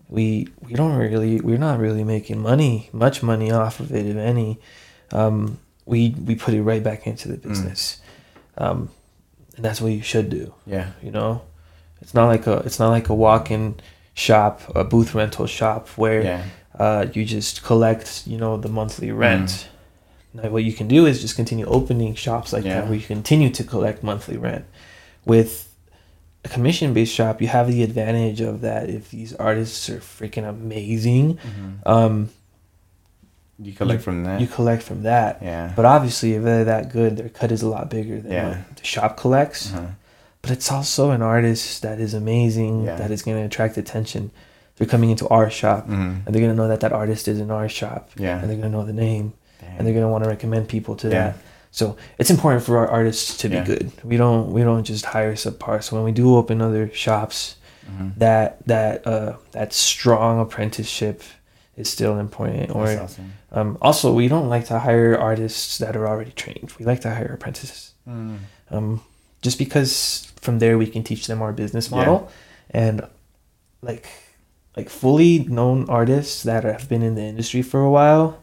we 0.10 0.48
we 0.66 0.74
don't 0.74 0.96
really 0.96 1.42
we're 1.42 1.58
not 1.70 1.78
really 1.80 2.06
making 2.06 2.40
money 2.40 2.90
much 2.94 3.22
money 3.22 3.52
off 3.52 3.82
of 3.82 3.92
it, 3.92 4.06
if 4.06 4.16
any. 4.16 4.60
Um, 5.12 5.58
we 5.86 6.16
we 6.26 6.36
put 6.36 6.54
it 6.54 6.64
right 6.64 6.82
back 6.84 7.06
into 7.06 7.28
the 7.28 7.36
business, 7.38 8.00
um, 8.58 8.88
and 9.56 9.64
that's 9.66 9.80
what 9.82 9.92
you 9.92 10.02
should 10.02 10.30
do. 10.30 10.54
yeah 10.66 10.88
You 11.02 11.12
know, 11.12 11.42
it's 12.02 12.14
not 12.14 12.28
like 12.28 12.46
a 12.48 12.58
it's 12.68 12.80
not 12.80 12.90
like 12.90 13.10
a 13.10 13.16
walk-in 13.16 13.76
shop, 14.14 14.62
a 14.76 14.84
booth 14.84 15.14
rental 15.16 15.48
shop 15.48 15.88
where 15.98 16.22
yeah 16.24 16.44
uh, 16.78 17.06
you 17.14 17.24
just 17.24 17.64
collect, 17.64 18.28
you 18.28 18.38
know, 18.38 18.58
the 18.58 18.68
monthly 18.70 19.10
rent. 19.10 19.70
Now, 20.34 20.50
what 20.50 20.66
you 20.66 20.74
can 20.74 20.88
do 20.90 21.06
is 21.06 21.22
just 21.22 21.36
continue 21.38 21.66
opening 21.66 22.16
shops 22.16 22.52
like 22.52 22.66
Yeah. 22.66 22.82
that, 22.82 22.90
where 22.90 22.96
you 23.02 23.06
continue 23.08 23.50
to 23.52 23.64
collect 23.64 24.04
monthly 24.04 24.36
rent. 24.36 24.66
With 25.24 25.74
a 26.44 26.50
commission-based 26.50 27.14
shop, 27.14 27.42
you 27.42 27.48
have 27.48 27.68
the 27.72 27.82
advantage 27.82 28.42
of 28.42 28.60
that. 28.62 28.90
If 28.90 29.10
these 29.10 29.34
artists 29.36 29.90
are 29.90 30.00
freaking 30.00 30.44
amazing, 30.48 31.38
Mhm. 31.38 31.88
um, 31.94 32.30
you 33.60 33.74
collect 33.74 34.02
from 34.04 34.24
that. 34.24 34.42
you 34.42 34.48
collect 34.48 34.84
from 34.84 35.04
that. 35.04 35.40
yeah. 35.42 35.72
But 35.76 35.86
obviously, 35.86 36.34
if 36.34 36.44
they're 36.44 36.66
that 36.66 36.92
good, 36.92 37.18
their 37.18 37.30
cut 37.30 37.52
is 37.52 37.62
a 37.62 37.68
lot 37.70 37.90
bigger 37.90 38.20
than 38.20 38.32
Yeah. 38.32 38.50
what 38.50 38.78
the 38.78 38.84
shop 38.86 39.18
collects. 39.18 39.74
Uh-huh. 39.74 39.88
But 40.42 40.52
it's 40.52 40.72
also 40.72 41.12
an 41.12 41.22
artist 41.22 41.82
that 41.82 42.00
is 42.00 42.14
amazing, 42.14 42.84
Yeah. 42.86 42.96
that 42.98 43.12
is 43.12 43.22
going 43.24 43.38
to 43.38 43.44
attract 43.44 43.78
attention. 43.78 44.32
They're 44.78 44.88
coming 44.88 45.10
into 45.10 45.28
our 45.30 45.50
shop, 45.50 45.88
Mhm. 45.88 46.26
and 46.26 46.36
they're 46.36 46.42
going 46.42 46.52
to 46.52 46.62
know 46.62 46.68
that 46.68 46.82
that 46.82 46.92
artist 46.94 47.28
is 47.28 47.40
in 47.40 47.50
our 47.50 47.70
shop, 47.70 48.10
Yeah. 48.18 48.40
and 48.40 48.50
they're 48.50 48.58
going 48.58 48.72
to 48.72 48.78
know 48.78 48.86
the 48.86 48.94
name. 48.94 49.34
And 49.78 49.86
they're 49.86 49.96
gonna 49.96 50.08
want 50.10 50.24
to 50.24 50.30
recommend 50.30 50.68
people 50.68 50.96
to 50.98 51.08
Yeah. 51.10 51.14
that. 51.14 51.36
So 51.72 51.98
it's 52.20 52.30
important 52.30 52.64
for 52.64 52.78
our 52.78 52.88
artists 52.88 53.36
to 53.38 53.50
be 53.50 53.60
good. 53.62 53.92
We 54.04 54.16
don't 54.16 54.52
we 54.54 54.62
don't 54.62 54.84
just 54.84 55.06
hire 55.06 55.34
subpar. 55.34 55.82
So 55.84 55.96
when 55.96 56.06
we 56.06 56.12
do 56.12 56.36
open 56.38 56.62
other 56.62 56.90
shops, 56.94 57.56
Mhm. 57.90 58.12
that 58.18 58.58
that 58.68 59.06
uh 59.08 59.34
that 59.54 59.74
strong 59.74 60.40
apprenticeship 60.40 61.24
is 61.78 61.90
still 61.90 62.18
important. 62.20 62.72
Or 62.76 62.88
awesome. 62.88 63.34
um, 63.52 63.78
also 63.82 64.14
we 64.14 64.28
don't 64.28 64.50
like 64.50 64.66
to 64.68 64.80
hire 64.80 65.18
artists 65.18 65.78
that 65.80 65.96
are 65.96 66.08
already 66.08 66.32
trained. 66.32 66.74
We 66.80 66.86
like 66.86 67.02
to 67.02 67.10
hire 67.10 67.34
apprentices. 67.34 67.94
Mm. 68.08 68.38
Um, 68.72 69.02
just 69.42 69.58
because 69.60 70.32
from 70.42 70.60
there 70.60 70.78
we 70.78 70.88
can 70.88 71.04
teach 71.04 71.28
them 71.28 71.42
our 71.42 71.54
business 71.54 71.90
Yeah. 71.92 71.98
model, 71.98 72.32
and 72.72 73.02
like 73.82 74.08
like 74.78 74.90
fully 74.90 75.40
known 75.40 75.90
artists 75.90 76.44
that 76.44 76.64
have 76.64 76.90
been 76.90 77.02
in 77.02 77.16
the 77.16 77.22
industry 77.24 77.62
for 77.62 77.82
a 77.82 77.90
while, 77.90 78.40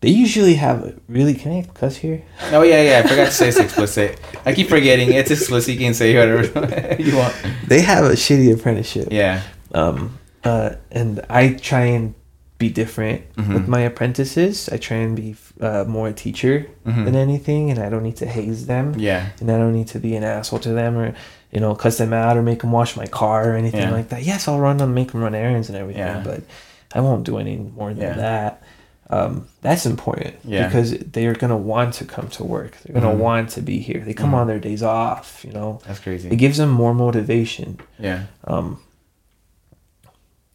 they 0.00 0.08
usually 0.10 0.54
have 0.54 0.82
a 0.84 0.94
really 1.08 1.34
can 1.34 1.52
I 1.52 1.62
cuss 1.74 1.96
here? 1.96 2.22
Oh 2.52 2.62
yeah, 2.62 2.82
yeah. 2.82 3.02
I 3.04 3.08
forgot 3.08 3.26
to 3.26 3.32
say 3.32 3.48
it's 3.48 3.58
explicit. 3.58 4.18
I 4.46 4.54
keep 4.54 4.68
forgetting 4.68 5.12
it's 5.12 5.30
explicit. 5.30 5.74
You 5.74 5.80
can 5.80 5.94
say 5.94 6.14
whatever 6.16 6.96
you 7.02 7.16
want. 7.16 7.34
They 7.68 7.82
have 7.82 8.04
a 8.04 8.14
shitty 8.16 8.52
apprenticeship. 8.54 9.08
Yeah. 9.10 9.42
um 9.74 10.18
uh 10.42 10.70
and 10.90 11.20
i 11.28 11.52
try 11.52 11.84
and 11.84 12.14
be 12.60 12.68
different 12.82 13.20
Mhm. 13.36 13.54
with 13.54 13.66
my 13.76 13.80
apprentices 13.90 14.68
i 14.74 14.76
try 14.76 14.98
and 15.06 15.16
be 15.16 15.34
uh, 15.68 15.84
more 15.96 16.08
a 16.08 16.12
teacher 16.24 16.66
Mhm. 16.86 17.04
than 17.06 17.16
anything 17.16 17.70
and 17.70 17.78
i 17.84 17.88
don't 17.92 18.02
need 18.08 18.16
to 18.24 18.26
haze 18.26 18.66
them 18.66 18.86
Yeah. 19.08 19.22
and 19.40 19.50
i 19.50 19.56
don't 19.60 19.72
need 19.80 19.88
to 19.94 19.98
be 20.06 20.12
an 20.18 20.24
asshole 20.24 20.60
to 20.68 20.72
them 20.80 20.92
or 21.02 21.06
you 21.54 21.60
know 21.62 21.74
cuss 21.74 21.96
them 21.96 22.12
out 22.12 22.36
or 22.36 22.42
make 22.42 22.60
them 22.60 22.72
wash 22.80 22.92
my 23.02 23.06
car 23.20 23.40
or 23.50 23.54
anything 23.56 23.80
Yeah. 23.88 23.98
like 23.98 24.08
that 24.12 24.22
yes 24.30 24.46
i'll 24.46 24.60
run 24.68 24.76
them 24.76 24.92
make 24.94 25.08
them 25.12 25.22
run 25.26 25.34
errands 25.34 25.68
and 25.70 25.76
everything 25.82 26.02
Yeah. 26.06 26.22
but 26.30 26.40
i 26.94 27.00
won't 27.00 27.24
do 27.30 27.38
any 27.44 27.56
more 27.78 27.90
than 27.94 28.02
Yeah. 28.08 28.16
that 28.26 28.52
um, 29.18 29.32
that's 29.66 29.86
important 29.86 30.34
Yeah. 30.44 30.66
because 30.66 30.90
they're 31.14 31.34
gonna 31.42 31.62
want 31.74 31.94
to 31.94 32.04
come 32.04 32.28
to 32.38 32.44
work. 32.44 32.72
They're 32.84 32.94
gonna 32.98 33.12
Mhm. 33.16 33.26
want 33.28 33.46
to 33.56 33.60
be 33.60 33.76
here. 33.88 34.00
They 34.06 34.14
come 34.14 34.30
Mhm. 34.30 34.40
on 34.40 34.46
their 34.46 34.60
days 34.60 34.84
off. 34.84 35.26
You 35.44 35.52
know, 35.52 35.80
That's 35.84 35.98
crazy. 35.98 36.28
it 36.30 36.36
gives 36.36 36.58
them 36.58 36.70
more 36.82 36.94
motivation. 36.94 37.68
Yeah. 37.98 38.20
Um, 38.46 38.78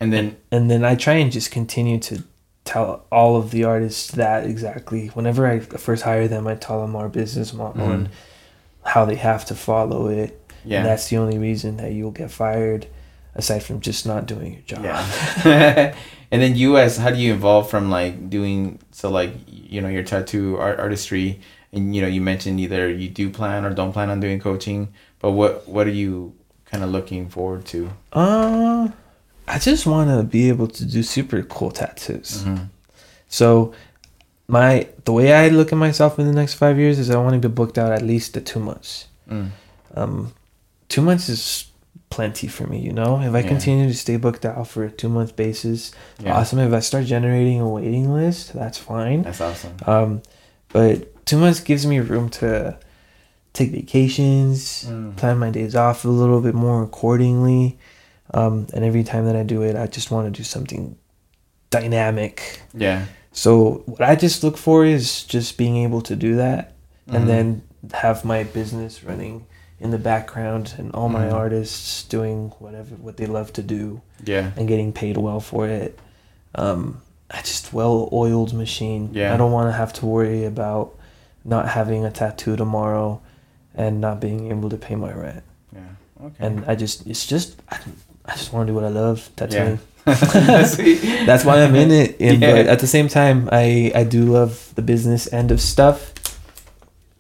And 0.06 0.14
then 0.14 0.38
and 0.52 0.70
then 0.70 0.84
I 0.86 0.96
try 0.96 1.14
and 1.16 1.32
just 1.32 1.50
continue 1.52 2.00
to 2.00 2.24
tell 2.64 3.06
all 3.12 3.36
of 3.38 3.50
the 3.52 3.64
artists 3.64 4.12
that 4.12 4.46
exactly. 4.46 5.08
Whenever 5.10 5.48
I 5.48 5.60
first 5.60 6.04
hire 6.04 6.28
them, 6.28 6.46
I 6.48 6.56
tell 6.56 6.82
them 6.82 6.96
our 6.96 7.10
business 7.10 7.54
model 7.54 7.86
Mhm. 7.88 7.94
and 7.94 8.10
how 8.84 9.06
they 9.06 9.16
have 9.16 9.46
to 9.46 9.56
follow 9.56 10.08
it. 10.08 10.32
yeah. 10.64 10.78
And 10.78 10.86
that's 10.86 11.10
the 11.10 11.18
only 11.18 11.38
reason 11.38 11.78
that 11.78 11.92
you'll 11.94 12.12
get 12.22 12.30
fired, 12.32 12.88
aside 13.36 13.62
from 13.64 13.80
just 13.82 14.06
not 14.06 14.26
doing 14.26 14.54
your 14.54 14.62
job. 14.66 14.84
Yeah. 14.84 15.96
and 16.32 16.42
then 16.42 16.56
you 16.56 16.78
as 16.78 16.98
how 16.98 17.10
do 17.12 17.18
you 17.18 17.34
evolve 17.34 17.70
from 17.70 17.90
like 17.90 18.30
doing 18.30 18.80
so 18.92 19.10
like 19.10 19.32
you 19.48 19.80
know 19.82 19.90
your 19.90 20.04
tattoo 20.04 20.58
art 20.58 20.80
artistry 20.80 21.40
and 21.74 21.96
you 21.96 22.02
know 22.02 22.08
you 22.08 22.22
mentioned 22.22 22.60
either 22.60 22.90
you 22.90 23.10
do 23.10 23.30
plan 23.30 23.66
or 23.66 23.72
don't 23.74 23.92
plan 23.94 24.10
on 24.10 24.20
doing 24.20 24.40
coaching, 24.40 24.90
but 25.20 25.32
what 25.32 25.68
what 25.68 25.86
are 25.88 25.98
you 26.04 26.34
kind 26.72 26.84
of 26.84 26.90
looking 26.90 27.30
forward 27.30 27.64
to? 27.66 27.90
Uh, 28.12 28.88
I 29.48 29.60
just 29.60 29.86
want 29.86 30.10
to 30.10 30.24
be 30.24 30.50
able 30.50 30.68
to 30.68 30.86
do 30.86 31.04
super 31.04 31.44
cool 31.44 31.72
tattoos. 31.72 32.44
Mhm. 32.44 32.70
So, 33.28 33.74
my 34.48 34.88
the 35.06 35.12
way 35.14 35.34
I 35.34 35.50
look 35.50 35.72
at 35.72 35.78
myself 35.78 36.20
in 36.20 36.26
the 36.28 36.34
next 36.34 36.56
five 36.56 36.78
years 36.78 37.00
is 37.00 37.10
I 37.10 37.18
want 37.18 37.34
to 37.42 37.48
be 37.48 37.54
booked 37.54 37.78
out 37.78 37.92
at 37.92 38.02
least 38.02 38.34
to 38.34 38.42
two 38.42 38.60
months. 38.60 39.08
Mm. 39.30 39.50
um, 39.96 40.34
two 40.90 41.02
months 41.02 41.30
is 41.30 41.66
plenty 42.12 42.48
for 42.48 42.68
me. 42.68 42.80
You 42.80 42.92
know, 42.94 43.20
if 43.22 43.34
I 43.34 43.40
Yeah. 43.40 43.48
continue 43.48 43.88
to 43.88 43.94
stay 43.94 44.18
booked 44.18 44.46
out 44.46 44.68
for 44.68 44.84
a 44.84 44.92
two 44.92 45.10
month 45.10 45.36
basis, 45.36 45.92
Yeah. 46.20 46.36
awesome. 46.38 46.60
If 46.60 46.74
I 46.74 46.80
start 46.82 47.06
generating 47.06 47.60
a 47.60 47.68
waiting 47.68 48.14
list, 48.14 48.54
that's 48.54 48.78
fine. 48.78 49.24
That's 49.24 49.42
awesome. 49.42 49.72
Um, 49.88 50.22
but 50.74 51.26
two 51.26 51.38
months 51.38 51.60
gives 51.60 51.86
me 51.88 52.00
room 52.00 52.30
to 52.42 52.78
take 53.54 53.72
vacations, 53.72 54.86
Mm. 54.88 55.16
plan 55.16 55.40
my 55.40 55.50
days 55.50 55.76
off 55.76 56.06
a 56.06 56.10
little 56.10 56.42
bit 56.42 56.54
more 56.54 56.84
accordingly. 56.84 57.78
Um, 58.34 58.68
and 58.74 58.84
every 58.84 59.04
time 59.04 59.26
that 59.26 59.36
I 59.36 59.44
do 59.44 59.62
it, 59.62 59.76
I 59.76 59.88
just 59.88 60.12
want 60.12 60.26
to 60.34 60.38
do 60.38 60.44
something 60.44 60.98
dynamic. 61.70 62.62
Yeah. 62.74 63.06
So 63.32 63.84
what 63.86 64.02
I 64.02 64.16
just 64.16 64.44
look 64.44 64.58
for 64.58 64.86
is 64.86 65.24
just 65.24 65.58
being 65.58 65.78
able 65.78 66.02
to 66.02 66.16
do 66.16 66.36
that 66.38 66.74
Mhm. 67.08 67.16
and 67.16 67.30
then 67.30 67.62
have 67.94 68.24
my 68.26 68.44
business 68.44 69.04
running 69.04 69.46
in 69.80 69.92
the 69.92 69.98
background 69.98 70.74
and 70.78 70.92
all 70.94 71.10
my 71.10 71.26
Mhm. 71.26 71.34
artists 71.34 72.04
doing 72.04 72.52
whatever 72.60 72.96
what 72.96 73.18
they 73.18 73.26
love 73.26 73.52
to 73.54 73.62
do 73.62 74.02
Yeah. 74.24 74.52
and 74.56 74.68
getting 74.68 74.94
paid 74.94 75.18
well 75.18 75.40
for 75.42 75.68
it. 75.68 76.00
Um, 76.56 77.02
I 77.30 77.42
just 77.42 77.74
well 77.74 78.08
oiled 78.14 78.54
machine. 78.54 79.10
Yeah. 79.14 79.34
I 79.34 79.38
don't 79.38 79.52
want 79.52 79.68
to 79.68 79.74
have 79.74 79.92
to 79.94 80.06
worry 80.06 80.46
about 80.46 80.96
not 81.44 81.68
having 81.70 82.06
a 82.06 82.10
tattoo 82.12 82.56
tomorrow 82.56 83.20
and 83.76 84.00
not 84.00 84.22
being 84.22 84.50
able 84.50 84.70
to 84.70 84.78
pay 84.78 84.96
my 84.96 85.12
rent. 85.12 85.44
Yeah. 85.74 85.82
Okay. 86.26 86.36
And 86.40 86.64
I 86.66 86.76
just 86.76 87.06
it's 87.06 87.26
just 87.26 87.58
I, 88.28 88.32
just 88.36 88.52
want 88.54 88.68
to 88.68 88.72
do 88.72 88.76
what 88.76 88.84
I 88.84 88.90
love 88.90 89.30
yeah. 89.38 89.48
tattooing. 89.48 89.80
Sweet. 90.66 91.26
That's 91.26 91.44
why 91.46 91.64
I'm 91.64 91.76
in 91.76 91.92
it. 91.92 92.18
And 92.20 92.42
Yeah. 92.42 92.52
but 92.54 92.68
at 92.68 92.80
the 92.80 92.88
same 92.88 93.08
time, 93.08 93.50
I 93.52 93.92
I 93.96 94.04
do 94.04 94.24
love 94.26 94.72
the 94.76 94.82
business 94.82 95.32
end 95.34 95.52
of 95.52 95.60
stuff. 95.62 96.14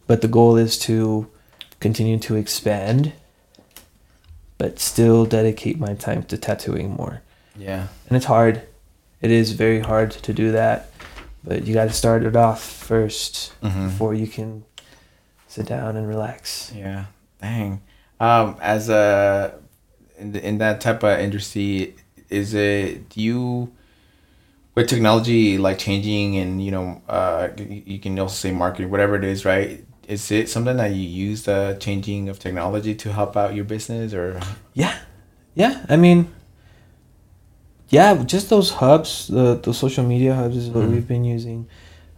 But 0.07 0.21
the 0.21 0.27
goal 0.27 0.55
is 0.57 0.77
to 0.79 1.27
continue 1.79 2.19
to 2.19 2.35
expand, 2.35 3.13
but 4.57 4.79
still 4.79 5.25
dedicate 5.25 5.79
my 5.79 5.93
time 5.95 6.23
to 6.23 6.37
tattooing 6.37 6.91
more. 6.95 7.21
Yeah. 7.57 7.87
And 8.07 8.15
it's 8.15 8.25
hard. 8.25 8.61
It 9.21 9.31
is 9.31 9.53
very 9.53 9.79
hard 9.79 10.11
to 10.11 10.33
do 10.33 10.51
that, 10.51 10.91
but 11.43 11.65
you 11.65 11.73
got 11.73 11.85
to 11.85 11.93
start 11.93 12.23
it 12.23 12.35
off 12.35 12.61
1st 12.61 13.51
Mhm. 13.63 13.89
before 13.89 14.13
you 14.13 14.27
can 14.27 14.63
sit 15.47 15.65
down 15.65 15.97
and 15.97 16.07
relax. 16.07 16.71
Yeah. 16.75 17.05
Dang. 17.41 17.81
Um, 18.19 18.57
as 18.61 18.89
a 18.89 19.55
in, 20.17 20.31
the, 20.31 20.47
in 20.47 20.57
that 20.59 20.81
type 20.81 21.03
of 21.03 21.19
industry, 21.19 21.95
is 22.29 22.53
it 22.53 23.09
do 23.09 23.21
you 23.21 23.71
with 24.73 24.87
technology 24.89 25.57
like 25.57 25.77
changing 25.77 26.35
and 26.37 26.63
you 26.63 26.71
know 26.71 27.01
uh 27.07 27.47
you, 27.57 27.99
can 27.99 28.17
also 28.19 28.33
say 28.35 28.51
marketing 28.51 28.89
whatever 28.89 29.15
it 29.15 29.23
is 29.23 29.45
right 29.45 29.85
is 30.07 30.31
it 30.31 30.49
something 30.49 30.75
that 30.77 30.91
you 30.91 31.07
use 31.07 31.43
the 31.43 31.77
changing 31.79 32.27
of 32.29 32.39
technology 32.39 32.93
to 32.95 33.13
help 33.13 33.37
out 33.37 33.53
your 33.55 33.63
business 33.63 34.13
or 34.13 34.39
Yeah, 34.73 34.95
yeah. 35.53 35.85
I 35.87 35.95
mean, 35.95 36.27
yeah, 37.89 38.21
just 38.23 38.49
those 38.49 38.71
hubs, 38.71 39.27
the 39.27 39.55
the 39.55 39.73
social 39.73 40.03
media 40.03 40.33
hubs 40.35 40.57
is 40.57 40.69
what 40.69 40.83
Mhm. 40.85 40.91
we've 40.91 41.07
been 41.07 41.23
using. 41.23 41.67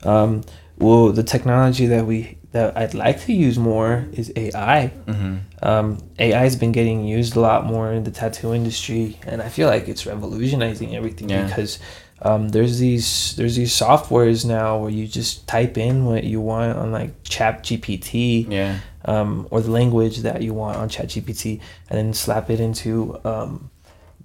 Um, 0.04 0.42
well, 0.80 1.12
the 1.12 1.24
technology 1.24 1.86
that 1.88 2.06
we 2.06 2.37
that 2.52 2.78
I'd 2.78 2.94
like 2.94 3.20
to 3.26 3.34
use 3.34 3.58
more 3.60 4.06
is 4.14 4.32
AI. 4.36 4.92
mm-hmm. 5.06 5.36
Um, 5.62 5.98
AI 6.20 6.40
has 6.40 6.56
been 6.56 6.72
getting 6.72 7.06
used 7.06 7.36
a 7.36 7.40
lot 7.40 7.66
more 7.66 7.92
in 7.92 8.04
the 8.04 8.12
tattoo 8.12 8.54
industry, 8.54 9.18
and 9.26 9.42
I 9.42 9.50
feel 9.50 9.68
like 9.68 9.88
it's 9.88 10.06
revolutionizing 10.06 10.96
everything 10.96 11.30
Yeah. 11.30 11.46
because 11.48 11.80
um, 12.22 12.50
there's 12.50 12.80
these 12.80 13.36
there's 13.38 13.56
these 13.56 13.72
softwares 13.74 14.44
now 14.46 14.78
where 14.78 14.90
you 14.90 15.08
just 15.08 15.48
type 15.48 15.78
in 15.78 16.06
what 16.06 16.24
you 16.24 16.42
want 16.42 16.76
on 16.78 16.92
like 16.92 17.12
Chat 17.24 17.64
GPT 17.64 18.50
yeah 18.50 18.80
um, 19.06 19.48
or 19.52 19.62
the 19.62 19.70
language 19.72 20.18
that 20.20 20.42
you 20.42 20.54
want 20.54 20.78
on 20.78 20.90
ChatGPT, 20.90 21.60
and 21.90 21.98
then 21.98 22.14
slap 22.14 22.50
it 22.50 22.60
into 22.60 23.20
um, 23.24 23.70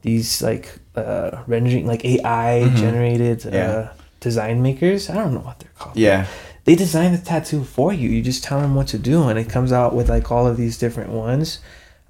these 0.03 0.43
like 0.43 0.79
uh, 0.97 1.43
rendering, 1.47 1.87
like 1.87 2.05
AI 2.05 2.65
Mhm. 2.67 2.77
generated 2.77 3.45
Yeah. 3.45 3.71
uh, 3.71 3.89
design 4.21 4.63
makers. 4.63 5.09
I 5.11 5.15
don't 5.15 5.35
know 5.35 5.41
what 5.41 5.59
they're 5.61 5.71
called. 5.79 5.97
yeah 5.97 6.27
They 6.65 6.75
design 6.77 7.13
the 7.13 7.19
tattoo 7.19 7.65
for 7.65 7.93
you. 7.93 8.09
You 8.09 8.23
just 8.23 8.45
tell 8.45 8.61
them 8.61 8.75
what 8.75 8.87
to 8.89 8.99
do, 8.99 9.25
and 9.29 9.39
it 9.39 9.49
comes 9.49 9.73
out 9.73 9.95
with 9.95 10.09
like 10.09 10.31
all 10.31 10.47
of 10.47 10.57
these 10.57 10.79
different 10.79 11.11
ones. 11.11 11.59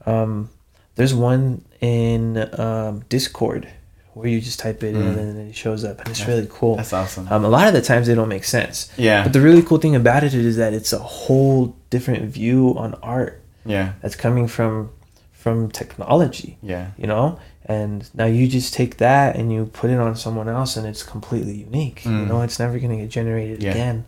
Um, 0.05 0.51
there's 0.97 1.15
one 1.15 1.65
in 1.81 2.37
um, 2.61 3.05
Discord 3.09 3.69
where 4.15 4.29
you 4.29 4.43
just 4.43 4.59
type 4.59 4.83
it 4.83 4.95
in 4.95 5.01
Mm. 5.15 5.19
and 5.19 5.49
it 5.51 5.57
shows 5.57 5.85
up, 5.85 5.99
and 6.01 6.09
it's 6.09 6.19
That's- 6.19 6.29
really 6.37 6.49
cool. 6.53 6.77
that's 6.77 6.93
awesome 6.93 7.27
Um, 7.31 7.47
a 7.47 7.49
lot 7.49 7.67
of 7.67 7.73
the 7.73 7.81
times 7.81 8.07
they 8.09 8.15
don't 8.15 8.29
make 8.29 8.45
sense. 8.45 8.91
yeah 8.99 9.23
But 9.23 9.33
the 9.33 9.41
really 9.41 9.63
cool 9.63 9.79
thing 9.79 9.97
about 9.97 10.23
it 10.23 10.35
is 10.35 10.57
that 10.59 10.75
it's 10.75 10.93
a 10.93 10.99
whole 10.99 11.75
different 11.89 12.25
view 12.31 12.75
on 12.77 12.93
art 13.03 13.41
yeah 13.65 13.93
that's 14.03 14.15
coming 14.17 14.49
from 14.49 14.91
from 15.33 15.71
technology, 15.71 16.59
yeah 16.63 16.89
you 16.99 17.07
know? 17.07 17.39
And 17.65 18.09
now 18.15 18.27
you 18.27 18.49
just 18.49 18.75
take 18.75 18.99
that 18.99 19.35
and 19.35 19.51
you 19.51 19.65
put 19.65 19.89
it 19.89 19.99
on 19.99 20.15
someone 20.15 20.49
else 20.49 20.77
and 20.77 20.87
it's 20.87 21.03
completely 21.03 21.55
unique. 21.69 22.05
You 22.05 22.11
Mm. 22.11 22.29
know, 22.29 22.43
it's 22.43 22.59
never 22.59 22.79
going 22.79 22.91
to 22.91 22.97
get 23.03 23.09
generated 23.09 23.63
Yeah. 23.63 23.71
again. 23.71 24.05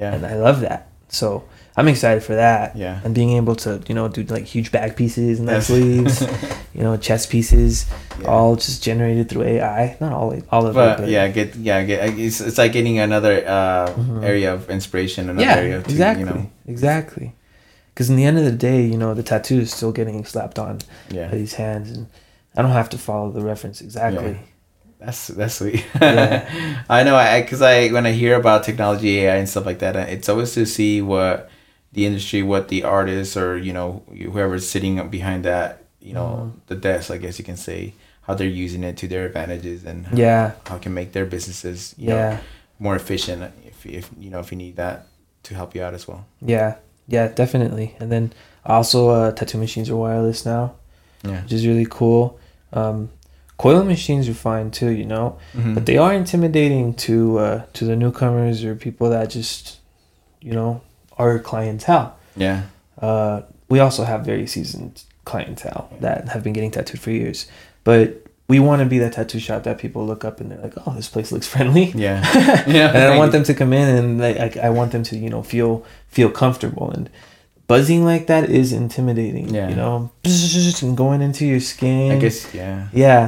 Yeah 0.00 0.14
And 0.14 0.24
I 0.26 0.34
love 0.46 0.58
that. 0.68 0.80
So, 1.20 1.42
I'm 1.76 1.88
excited 1.88 2.22
for 2.28 2.34
that. 2.34 2.66
Yeah. 2.76 3.00
And 3.04 3.14
being 3.14 3.32
able 3.40 3.56
to, 3.64 3.70
you 3.88 3.94
know, 3.98 4.06
do 4.08 4.22
like 4.36 4.44
huge 4.54 4.70
bag 4.76 4.90
pieces 5.00 5.38
and 5.40 5.48
Yes. 5.48 5.66
sleeves, 5.66 6.16
you 6.76 6.82
know, 6.86 6.96
chest 6.96 7.30
pieces, 7.34 7.86
Yeah. 8.20 8.28
all 8.32 8.56
just 8.56 8.82
generated 8.88 9.28
through 9.30 9.44
AI. 9.54 9.96
Not 10.00 10.12
all 10.18 10.30
all 10.54 10.64
of 10.66 10.72
it, 10.76 10.80
but 10.80 10.98
but 11.00 11.08
yeah 11.16 11.26
get 11.38 11.48
yeah 11.56 11.78
get 11.88 11.98
it's, 12.18 12.40
it's 12.48 12.58
like 12.62 12.72
getting 12.78 12.98
another 13.08 13.34
uh 13.58 13.86
Mhm. 14.00 14.22
area 14.30 14.50
of 14.56 14.60
inspiration 14.70 15.22
another 15.30 15.46
yeah, 15.46 15.56
area 15.62 15.76
to 15.82 15.90
exactly, 15.90 16.22
you 16.24 16.28
know 16.30 16.42
exactly. 16.74 17.28
Because 17.94 18.08
in 18.10 18.16
the 18.20 18.24
end 18.30 18.36
of 18.38 18.44
the 18.50 18.58
day, 18.70 18.80
you 18.92 18.98
know, 19.02 19.12
the 19.14 19.22
tattoo 19.32 19.60
is 19.64 19.70
still 19.78 19.92
getting 19.92 20.24
slapped 20.32 20.58
on 20.58 20.78
yeah 21.16 21.28
by 21.30 21.36
these 21.42 21.54
hands, 21.64 21.86
and 21.94 22.06
I 22.56 22.62
don't 22.62 22.76
have 22.82 22.90
to 22.94 22.98
follow 22.98 23.30
the 23.38 23.44
reference 23.52 23.80
exactly. 23.88 24.36
That's 25.00 25.28
that's 25.28 25.54
sweet. 25.54 25.84
Yeah. 26.00 26.44
I 26.88 27.02
know. 27.04 27.16
I 27.16 27.40
because 27.42 27.62
I 27.62 27.88
when 27.88 28.06
I 28.06 28.12
hear 28.12 28.36
about 28.36 28.64
technology, 28.64 29.20
AI, 29.20 29.36
and 29.36 29.48
stuff 29.48 29.64
like 29.66 29.78
that, 29.80 29.96
it's 29.96 30.28
always 30.28 30.52
to 30.54 30.66
see 30.66 31.00
what 31.00 31.48
the 31.92 32.04
industry, 32.06 32.42
what 32.42 32.68
the 32.68 32.84
artists, 32.84 33.36
or 33.36 33.56
you 33.56 33.72
know 33.72 34.02
whoever's 34.12 34.68
sitting 34.68 34.98
up 35.00 35.10
behind 35.10 35.44
that, 35.44 35.84
you 36.00 36.12
know, 36.12 36.26
Mhm. 36.52 36.66
the 36.68 36.74
desk, 36.76 37.10
I 37.10 37.16
guess 37.16 37.38
you 37.38 37.44
can 37.44 37.56
say, 37.56 37.94
how 38.22 38.34
they're 38.34 38.46
using 38.64 38.84
it 38.84 38.96
to 38.98 39.08
their 39.08 39.24
advantages 39.26 39.84
and 39.84 40.06
Yeah, 40.12 40.52
how 40.66 40.76
it 40.76 40.82
can 40.82 40.92
make 40.94 41.12
their 41.12 41.24
businesses 41.26 41.94
you 41.98 42.08
know, 42.10 42.16
yeah, 42.16 42.38
more 42.78 42.94
efficient. 42.94 43.42
If 43.66 43.86
if 43.86 44.10
you 44.20 44.28
know 44.30 44.40
if 44.40 44.52
you 44.52 44.58
need 44.58 44.76
that 44.76 45.06
to 45.44 45.54
help 45.54 45.74
you 45.74 45.82
out 45.82 45.94
as 45.94 46.06
well. 46.06 46.26
yeah, 46.44 46.74
yeah, 47.08 47.28
definitely. 47.28 47.96
And 48.00 48.10
then 48.12 48.32
Also, 48.66 49.08
uh, 49.08 49.32
tattoo 49.32 49.56
machines 49.58 49.88
are 49.88 49.96
wireless 49.96 50.44
now, 50.44 50.74
Yeah. 51.24 51.40
which 51.42 51.52
is 51.54 51.64
really 51.66 51.86
cool. 51.88 52.36
Um, 52.74 53.08
coil 53.64 53.82
machines 53.84 54.24
are 54.32 54.38
fine 54.50 54.70
too, 54.70 54.90
you 55.00 55.04
know, 55.14 55.26
Mhm. 55.54 55.74
but 55.74 55.84
they 55.88 55.98
are 56.04 56.12
intimidating 56.22 56.94
to 57.06 57.14
uh, 57.44 57.58
to 57.76 57.82
the 57.90 57.96
newcomers 58.02 58.56
or 58.66 58.74
people 58.86 59.06
that 59.14 59.26
just, 59.38 59.62
you 60.48 60.52
know, 60.58 60.80
are 61.18 61.38
clientele. 61.50 62.08
yeah. 62.36 62.60
Uh, 63.08 63.36
we 63.72 63.78
also 63.86 64.02
have 64.04 64.20
very 64.32 64.46
seasoned 64.46 64.94
clientele 65.24 65.84
that 66.00 66.28
have 66.32 66.42
been 66.42 66.52
getting 66.58 66.70
tattooed 66.76 67.00
for 67.00 67.10
years, 67.10 67.38
but 67.84 68.04
we 68.52 68.58
want 68.68 68.78
to 68.82 68.86
be 68.94 68.98
that 68.98 69.12
tattoo 69.12 69.38
shop 69.46 69.62
that 69.62 69.76
people 69.84 70.02
look 70.10 70.22
up 70.28 70.40
and 70.40 70.50
they're 70.50 70.62
like, 70.66 70.74
"Oh, 70.86 70.92
this 71.00 71.08
place 71.14 71.30
looks 71.34 71.46
friendly." 71.54 71.86
Yeah. 72.06 72.18
Yeah. 72.78 72.88
and 72.94 73.02
I 73.12 73.16
want 73.20 73.30
them 73.32 73.44
to 73.50 73.54
come 73.60 73.72
in 73.80 73.86
and 73.98 74.08
like 74.26 74.36
I, 74.56 74.68
I 74.68 74.70
want 74.78 74.90
them 74.94 75.02
to 75.10 75.14
you 75.24 75.30
know 75.34 75.42
feel 75.42 75.72
feel 76.16 76.30
comfortable 76.42 76.86
and 76.96 77.08
buzzing 77.72 78.02
like 78.12 78.24
that 78.32 78.44
is 78.60 78.72
intimidating. 78.72 79.46
Yeah. 79.54 79.68
you 79.70 79.76
know, 79.76 80.10
and 80.82 80.96
going 81.04 81.20
into 81.28 81.44
your 81.52 81.60
skin. 81.60 82.10
I 82.12 82.18
guess. 82.24 82.38
Yeah. 82.54 82.78
Yeah, 82.92 83.22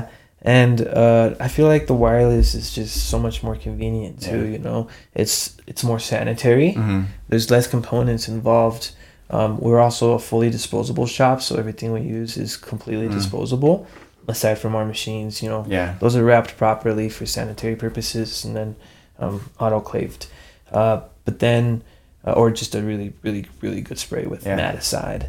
and 0.45 0.81
uh, 0.87 1.35
I 1.39 1.49
feel 1.49 1.67
like 1.69 1.87
the 1.87 1.95
wireless 1.95 2.55
is 2.55 2.73
just 2.75 3.09
so 3.09 3.19
much 3.19 3.43
more 3.43 3.57
convenient 3.57 4.21
too. 4.21 4.45
Yeah. 4.45 4.53
You 4.53 4.59
know, 4.59 4.89
it's 5.15 5.57
it's 5.67 5.83
more 5.85 5.99
sanitary. 6.01 6.73
hmm 6.73 7.03
There's 7.29 7.51
less 7.51 7.67
components 7.67 8.29
involved. 8.29 8.91
Um, 9.31 9.59
we're 9.61 9.81
also 9.81 10.13
a 10.13 10.19
fully 10.19 10.51
disposable 10.51 11.07
shop, 11.07 11.41
so 11.41 11.57
everything 11.57 11.93
we 11.93 12.01
use 12.03 12.37
is 12.37 12.57
completely 12.57 13.09
Mm. 13.09 13.13
disposable, 13.15 13.87
aside 14.29 14.59
from 14.59 14.75
our 14.75 14.85
machines. 14.85 15.43
You 15.43 15.49
know, 15.49 15.65
Yeah. 15.69 15.95
those 16.01 16.17
are 16.17 16.25
wrapped 16.25 16.57
properly 16.59 17.09
for 17.09 17.25
sanitary 17.27 17.77
purposes 17.77 18.45
and 18.45 18.55
then 18.55 18.77
um, 19.19 19.41
autoclaved. 19.59 20.27
Uh, 20.73 21.01
but 21.25 21.39
then, 21.39 21.83
uh, 22.27 22.33
or 22.33 22.51
just 22.51 22.75
a 22.75 22.83
really, 22.83 23.13
really, 23.23 23.47
really 23.63 23.81
good 23.81 23.99
spray 23.99 24.27
with 24.27 24.45
Yeah. 24.45 24.59
Madacide. 24.59 25.29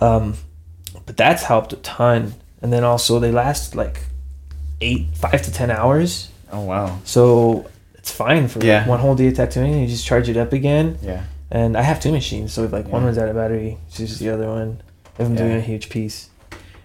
Um, 0.00 0.34
but 1.06 1.16
that's 1.16 1.44
helped 1.44 1.72
a 1.72 1.76
ton. 1.76 2.34
And 2.62 2.72
then 2.72 2.82
also 2.84 3.18
they 3.20 3.30
last 3.30 3.74
like 3.76 4.00
eight, 4.80 5.06
five 5.14 5.42
to 5.42 5.52
ten 5.52 5.70
hours. 5.70 6.30
Oh 6.52 6.60
wow. 6.60 6.98
So 7.04 7.68
it's 7.94 8.10
fine 8.12 8.48
for 8.48 8.58
like, 8.60 8.66
Yeah. 8.66 8.86
one 8.88 8.98
whole 9.00 9.14
day 9.14 9.28
of 9.28 9.34
tattooing. 9.34 9.80
You 9.80 9.86
just 9.88 10.06
charge 10.06 10.28
it 10.28 10.36
up 10.36 10.52
again. 10.52 10.98
Yeah. 11.02 11.24
And 11.50 11.76
I 11.76 11.82
have 11.82 12.00
two 12.00 12.12
machines, 12.12 12.52
so 12.52 12.62
like 12.64 12.86
one 12.88 13.02
Yeah. 13.02 13.06
runs 13.06 13.18
out 13.18 13.28
of 13.28 13.36
battery, 13.36 13.78
it's 13.88 13.96
just 13.98 14.18
the 14.18 14.30
other 14.30 14.48
one. 14.48 14.80
If 15.18 15.26
I'm 15.26 15.34
doing 15.36 15.52
a 15.52 15.60
huge 15.60 15.88
piece. 15.90 16.28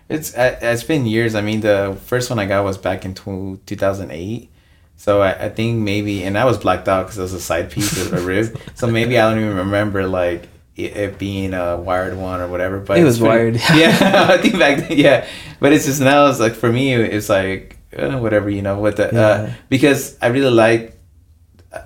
It's 0.08 0.34
it's 0.36 0.84
been 0.84 1.06
years. 1.06 1.36
I 1.36 1.42
mean, 1.42 1.62
the 1.62 1.98
first 2.06 2.30
one 2.30 2.40
I 2.40 2.46
got 2.46 2.64
was 2.64 2.78
back 2.78 3.06
in 3.06 3.14
tw- 3.14 3.60
2008. 3.66 4.50
So 4.98 5.22
I, 5.22 5.46
I 5.46 5.50
think 5.50 5.80
maybe, 5.80 6.24
and 6.24 6.38
I 6.38 6.46
was 6.46 6.58
blacked 6.58 6.88
out 6.90 7.06
because 7.06 7.18
it 7.18 7.22
was 7.22 7.34
a 7.34 7.40
side 7.40 7.70
piece, 7.72 7.96
a 8.12 8.18
a 8.18 8.22
rib. 8.22 8.60
So 8.76 8.88
maybe 8.88 9.18
I 9.18 9.30
don't 9.30 9.42
even 9.44 9.56
remember 9.58 10.06
like 10.08 10.48
it, 10.76 10.96
it 10.98 11.18
being 11.20 11.54
a 11.54 11.78
wired 11.78 12.18
one 12.18 12.42
or 12.42 12.48
whatever. 12.48 12.80
But 12.80 12.98
It 13.00 13.04
was 13.04 13.20
wired. 13.22 13.56
yeah, 13.74 14.28
I 14.30 14.38
think 14.38 14.58
back 14.60 14.88
then, 14.88 14.98
yeah. 14.98 15.26
But 15.60 15.74
it's 15.74 15.86
just 15.86 16.02
now. 16.02 16.28
It's 16.28 16.40
like 16.40 16.54
for 16.54 16.72
me, 16.72 16.94
it's 16.94 17.30
like 17.30 17.78
uh, 17.98 18.18
whatever 18.20 18.50
you 18.50 18.62
know. 18.62 18.80
With 18.80 18.98
the 18.98 19.16
uh, 19.20 19.52
because 19.70 20.18
I 20.22 20.28
really 20.28 20.52
like, 20.52 20.98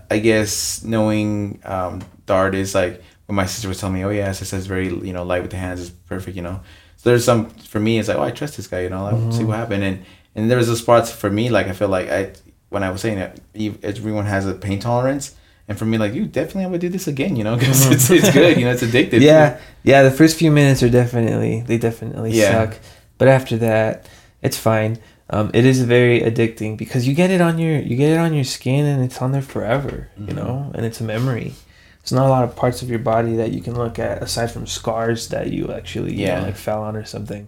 I 0.10 0.20
guess 0.20 0.84
knowing 0.84 1.60
um, 1.66 2.02
the 2.26 2.34
artist. 2.34 2.76
Like 2.76 3.02
when 3.26 3.36
my 3.36 3.46
sister 3.46 3.68
was 3.68 3.80
telling 3.80 3.96
me, 3.96 4.04
"Oh 4.04 4.10
yeah, 4.10 4.28
this 4.30 4.54
is 4.54 4.68
very 4.68 4.88
you 4.90 5.14
know 5.14 5.24
light 5.24 5.42
with 5.42 5.52
the 5.52 5.58
hands 5.58 5.80
is 5.82 5.90
perfect," 5.90 6.36
you 6.36 6.44
know. 6.44 6.62
So 6.98 7.10
there's 7.10 7.26
some 7.26 7.50
for 7.50 7.80
me. 7.80 8.00
It's 8.00 8.08
like, 8.08 8.18
oh, 8.18 8.24
I 8.24 8.32
trust 8.32 8.58
this 8.58 8.68
guy. 8.68 8.82
You 8.82 8.90
know, 8.90 9.04
like, 9.04 9.34
see 9.34 9.44
what 9.44 9.58
happened. 9.58 9.84
And 9.84 10.06
and 10.36 10.50
there 10.50 10.58
was 10.58 10.68
those 10.68 10.80
spots 10.80 11.12
for 11.12 11.30
me. 11.30 11.50
Like 11.50 11.68
I 11.68 11.74
feel 11.74 11.90
like 11.90 12.10
I 12.10 12.34
when 12.70 12.84
I 12.84 12.90
was 12.90 13.02
saying 13.02 13.20
that 13.20 13.40
everyone 13.84 14.26
has 14.26 14.48
a 14.48 14.54
pain 14.54 14.80
tolerance. 14.80 15.36
And 15.66 15.80
for 15.80 15.86
me, 15.86 15.98
like 15.98 16.14
you 16.14 16.26
definitely 16.26 16.66
I 16.66 16.68
would 16.68 16.82
do 16.82 16.90
this 16.90 17.08
again, 17.08 17.38
you 17.38 17.46
know, 17.46 17.56
because 17.58 17.90
it's, 17.90 18.10
it's 18.10 18.32
good, 18.34 18.58
you 18.58 18.66
know, 18.66 18.72
it's 18.72 18.84
addictive. 18.84 19.22
yeah, 19.22 19.60
yeah. 19.84 20.04
The 20.04 20.12
first 20.12 20.36
few 20.38 20.52
minutes 20.52 20.84
are 20.84 20.90
definitely 20.90 21.62
they 21.62 21.78
definitely 21.78 22.32
Yeah. 22.32 22.52
suck, 22.52 22.80
but 23.18 23.30
after 23.30 23.56
that, 23.60 24.06
it's 24.42 24.58
fine. 24.58 24.98
Um, 25.30 25.50
it 25.54 25.66
is 25.66 25.82
very 25.84 26.20
addicting 26.22 26.78
because 26.78 27.08
you 27.08 27.14
get 27.14 27.32
it 27.32 27.42
on 27.42 27.58
your 27.58 27.80
you 27.80 27.96
get 27.96 28.12
it 28.12 28.18
on 28.20 28.34
your 28.34 28.44
skin 28.44 28.86
and 28.86 29.04
it's 29.04 29.22
on 29.22 29.32
there 29.32 29.42
forever, 29.42 30.10
you 30.18 30.28
Mhm. 30.28 30.36
know, 30.36 30.72
and 30.76 30.86
it's 30.86 31.00
a 31.02 31.04
memory. 31.04 31.54
There's 32.02 32.12
not 32.12 32.28
a 32.28 32.30
lot 32.30 32.44
of 32.44 32.56
parts 32.58 32.82
of 32.82 32.90
your 32.90 33.00
body 33.00 33.38
that 33.38 33.52
you 33.54 33.62
can 33.62 33.76
look 33.76 33.98
at 33.98 34.22
aside 34.22 34.52
from 34.52 34.68
scars 34.68 35.30
that 35.30 35.52
you 35.52 35.72
actually 35.72 36.12
you 36.16 36.28
know, 36.28 36.34
Yeah. 36.34 36.42
like 36.42 36.58
fell 36.58 36.84
on 36.84 36.96
or 36.98 37.06
something. 37.06 37.48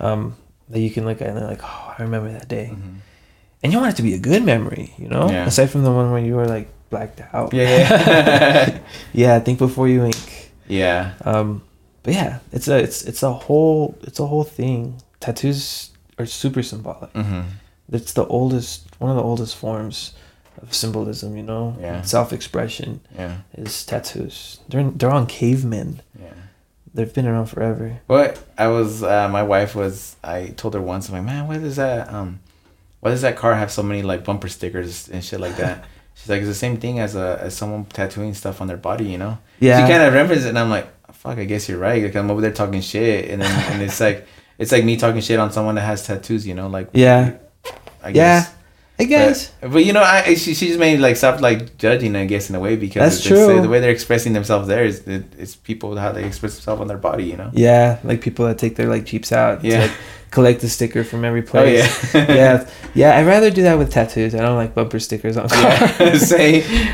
Um, 0.00 0.34
that 0.68 0.80
you 0.80 0.90
can 0.90 1.04
look 1.04 1.22
at 1.22 1.28
and 1.28 1.36
they're 1.38 1.46
like, 1.46 1.62
oh, 1.62 1.94
I 1.96 2.02
remember 2.02 2.32
that 2.32 2.48
day, 2.48 2.70
Mhm. 2.72 2.96
and 3.62 3.72
you 3.72 3.78
want 3.78 3.92
it 3.92 3.96
to 3.96 4.02
be 4.02 4.14
a 4.14 4.18
good 4.18 4.42
memory, 4.44 4.92
you 4.98 5.06
know, 5.08 5.30
Yeah. 5.30 5.46
aside 5.46 5.70
from 5.70 5.84
the 5.84 5.92
one 5.92 6.10
where 6.10 6.20
you 6.22 6.34
were 6.34 6.48
like 6.48 6.68
blacked 6.90 7.22
out. 7.32 7.54
Yeah, 7.54 7.68
yeah. 7.70 8.78
yeah. 9.12 9.38
Think 9.38 9.58
before 9.58 9.86
you 9.88 10.04
ink. 10.04 10.50
yeah. 10.66 11.12
Um, 11.24 11.62
but 12.02 12.14
yeah, 12.14 12.38
it's 12.52 12.66
a 12.66 12.76
it's 12.78 13.02
it's 13.02 13.22
a 13.22 13.32
whole 13.32 13.94
it's 14.02 14.18
a 14.18 14.26
whole 14.26 14.42
thing. 14.44 14.96
Tattoos 15.20 15.90
are 16.18 16.26
super 16.26 16.62
symbolic. 16.62 17.10
hmm 17.12 17.42
It's 17.92 18.12
the 18.12 18.26
oldest 18.26 18.86
one 18.98 19.10
of 19.10 19.16
the 19.16 19.22
oldest 19.22 19.56
forms 19.56 20.14
of 20.62 20.72
symbolism. 20.74 21.36
You 21.36 21.42
know, 21.42 21.76
Yeah. 21.80 22.02
self 22.02 22.32
expression 22.32 23.00
Yeah. 23.18 23.38
is 23.56 23.84
tattoos. 23.84 24.60
They're 24.68 24.90
they're 24.90 25.10
on 25.10 25.26
cavemen. 25.26 26.00
Yeah. 26.18 26.28
They've 26.94 27.12
been 27.12 27.26
around 27.26 27.46
forever. 27.46 28.00
What 28.06 28.38
I 28.58 28.66
was, 28.68 29.02
uh, 29.02 29.28
my 29.28 29.42
wife 29.42 29.74
was. 29.74 30.16
I 30.22 30.48
told 30.56 30.74
her 30.74 30.80
once, 30.80 31.08
I'm 31.08 31.14
like, 31.14 31.24
man, 31.24 31.48
what 31.48 31.56
is 31.56 31.76
that? 31.76 32.12
Um, 32.12 32.40
why 33.00 33.10
does 33.10 33.22
that 33.22 33.36
car 33.36 33.54
have 33.54 33.70
so 33.72 33.82
many 33.82 34.02
like 34.02 34.24
bumper 34.24 34.48
stickers 34.48 35.08
and 35.08 35.24
shit 35.24 35.40
like 35.40 35.56
that? 35.56 35.84
She's 36.14 36.28
like, 36.28 36.40
it's 36.40 36.48
the 36.48 36.54
same 36.54 36.76
thing 36.76 36.98
as 37.00 37.16
a 37.16 37.38
as 37.40 37.56
someone 37.56 37.86
tattooing 37.86 38.34
stuff 38.34 38.60
on 38.60 38.66
their 38.68 38.76
body, 38.76 39.06
you 39.06 39.16
know? 39.18 39.38
Yeah. 39.58 39.80
She 39.86 39.90
kind 39.92 40.02
of 40.04 40.12
referenced 40.12 40.44
it, 40.44 40.50
and 40.50 40.58
I'm 40.58 40.68
like, 40.68 40.86
fuck, 41.14 41.38
I 41.38 41.44
guess 41.44 41.66
you're 41.68 41.78
right. 41.78 42.02
Like 42.04 42.14
I'm 42.14 42.30
over 42.30 42.42
there 42.42 42.52
talking 42.52 42.82
shit, 42.82 43.30
and 43.30 43.40
then 43.40 43.72
and 43.72 43.82
it's 43.82 43.98
like 44.00 44.26
it's 44.62 44.72
like 44.72 44.84
me 44.84 44.96
talking 44.96 45.20
shit 45.20 45.38
on 45.38 45.50
someone 45.52 45.74
that 45.76 45.82
has 45.92 46.06
tattoos, 46.06 46.46
you 46.46 46.54
know? 46.54 46.68
Like 46.68 46.88
Yeah. 46.92 47.32
I 48.02 48.08
Yeah. 48.08 48.12
guess. 48.12 48.54
I 49.00 49.04
guess. 49.04 49.50
But, 49.60 49.72
but 49.72 49.84
you 49.84 49.92
know, 49.92 50.02
I 50.02 50.34
she, 50.34 50.54
she 50.54 50.66
just 50.68 50.78
made 50.78 51.00
like 51.00 51.16
stop 51.16 51.40
like 51.40 51.76
judging, 51.78 52.14
I 52.14 52.24
guess, 52.26 52.50
in 52.50 52.54
a 52.56 52.60
way 52.60 52.76
because 52.76 53.02
That's 53.02 53.24
true. 53.24 53.60
the 53.60 53.68
way 53.68 53.80
they're 53.80 53.90
expressing 53.90 54.32
themselves 54.32 54.68
there 54.68 54.84
is 54.84 55.00
it, 55.08 55.24
it's 55.38 55.56
people 55.56 55.96
how 55.96 56.12
they 56.12 56.24
express 56.24 56.52
themselves 56.54 56.80
on 56.80 56.86
their 56.88 56.98
body, 56.98 57.24
you 57.24 57.36
know. 57.36 57.50
Yeah, 57.52 57.98
like 58.04 58.20
people 58.20 58.46
that 58.46 58.58
take 58.58 58.76
their 58.76 58.88
like 58.88 59.04
jeeps 59.04 59.32
out 59.32 59.64
Yeah. 59.64 59.72
to 59.80 59.82
like 59.86 59.96
collect 60.30 60.60
the 60.60 60.68
sticker 60.68 61.02
from 61.04 61.24
every 61.24 61.42
place. 61.42 61.82
Oh 61.82 62.08
place. 62.10 62.14
yeah, 62.14 62.34
yeah, 62.34 62.70
yeah. 62.94 63.16
I'd 63.18 63.26
rather 63.26 63.50
do 63.50 63.62
that 63.62 63.76
with 63.78 63.90
tattoos. 63.90 64.34
I 64.34 64.40
don't 64.46 64.56
like 64.56 64.72
bumper 64.74 65.00
stickers 65.00 65.36
on 65.36 65.48
cars. 65.48 65.98
yeah. 65.98 66.14
Say 66.32 66.48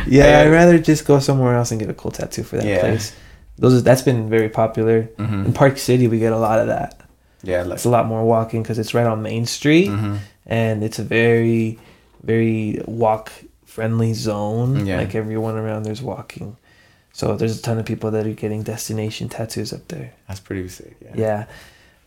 Yeah, 0.06 0.40
I'd 0.40 0.50
rather 0.50 0.78
just 0.78 1.04
go 1.04 1.18
somewhere 1.18 1.56
else 1.56 1.72
and 1.72 1.80
get 1.80 1.90
a 1.90 1.94
cool 1.94 2.12
tattoo 2.12 2.42
for 2.44 2.56
that 2.56 2.64
Yeah. 2.64 2.80
place. 2.80 3.12
Those 3.58 3.82
that's 3.82 4.02
been 4.02 4.30
very 4.30 4.48
popular. 4.48 5.02
hmm 5.18 5.46
In 5.46 5.52
Park 5.52 5.76
City, 5.78 6.06
we 6.08 6.18
get 6.20 6.32
a 6.32 6.38
lot 6.38 6.58
of 6.60 6.68
that. 6.68 7.00
Yeah, 7.48 7.62
like 7.62 7.76
It's 7.76 7.84
a 7.86 7.90
lot 7.90 8.06
more 8.06 8.24
walking 8.24 8.62
because 8.62 8.78
it's 8.78 8.92
right 8.94 9.06
on 9.06 9.22
Main 9.22 9.46
Street, 9.46 9.88
hmm 9.88 10.16
and 10.50 10.82
it's 10.82 10.98
a 10.98 11.02
very, 11.04 11.78
very 12.22 12.80
walk 12.86 13.30
friendly 13.66 14.14
zone. 14.14 14.86
Yeah. 14.86 14.96
Like 14.98 15.14
everyone 15.14 15.56
around 15.56 15.82
there's 15.84 16.00
walking, 16.02 16.56
so 17.12 17.36
there's 17.36 17.58
a 17.58 17.62
ton 17.62 17.78
of 17.78 17.84
people 17.84 18.10
that 18.12 18.26
are 18.26 18.32
getting 18.32 18.62
destination 18.62 19.28
tattoos 19.28 19.72
up 19.72 19.86
there. 19.88 20.12
that's 20.26 20.40
pretty 20.40 20.68
sick. 20.68 20.96
Yeah. 21.04 21.12
Yeah, 21.16 21.46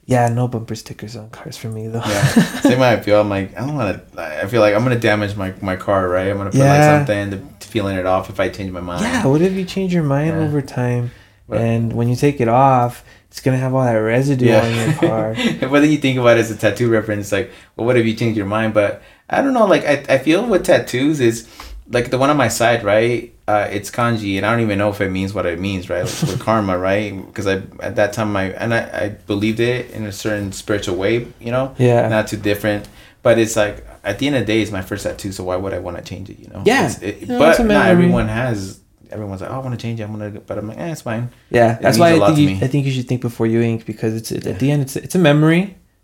yeah. 0.06 0.28
No 0.34 0.48
bumper 0.48 0.74
stickers 0.76 1.16
on 1.16 1.30
cars 1.30 1.56
for 1.56 1.68
me 1.70 1.88
though. 1.88 2.00
Yeah. 2.06 2.24
Same 2.62 2.80
way 2.80 2.90
I 2.94 3.00
feel. 3.00 3.22
I'm 3.22 3.30
like, 3.30 3.56
I 3.56 3.60
don't 3.66 3.76
want 3.76 4.16
to. 4.16 4.22
I 4.44 4.48
feel 4.48 4.62
like 4.62 4.74
I'm 4.76 4.84
gonna 4.84 5.00
damage 5.00 5.36
my, 5.36 5.54
my 5.62 5.76
car, 5.76 6.08
right? 6.10 6.28
I'm 6.30 6.38
gonna 6.38 6.50
put 6.52 6.60
like 6.60 6.68
Yeah. 6.68 7.06
something 7.06 7.32
to 7.60 7.68
feeling 7.68 7.96
it 7.98 8.06
off 8.08 8.30
if 8.32 8.40
I 8.40 8.50
change 8.50 8.72
my 8.72 8.82
mind. 8.82 9.04
Yeah, 9.04 9.28
what 9.28 9.42
if 9.42 9.54
you 9.54 9.66
change 9.66 9.94
your 9.94 10.04
mind 10.04 10.36
Yeah. 10.38 10.46
over 10.48 10.62
time, 10.64 11.12
What- 11.52 11.62
and 11.62 11.94
when 11.94 12.08
you 12.10 12.16
take 12.16 12.40
it 12.42 12.48
off, 12.48 13.04
it's 13.30 13.40
gonna 13.40 13.58
have 13.58 13.74
all 13.74 13.84
that 13.84 13.92
residue 13.94 14.52
on 14.54 14.76
your 14.76 14.94
car. 15.00 15.34
but 15.62 15.80
then 15.82 15.92
you 15.92 15.98
think 15.98 16.18
about 16.18 16.38
it 16.38 16.42
as 16.42 16.52
a 16.52 16.56
tattoo 16.58 16.90
reference, 16.90 17.32
like, 17.32 17.52
well, 17.76 17.86
what 17.88 17.98
if 17.98 18.06
you 18.06 18.14
change 18.14 18.36
your 18.38 18.46
mind? 18.46 18.74
But 18.74 19.02
I 19.30 19.42
don't 19.42 19.54
know. 19.54 19.66
Like, 19.66 19.86
I, 19.86 20.16
I 20.16 20.18
feel 20.18 20.46
with 20.46 20.66
tattoos 20.66 21.20
is 21.20 21.48
like 21.90 22.10
the 22.10 22.18
one 22.18 22.30
on 22.30 22.38
my 22.38 22.48
side, 22.48 22.84
right? 22.84 23.34
Uh, 23.48 23.68
it's 23.70 23.92
kanji, 23.92 24.38
and 24.38 24.46
I 24.46 24.52
don't 24.52 24.62
even 24.62 24.78
know 24.78 24.90
if 24.90 25.02
it 25.02 25.10
means 25.10 25.34
what 25.34 25.46
it 25.46 25.60
means, 25.60 25.90
right? 25.90 26.04
Like, 26.04 26.22
with 26.22 26.40
karma, 26.48 26.78
right? 26.78 27.14
Because 27.26 27.48
I 27.48 27.62
at 27.82 27.96
that 27.98 28.14
time 28.14 28.36
I 28.36 28.52
and 28.52 28.74
I, 28.74 28.80
I 29.06 29.10
believed 29.10 29.60
it 29.60 29.92
in 29.92 30.06
a 30.06 30.12
certain 30.12 30.52
spiritual 30.54 30.96
way, 30.98 31.28
you 31.40 31.52
know, 31.52 31.76
Yeah. 31.78 32.08
not 32.10 32.28
too 32.28 32.38
different. 32.38 32.88
But 33.24 33.38
it's 33.40 33.56
like 33.56 33.86
at 34.04 34.20
the 34.20 34.28
end 34.28 34.36
of 34.36 34.42
the 34.42 34.46
day, 34.48 34.62
it's 34.62 34.72
my 34.72 34.82
first 34.82 35.04
tattoo, 35.06 35.32
so 35.32 35.44
why 35.46 35.56
would 35.56 35.74
I 35.74 35.80
want 35.80 35.96
to 35.98 36.04
change 36.04 36.30
it? 36.30 36.40
You 36.40 36.48
know? 36.50 36.64
Yeah. 36.66 36.92
It- 37.02 37.30
know, 37.30 37.40
but 37.40 37.64
not 37.66 37.86
everyone 37.88 38.28
has. 38.28 38.81
Everyone's 39.12 39.42
like, 39.42 39.50
oh, 39.52 39.56
I 39.56 39.58
want 39.60 39.72
to 39.78 39.82
change 39.82 40.00
it. 40.00 40.04
I'm 40.04 40.12
gonna, 40.12 40.30
but 40.32 40.58
I'm 40.58 40.68
like, 40.68 40.78
eh, 40.78 40.92
it's 40.92 41.02
fine. 41.02 41.30
Yeah, 41.50 41.76
It 41.78 41.82
that's 41.82 41.98
why 41.98 42.14
I 42.14 42.34
think 42.34 42.38
you. 42.40 42.56
I 42.66 42.68
think 42.68 42.86
you 42.86 42.92
should 42.92 43.08
think 43.08 43.22
before 43.22 43.48
you 43.48 43.62
ink 43.62 43.86
because 43.86 44.14
it's 44.16 44.32
at 44.32 44.60
the 44.60 44.72
end 44.72 44.82
it's 44.84 44.96
it's 44.96 45.16
a 45.16 45.20
memory, 45.20 45.62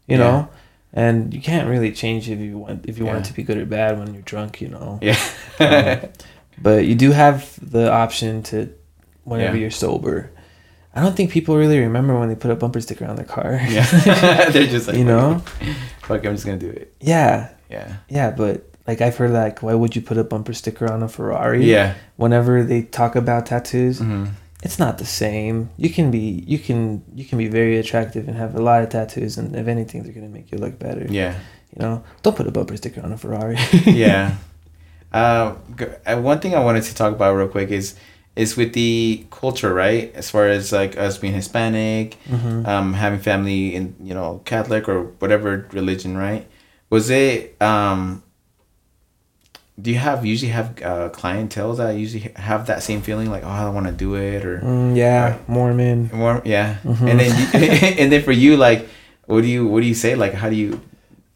you 0.07 0.17
Yeah. 0.17 0.17
know, 0.17 0.49
and 0.93 1.33
you 1.33 1.41
can't 1.41 1.67
really 1.69 1.91
change 1.91 2.29
if 2.29 2.39
you 2.39 2.57
want 2.57 2.85
if 2.85 2.97
you 2.97 3.05
want 3.05 3.19
it 3.19 3.25
to 3.25 3.33
be 3.33 3.43
good 3.43 3.57
or 3.57 3.65
bad 3.65 3.97
when 3.99 4.13
you're 4.13 4.23
drunk, 4.23 4.61
you 4.61 4.69
know. 4.69 4.99
Yeah. 5.01 5.17
Um, 5.59 6.09
But 6.59 6.85
you 6.85 6.95
do 6.95 7.11
have 7.11 7.53
the 7.61 7.91
option 7.91 8.41
to 8.43 8.69
whenever 9.23 9.55
Yeah. 9.55 9.61
you're 9.61 9.71
sober. 9.71 10.31
I 10.95 11.01
don't 11.01 11.15
think 11.15 11.29
people 11.31 11.55
really 11.55 11.79
remember 11.79 12.17
when 12.19 12.29
they 12.29 12.35
put 12.35 12.49
a 12.49 12.55
bumper 12.55 12.81
sticker 12.81 13.05
on 13.05 13.15
their 13.15 13.25
car. 13.25 13.59
yeah. 13.69 13.85
They're 14.49 14.65
just 14.65 14.87
like, 14.89 14.97
you 14.97 15.03
know. 15.03 15.43
fuck, 16.01 16.25
I'm 16.25 16.33
just 16.33 16.45
gonna 16.45 16.57
do 16.57 16.69
it. 16.71 16.93
Yeah, 16.99 17.49
Yeah. 17.69 17.97
yeah, 18.09 18.31
but 18.31 18.66
like 18.87 19.01
I've 19.01 19.17
heard 19.17 19.31
like 19.31 19.61
why 19.61 19.73
would 19.73 19.95
you 19.95 20.01
put 20.01 20.17
a 20.17 20.23
bumper 20.23 20.53
sticker 20.53 20.91
on 20.91 21.03
a 21.03 21.07
Ferrari? 21.07 21.65
Yeah. 21.65 21.95
Whenever 22.15 22.63
they 22.63 22.81
talk 22.83 23.15
about 23.15 23.45
tattoos, 23.47 23.99
hmm 23.99 24.25
it's 24.63 24.79
not 24.79 24.97
the 24.97 25.05
same. 25.05 25.69
You 25.77 25.89
can 25.91 26.09
be 26.09 26.43
you 26.47 26.57
can 26.57 27.03
you 27.13 27.25
can 27.25 27.37
be 27.37 27.47
very 27.47 27.77
attractive 27.77 28.27
and 28.27 28.35
have 28.35 28.55
a 28.55 28.61
lot 28.61 28.81
of 28.81 28.89
tattoos, 28.89 29.37
and 29.37 29.55
if 29.55 29.67
anything, 29.67 30.01
they're 30.01 30.13
gonna 30.13 30.29
make 30.29 30.51
you 30.51 30.57
look 30.57 30.79
better. 30.79 31.05
Yeah. 31.07 31.35
You 31.75 31.79
know, 31.85 32.03
don't 32.23 32.35
put 32.35 32.47
a 32.47 32.51
bumper 32.51 32.75
sticker 32.75 33.01
on 33.03 33.11
a 33.13 33.17
Ferrari. 33.17 33.57
yeah. 33.85 34.35
Uh, 35.13 35.55
uh, 36.05 36.17
one 36.17 36.39
thing 36.41 36.53
I 36.53 36.59
wanted 36.59 36.83
to 36.83 36.93
talk 36.93 37.13
about 37.13 37.33
real 37.35 37.47
quick 37.47 37.69
is 37.69 37.95
is 38.35 38.57
with 38.57 38.73
the 38.73 39.25
culture, 39.31 39.73
right? 39.73 40.11
As 40.15 40.29
far 40.29 40.47
as 40.47 40.71
like 40.71 40.97
us 40.97 41.17
being 41.17 41.33
Hispanic, 41.33 42.17
Mhm. 42.29 42.67
um, 42.67 42.93
having 42.93 43.19
family 43.19 43.73
in 43.73 43.95
you 44.03 44.13
know 44.13 44.41
Catholic 44.43 44.89
or 44.89 45.03
whatever 45.19 45.65
religion, 45.71 46.17
right? 46.17 46.45
Was 46.89 47.09
it 47.09 47.55
um? 47.61 48.21
Do 49.79 49.91
you 49.91 49.99
have 49.99 50.25
usually 50.25 50.51
have 50.51 50.81
uh, 50.81 51.09
clientele 51.09 51.73
that 51.75 51.91
usually 51.91 52.31
have 52.35 52.65
that 52.65 52.81
same 52.81 53.01
feeling 53.01 53.29
like 53.29 53.43
oh 53.43 53.49
I 53.49 53.61
don't 53.63 53.75
want 53.75 53.85
to 53.87 53.93
do 53.93 54.15
it 54.15 54.43
or 54.43 54.59
Mm, 54.59 54.95
yeah, 54.97 55.37
Mormon. 55.47 56.09
more 56.11 56.41
yeah 56.45 56.77
Mhm. 56.83 57.07
and 57.09 57.19
then 57.19 57.31
and 58.01 58.11
then 58.11 58.23
for 58.23 58.31
you 58.31 58.57
like 58.57 58.89
what 59.27 59.41
do 59.41 59.47
you 59.47 59.67
what 59.67 59.81
do 59.81 59.87
you 59.87 59.93
say 59.93 60.15
like 60.15 60.33
how 60.33 60.49
do 60.49 60.55
you 60.55 60.81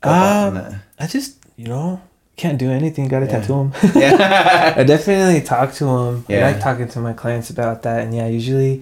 that? 0.01 0.73
I 0.99 1.05
just 1.07 1.37
you 1.55 1.67
know 1.67 2.01
can't 2.35 2.57
do 2.57 2.71
anything. 2.71 3.07
Got 3.07 3.19
to 3.19 3.25
Yeah. 3.29 3.39
tattoo 3.41 3.69
them. 3.69 3.69
yeah 3.93 4.73
I 4.79 4.83
definitely 4.83 5.41
talk 5.45 5.73
to 5.77 5.85
them. 5.85 6.25
I 6.27 6.33
Yeah. 6.33 6.45
like 6.49 6.59
talking 6.59 6.87
to 6.89 6.99
my 6.99 7.13
clients 7.13 7.51
about 7.53 7.83
that, 7.83 8.01
and 8.01 8.09
yeah, 8.15 8.25
usually 8.25 8.81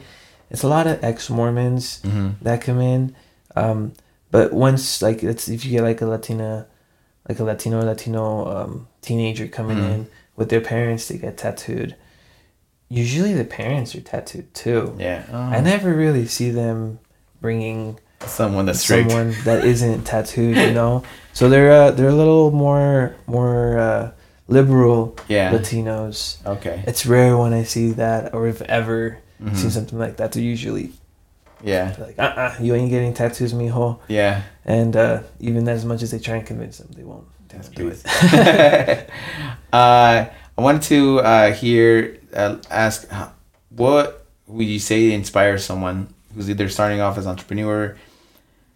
it's 0.49 0.63
a 0.63 0.69
lot 0.71 0.87
of 0.87 1.03
ex 1.03 1.27
Mormons 1.29 1.99
hmm 2.07 2.39
that 2.41 2.61
come 2.63 2.79
in. 2.79 3.11
Um, 3.59 3.91
but 4.31 4.53
once 4.53 5.01
like 5.03 5.19
it's 5.23 5.49
if 5.51 5.65
you 5.65 5.71
get 5.75 5.83
like 5.83 5.99
a 5.99 6.05
Latina, 6.07 6.67
like 7.29 7.39
a 7.39 7.43
Latino 7.43 7.79
Latino 7.81 8.47
um, 8.57 8.87
teenager 9.01 9.47
coming 9.47 9.77
Mhm. 9.77 9.91
in 9.93 10.07
with 10.35 10.49
their 10.49 10.61
parents 10.61 11.07
to 11.07 11.13
get 11.17 11.37
tattooed, 11.37 11.95
usually 12.89 13.33
the 13.33 13.45
parents 13.45 13.93
are 13.95 14.01
tattooed 14.01 14.53
too. 14.53 14.95
yeah 14.97 15.23
oh. 15.31 15.37
I 15.37 15.61
never 15.61 15.93
really 15.93 16.25
see 16.25 16.49
them 16.49 16.99
bringing 17.41 17.99
someone 18.25 18.65
that's 18.65 18.83
someone 18.85 19.33
that 19.45 19.63
isn't 19.73 20.03
tattooed, 20.05 20.57
you 20.57 20.73
know. 20.73 21.03
So 21.33 21.47
they're 21.49 21.71
uh, 21.71 21.91
they're 21.91 22.09
a 22.09 22.15
little 22.15 22.51
more 22.51 23.15
more 23.27 23.77
uh, 23.77 24.11
liberal 24.47 25.15
yeah 25.27 25.51
Latinos. 25.53 26.43
okay 26.45 26.83
It's 26.87 27.05
rare 27.05 27.37
when 27.37 27.53
I 27.53 27.63
see 27.63 27.91
that, 27.91 28.33
or 28.33 28.47
if 28.47 28.61
ever 28.63 29.19
Mhm. 29.41 29.55
see 29.55 29.69
something 29.69 29.97
like 29.99 30.17
that. 30.17 30.31
They're 30.33 30.43
usually 30.43 30.91
yeah 31.63 31.95
like, 31.99 32.17
uh, 32.19 32.23
uh 32.23 32.55
you 32.61 32.75
ain't 32.75 32.89
getting 32.89 33.13
tattoos, 33.13 33.53
mijo. 33.53 33.99
yeah 34.07 34.43
And 34.65 34.95
uh, 34.95 35.23
even 35.39 35.67
as 35.67 35.83
much 35.85 36.01
as 36.03 36.11
they 36.11 36.19
try 36.19 36.37
and 36.37 36.45
convince 36.45 36.77
them, 36.77 36.89
they 36.95 37.03
won't 37.03 37.25
do 37.75 37.87
it. 37.89 38.05
uh, 39.73 40.25
I 40.57 40.61
wanted 40.61 40.83
to 40.83 41.19
uh, 41.21 41.53
hear 41.53 42.17
uh, 42.33 42.57
ask 42.69 43.11
uh, 43.11 43.29
what 43.69 44.25
would 44.47 44.67
you 44.67 44.79
say 44.79 45.11
inspires 45.11 45.63
someone 45.63 46.13
who's 46.35 46.49
either 46.49 46.69
starting 46.69 47.01
off 47.01 47.17
as 47.17 47.25
entrepreneur, 47.27 47.97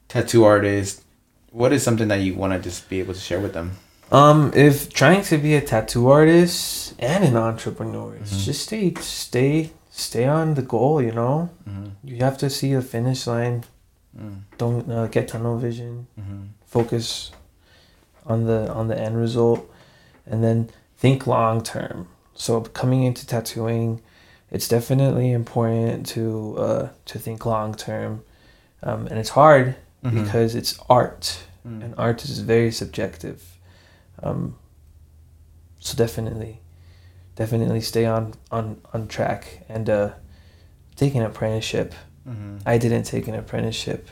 tattoo 0.08 0.44
artist. 0.44 1.02
What 1.52 1.72
is 1.72 1.84
something 1.84 2.08
that 2.08 2.22
you 2.22 2.34
want 2.34 2.54
to 2.54 2.60
just 2.60 2.90
be 2.90 3.00
able 3.00 3.14
to 3.14 3.20
share 3.20 3.40
with 3.40 3.54
them? 3.54 3.78
Um, 4.12 4.52
if 4.56 4.92
trying 4.94 5.24
to 5.24 5.38
be 5.38 5.56
a 5.56 5.62
tattoo 5.62 6.10
artist 6.10 6.94
and 7.00 7.24
an 7.24 7.36
entrepreneur, 7.36 8.18
Mhm. 8.18 8.46
just 8.46 8.64
stay 8.64 8.94
stay 9.02 9.72
stay 9.96 10.26
on 10.26 10.54
the 10.56 10.62
goal. 10.62 11.02
You 11.02 11.12
know, 11.14 11.50
Mm-hmm. 11.70 12.08
you 12.08 12.18
have 12.24 12.38
to 12.40 12.50
see 12.50 12.74
a 12.74 12.82
finish 12.82 13.28
line. 13.28 13.64
Mm-hmm. 14.18 14.40
Don't 14.58 14.92
uh, 14.92 15.08
get 15.08 15.28
tunnel 15.28 15.58
vision. 15.58 16.08
focus 16.66 17.32
on 18.26 18.46
the 18.48 18.60
on 18.74 18.88
the 18.88 18.98
end 18.98 19.16
result 19.18 19.60
and 20.26 20.44
then 20.44 20.68
think 20.98 21.28
long 21.28 21.62
term 21.62 22.08
so 22.34 22.62
coming 22.62 23.04
into 23.04 23.28
tattooing 23.28 24.02
it's 24.50 24.68
definitely 24.68 25.32
important 25.32 26.08
to 26.08 26.56
uh 26.58 26.90
to 27.06 27.20
think 27.20 27.46
long 27.46 27.76
term 27.76 28.24
um, 28.82 29.06
and 29.08 29.20
it's 29.20 29.30
hard 29.42 29.76
Mhm. 30.04 30.24
because 30.24 30.56
it's 30.56 30.74
art 30.90 31.44
Mm. 31.68 31.84
and 31.84 31.94
art 31.98 32.24
is 32.26 32.40
very 32.40 32.72
subjective 32.72 33.40
um 34.24 34.56
so 35.80 35.96
definitely 35.96 36.60
definitely 37.36 37.82
stay 37.82 38.06
on 38.06 38.34
on 38.52 38.78
on 38.94 39.08
track 39.08 39.64
and 39.70 39.90
uh 39.90 40.10
take 40.96 41.16
an 41.16 41.24
apprenticeship 41.24 41.94
Mhm. 42.28 42.62
i 42.66 42.78
didn't 42.78 43.04
take 43.04 43.28
an 43.28 43.36
apprenticeship 43.36 44.08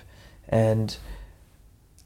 and 0.49 0.97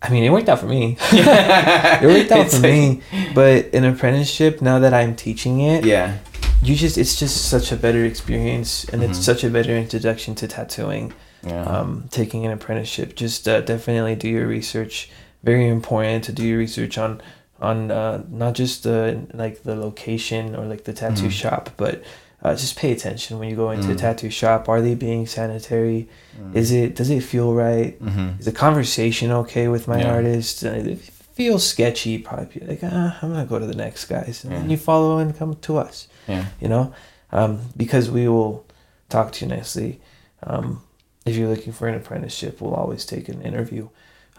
i 0.01 0.09
mean 0.09 0.23
it 0.23 0.29
worked 0.29 0.49
out 0.49 0.59
for 0.59 0.67
me 0.67 0.97
it 1.11 2.05
worked 2.05 2.31
out 2.31 2.49
for 2.51 2.59
me 2.59 3.01
but 3.33 3.73
an 3.73 3.85
apprenticeship 3.85 4.61
now 4.61 4.77
that 4.79 4.93
i'm 4.93 5.15
teaching 5.15 5.61
it 5.61 5.83
Yeah. 5.85 6.17
you 6.61 6.75
just 6.75 6.97
it's 6.97 7.17
just 7.19 7.45
such 7.49 7.71
a 7.71 7.75
better 7.75 8.03
experience 8.05 8.85
and 8.91 9.01
it's 9.03 9.17
Mhm. 9.19 9.23
such 9.23 9.43
a 9.43 9.49
better 9.49 9.75
introduction 9.75 10.35
to 10.35 10.47
tattooing 10.47 11.13
Yeah. 11.43 11.63
um, 11.63 12.05
taking 12.11 12.45
an 12.45 12.51
apprenticeship 12.51 13.15
just 13.15 13.47
uh, 13.47 13.61
definitely 13.61 14.15
do 14.15 14.27
your 14.29 14.47
research 14.47 15.09
very 15.43 15.67
important 15.67 16.23
to 16.25 16.31
do 16.31 16.43
your 16.43 16.57
research 16.57 16.97
on 16.97 17.21
on 17.61 17.91
uh, 17.91 18.23
not 18.29 18.53
just 18.53 18.83
the 18.83 19.25
like 19.33 19.63
the 19.63 19.75
location 19.75 20.55
or 20.55 20.65
like 20.65 20.83
the 20.83 20.93
tattoo 20.93 21.27
Mhm. 21.27 21.31
shop 21.31 21.69
but 21.77 22.03
uh, 22.43 22.53
just 22.55 22.75
pay 22.77 22.91
attention 22.91 23.39
when 23.39 23.49
you 23.49 23.55
go 23.55 23.71
into 23.71 23.89
a 23.91 23.95
Mm. 23.95 23.97
tattoo 23.97 24.29
shop 24.29 24.67
are 24.69 24.81
they 24.81 24.93
being 24.93 25.25
sanitary 25.25 26.07
Mm. 26.39 26.55
is 26.55 26.71
it 26.71 26.95
does 26.95 27.09
it 27.09 27.21
feel 27.23 27.53
right 27.53 27.97
Mhm. 28.03 28.39
is 28.39 28.45
the 28.45 28.51
conversation 28.51 29.31
okay 29.31 29.67
with 29.67 29.87
my 29.87 29.99
Yeah. 30.01 30.11
artist? 30.13 30.63
Uh, 30.65 30.69
If 30.95 31.07
it 31.07 31.13
feels 31.33 31.65
sketchy, 31.65 32.17
probably 32.17 32.59
be 32.59 32.65
like, 32.65 32.79
ah, 32.83 33.17
I'm 33.21 33.31
gonna 33.31 33.45
go 33.45 33.59
to 33.59 33.65
the 33.65 33.75
next 33.85 34.05
guys, 34.05 34.43
and 34.43 34.53
then 34.53 34.69
you 34.69 34.77
follow 34.77 35.17
and 35.17 35.37
come 35.37 35.55
to 35.61 35.77
us. 35.77 36.07
Yeah. 36.27 36.45
You 36.61 36.67
know, 36.69 36.93
um, 37.31 37.59
because 37.75 38.09
we 38.11 38.27
will 38.27 38.63
talk 39.09 39.31
to 39.33 39.45
you 39.45 39.51
nicely. 39.55 39.99
Um, 40.43 40.81
if 41.25 41.35
you're 41.35 41.49
looking 41.49 41.73
for 41.73 41.87
an 41.87 41.95
apprenticeship, 41.95 42.61
we'll 42.61 42.73
always 42.75 43.05
take 43.05 43.27
an 43.29 43.41
interview. 43.41 43.87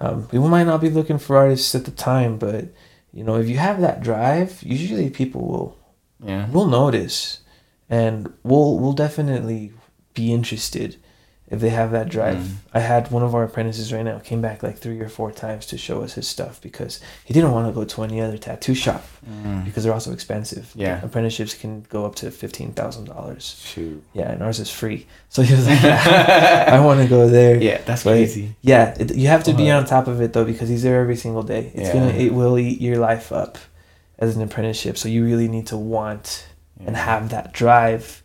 Um, 0.01 0.29
we 0.33 0.39
might 0.39 0.64
not 0.67 0.81
be 0.81 0.91
looking 0.91 1.19
for 1.19 1.37
artists 1.37 1.75
at 1.75 1.85
the 1.85 1.91
time, 1.91 2.37
but 2.39 2.67
you 3.17 3.25
know, 3.25 3.37
if 3.37 3.49
you 3.49 3.57
have 3.57 3.81
that 3.81 4.03
drive, 4.03 4.62
usually 4.62 5.09
people 5.11 5.43
will 5.53 5.77
Yeah. 6.31 6.45
will 6.51 6.67
notice, 6.67 7.41
and 7.89 8.17
we'll 8.43 8.79
we'll 8.81 8.93
definitely 9.07 9.73
be 10.14 10.33
interested 10.39 10.97
if 11.49 11.61
they 11.61 11.68
have 11.70 11.92
that 11.92 12.09
drive. 12.09 12.38
Mm. 12.38 12.55
I 12.74 12.80
had 12.80 13.11
one 13.12 13.22
of 13.22 13.32
our 13.34 13.44
apprentices 13.44 13.92
right 13.92 14.03
now 14.05 14.18
came 14.18 14.42
back 14.42 14.62
like 14.64 14.78
three 14.78 14.99
or 15.01 15.09
four 15.09 15.30
times 15.30 15.64
to 15.66 15.78
show 15.78 16.03
us 16.03 16.14
his 16.14 16.26
stuff 16.26 16.61
because 16.61 17.01
he 17.24 17.32
didn't 17.32 17.53
want 17.53 17.68
to 17.68 17.72
go 17.72 17.84
to 17.84 18.03
any 18.03 18.20
other 18.20 18.36
tattoo 18.38 18.74
shop 18.74 19.05
Mm. 19.30 19.64
because 19.64 19.84
they're 19.84 19.92
also 19.92 20.12
expensive. 20.12 20.72
Yeah. 20.74 21.01
apprenticeships 21.05 21.55
can 21.55 21.82
go 21.88 22.05
up 22.07 22.14
to 22.16 22.30
fifteen 22.30 22.72
thousand 22.72 23.05
dollars. 23.07 23.61
Shoot. 23.64 24.03
Yeah, 24.12 24.30
and 24.32 24.42
ours 24.42 24.59
is 24.61 24.70
free. 24.70 25.07
So 25.28 25.42
he 25.42 25.55
was 25.55 25.66
like, 25.68 25.82
I 25.84 26.80
want 26.84 27.01
to 27.01 27.09
go 27.09 27.28
there. 27.28 27.57
Yeah, 27.68 27.80
that's 27.86 28.05
But- 28.05 28.12
crazy. 28.12 28.55
Yeah, 28.62 28.94
it, 28.99 29.14
you 29.14 29.28
have 29.28 29.44
to 29.44 29.53
be 29.55 29.70
Uh-huh. 29.70 29.78
on 29.80 29.84
top 29.86 30.07
of 30.09 30.20
it 30.20 30.32
though 30.32 30.44
because 30.44 30.68
he's 30.68 30.82
there 30.82 31.01
every 31.01 31.16
single 31.16 31.42
day. 31.42 31.70
It's 31.74 31.88
Yeah. 31.88 31.92
gonna 31.94 32.12
it 32.26 32.32
will 32.34 32.59
eat 32.59 32.80
your 32.80 32.99
life 32.99 33.30
up 33.32 33.59
as 34.18 34.34
an 34.36 34.42
apprenticeship. 34.42 34.97
So 34.99 35.09
you 35.09 35.24
really 35.24 35.47
need 35.49 35.66
to 35.68 35.76
want 35.76 36.47
and 36.84 36.97
have 36.97 37.30
that 37.30 37.53
drive 37.53 38.22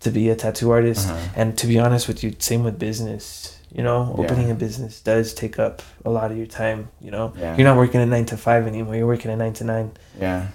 to 0.00 0.10
be 0.10 0.28
a 0.30 0.36
tattoo 0.36 0.70
artist. 0.70 1.08
Uh-huh. 1.08 1.28
And 1.36 1.56
to 1.58 1.66
be 1.66 1.78
honest 1.78 2.08
with 2.08 2.22
you, 2.24 2.34
same 2.38 2.64
with 2.64 2.78
business. 2.78 3.56
You 3.72 3.82
know, 3.84 4.14
Yeah. 4.18 4.24
opening 4.24 4.50
a 4.50 4.54
business 4.54 5.00
does 5.00 5.32
take 5.34 5.58
up 5.58 5.82
a 6.04 6.10
lot 6.10 6.30
of 6.32 6.36
your 6.36 6.46
time. 6.46 6.88
You 7.00 7.10
know, 7.12 7.32
Yeah. 7.38 7.56
you're 7.56 7.66
not 7.68 7.76
working 7.76 8.00
a 8.00 8.06
nine 8.06 8.24
to 8.26 8.36
five 8.36 8.66
anymore. 8.66 8.96
You're 8.96 9.06
working 9.06 9.30
a 9.30 9.36
nine 9.36 9.52
to 9.54 9.64
nine 9.64 9.92
Yeah. 10.20 10.46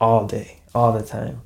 all 0.00 0.26
day, 0.26 0.56
all 0.74 0.92
the 0.92 1.02
time, 1.02 1.42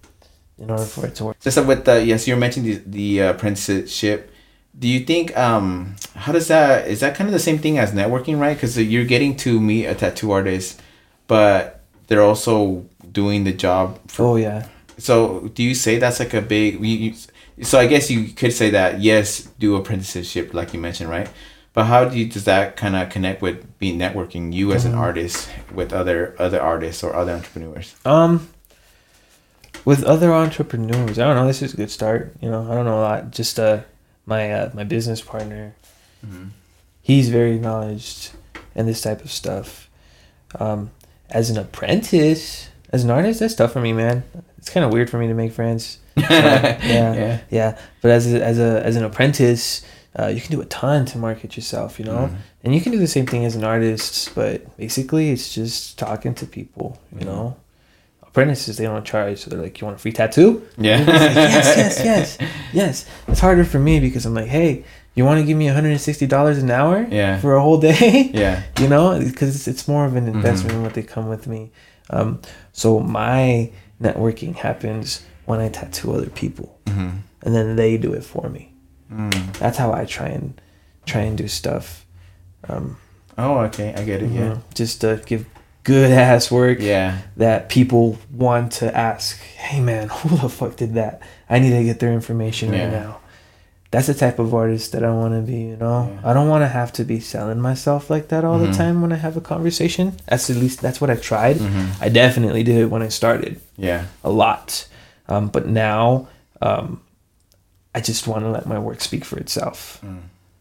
in 0.58 0.70
order 0.70 0.84
for 0.84 1.06
it 1.06 1.14
to 1.16 1.24
work. 1.26 1.40
Just 1.40 1.62
with 1.64 1.84
the 1.84 2.02
yes, 2.04 2.26
you 2.26 2.34
were 2.34 2.40
mentioning 2.40 2.70
the, 2.70 2.82
the 2.86 3.22
uh, 3.22 3.30
apprenticeship. 3.30 4.30
Do 4.78 4.86
you 4.88 5.00
think 5.00 5.36
um 5.36 5.96
how 6.14 6.32
does 6.32 6.46
that 6.48 6.86
is 6.88 7.00
that 7.00 7.14
kind 7.16 7.28
of 7.28 7.32
the 7.34 7.38
same 7.48 7.58
thing 7.58 7.78
as 7.78 7.92
networking, 7.92 8.38
right? 8.40 8.54
Because 8.56 8.78
you're 8.78 9.04
getting 9.04 9.36
to 9.44 9.60
meet 9.60 9.86
a 9.86 9.94
tattoo 9.94 10.30
artist, 10.30 10.80
but 11.26 11.80
they're 12.06 12.22
also 12.22 12.86
doing 13.12 13.44
the 13.44 13.52
job. 13.52 13.98
Oh 14.18 14.36
yeah, 14.36 14.66
So 14.98 15.48
do 15.54 15.62
you 15.62 15.74
say 15.74 15.98
that's 15.98 16.18
like 16.20 16.34
a 16.34 16.42
big? 16.42 16.74
You, 16.84 17.12
you, 17.56 17.64
so 17.64 17.78
I 17.78 17.86
guess 17.86 18.10
you 18.10 18.28
could 18.28 18.52
say 18.52 18.70
that 18.70 19.00
yes, 19.00 19.42
do 19.58 19.76
apprenticeship 19.76 20.52
like 20.54 20.72
you 20.74 20.80
mentioned, 20.80 21.08
right? 21.10 21.28
But 21.72 21.84
how 21.84 22.04
do 22.06 22.18
you 22.18 22.26
does 22.26 22.44
that 22.44 22.76
kind 22.76 22.96
of 22.96 23.08
connect 23.10 23.40
with 23.42 23.78
being 23.78 23.98
networking 23.98 24.52
you 24.52 24.72
as 24.72 24.84
an 24.84 24.92
Mhm. 24.92 24.98
artist 24.98 25.48
with 25.72 25.92
other 25.92 26.34
other 26.38 26.60
artists 26.60 27.04
or 27.04 27.14
other 27.14 27.32
entrepreneurs? 27.32 27.94
Um, 28.04 28.48
with 29.84 30.02
other 30.04 30.32
entrepreneurs, 30.34 31.18
I 31.18 31.24
don't 31.26 31.36
know. 31.36 31.46
This 31.46 31.62
is 31.62 31.74
a 31.74 31.76
good 31.76 31.90
start. 31.90 32.34
You 32.40 32.50
know, 32.50 32.62
I 32.70 32.74
don't 32.74 32.84
know 32.84 32.98
a 32.98 33.02
lot. 33.02 33.30
Just 33.30 33.58
uh, 33.60 33.80
my 34.26 34.50
uh, 34.52 34.70
my 34.74 34.84
business 34.84 35.20
partner, 35.20 35.74
Mm-hmm. 36.26 36.48
he's 37.00 37.28
very 37.28 37.58
knowledged 37.60 38.32
in 38.74 38.86
this 38.86 39.00
type 39.00 39.22
of 39.24 39.30
stuff. 39.30 39.88
Um, 40.58 40.90
as 41.30 41.50
an 41.50 41.58
apprentice, 41.58 42.68
as 42.92 43.04
an 43.04 43.10
artist, 43.10 43.40
that's 43.40 43.54
tough 43.54 43.72
for 43.72 43.80
me, 43.80 43.92
man. 43.92 44.22
It's 44.58 44.70
kind 44.70 44.84
of 44.84 44.92
weird 44.92 45.08
for 45.10 45.18
me 45.18 45.26
to 45.28 45.34
make 45.34 45.52
friends. 45.52 45.98
yeah, 46.16 46.78
yeah. 46.82 47.40
yeah. 47.50 47.78
But 48.02 48.10
as 48.10 48.32
a, 48.32 48.42
as 48.44 48.58
a 48.58 48.84
as 48.84 48.96
an 48.96 49.04
apprentice, 49.04 49.84
uh, 50.18 50.26
you 50.26 50.40
can 50.40 50.50
do 50.52 50.60
a 50.60 50.64
ton 50.66 51.04
to 51.06 51.18
market 51.18 51.56
yourself. 51.56 51.98
You 51.98 52.06
know, 52.06 52.28
Mhm. 52.30 52.36
and 52.64 52.74
you 52.74 52.80
can 52.80 52.90
do 52.92 52.98
the 52.98 53.06
same 53.06 53.26
thing 53.26 53.44
as 53.44 53.54
an 53.54 53.62
artist, 53.64 54.34
but 54.34 54.76
basically 54.76 55.30
it's 55.30 55.54
just 55.54 55.98
talking 55.98 56.34
to 56.34 56.46
people, 56.46 56.98
you 57.12 57.20
Mhm. 57.20 57.26
know. 57.26 57.56
apprentices 58.26 58.76
they 58.76 58.84
don't 58.84 59.04
charge, 59.06 59.38
so 59.38 59.48
they're 59.50 59.60
like, 59.62 59.80
"You 59.80 59.86
want 59.86 59.96
a 59.96 60.00
free 60.00 60.12
tattoo?" 60.12 60.62
Yeah. 60.76 60.98
Like, 60.98 61.06
yes, 61.08 61.76
yes, 61.76 62.04
yes, 62.04 62.38
yes. 62.72 63.06
It's 63.26 63.40
harder 63.40 63.64
for 63.64 63.78
me 63.78 64.00
because 64.00 64.26
I'm 64.26 64.34
like, 64.34 64.48
hey, 64.48 64.84
you 65.14 65.24
want 65.24 65.40
to 65.40 65.46
give 65.46 65.56
me 65.56 65.66
160 65.66 66.26
dollars 66.26 66.58
an 66.58 66.70
hour 66.70 67.06
Yeah. 67.10 67.40
for 67.40 67.54
a 67.56 67.62
whole 67.62 67.78
day? 67.78 68.30
Yeah. 68.34 68.62
you 68.80 68.86
know, 68.86 69.18
because 69.18 69.56
it's, 69.56 69.66
it's 69.66 69.88
more 69.88 70.04
of 70.04 70.14
an 70.14 70.28
investment 70.28 70.72
Mhm. 70.74 70.78
in 70.78 70.82
what 70.84 70.94
they 70.94 71.02
come 71.02 71.26
with 71.28 71.46
me. 71.46 71.70
Um, 72.10 72.40
so 72.72 73.00
my 73.00 73.70
networking 74.00 74.54
happens 74.56 75.24
when 75.46 75.60
I 75.60 75.68
tattoo 75.68 76.12
other 76.12 76.30
people, 76.30 76.78
hmm 76.88 77.10
and 77.42 77.54
then 77.54 77.76
they 77.76 77.96
do 77.96 78.12
it 78.14 78.24
for 78.24 78.48
me. 78.48 78.72
Mm. 79.12 79.56
That's 79.58 79.78
how 79.78 79.92
I 79.92 80.04
try 80.06 80.26
and 80.28 80.60
try 81.06 81.20
and 81.22 81.38
do 81.38 81.46
stuff. 81.48 82.04
Um, 82.68 82.96
Oh, 83.38 83.58
okay. 83.60 83.94
I 83.96 84.02
get 84.04 84.20
it. 84.22 84.30
Yeah. 84.32 84.54
mhm, 84.56 84.62
just 84.74 85.00
to 85.02 85.22
give 85.24 85.46
good 85.84 86.10
ass 86.10 86.50
work 86.50 86.78
Yeah. 86.80 87.18
that 87.36 87.68
people 87.68 88.18
want 88.32 88.72
to 88.72 88.94
ask. 88.94 89.38
Hey 89.40 89.80
man, 89.80 90.08
who 90.12 90.36
the 90.36 90.48
fuck 90.48 90.76
did 90.76 90.94
that? 90.94 91.22
I 91.48 91.60
need 91.60 91.70
to 91.70 91.84
get 91.84 92.00
their 92.00 92.12
information 92.12 92.72
Yeah. 92.72 92.82
right 92.84 92.92
now. 92.92 93.20
That's 93.90 94.06
the 94.06 94.14
type 94.14 94.38
of 94.38 94.52
artist 94.52 94.92
that 94.92 95.02
I 95.02 95.10
want 95.10 95.32
to 95.34 95.40
be. 95.40 95.60
You 95.72 95.76
know, 95.76 96.10
Yeah. 96.22 96.30
I 96.30 96.34
don't 96.34 96.48
want 96.48 96.62
to 96.62 96.68
have 96.68 96.92
to 96.94 97.04
be 97.04 97.20
selling 97.20 97.58
myself 97.60 98.10
like 98.10 98.28
that 98.28 98.44
all 98.44 98.58
Mhm. 98.58 98.66
the 98.70 98.72
time 98.76 99.00
when 99.00 99.12
I 99.12 99.16
have 99.16 99.36
a 99.36 99.40
conversation. 99.40 100.12
That's 100.26 100.50
at 100.50 100.56
least 100.56 100.80
that's 100.82 101.00
what 101.00 101.08
I 101.10 101.16
tried. 101.16 101.56
hmm 101.56 101.86
I 102.00 102.08
definitely 102.10 102.62
did 102.62 102.76
it 102.76 102.90
when 102.90 103.02
I 103.02 103.08
started 103.08 103.60
Yeah. 103.76 104.04
a 104.22 104.28
lot, 104.30 104.86
um, 105.28 105.48
but 105.48 105.66
now 105.66 106.28
um, 106.60 107.00
I 107.94 108.00
just 108.00 108.26
want 108.26 108.44
to 108.44 108.50
let 108.50 108.66
my 108.66 108.78
work 108.78 109.00
speak 109.00 109.24
for 109.24 109.38
itself 109.38 110.00
Mm. 110.04 110.18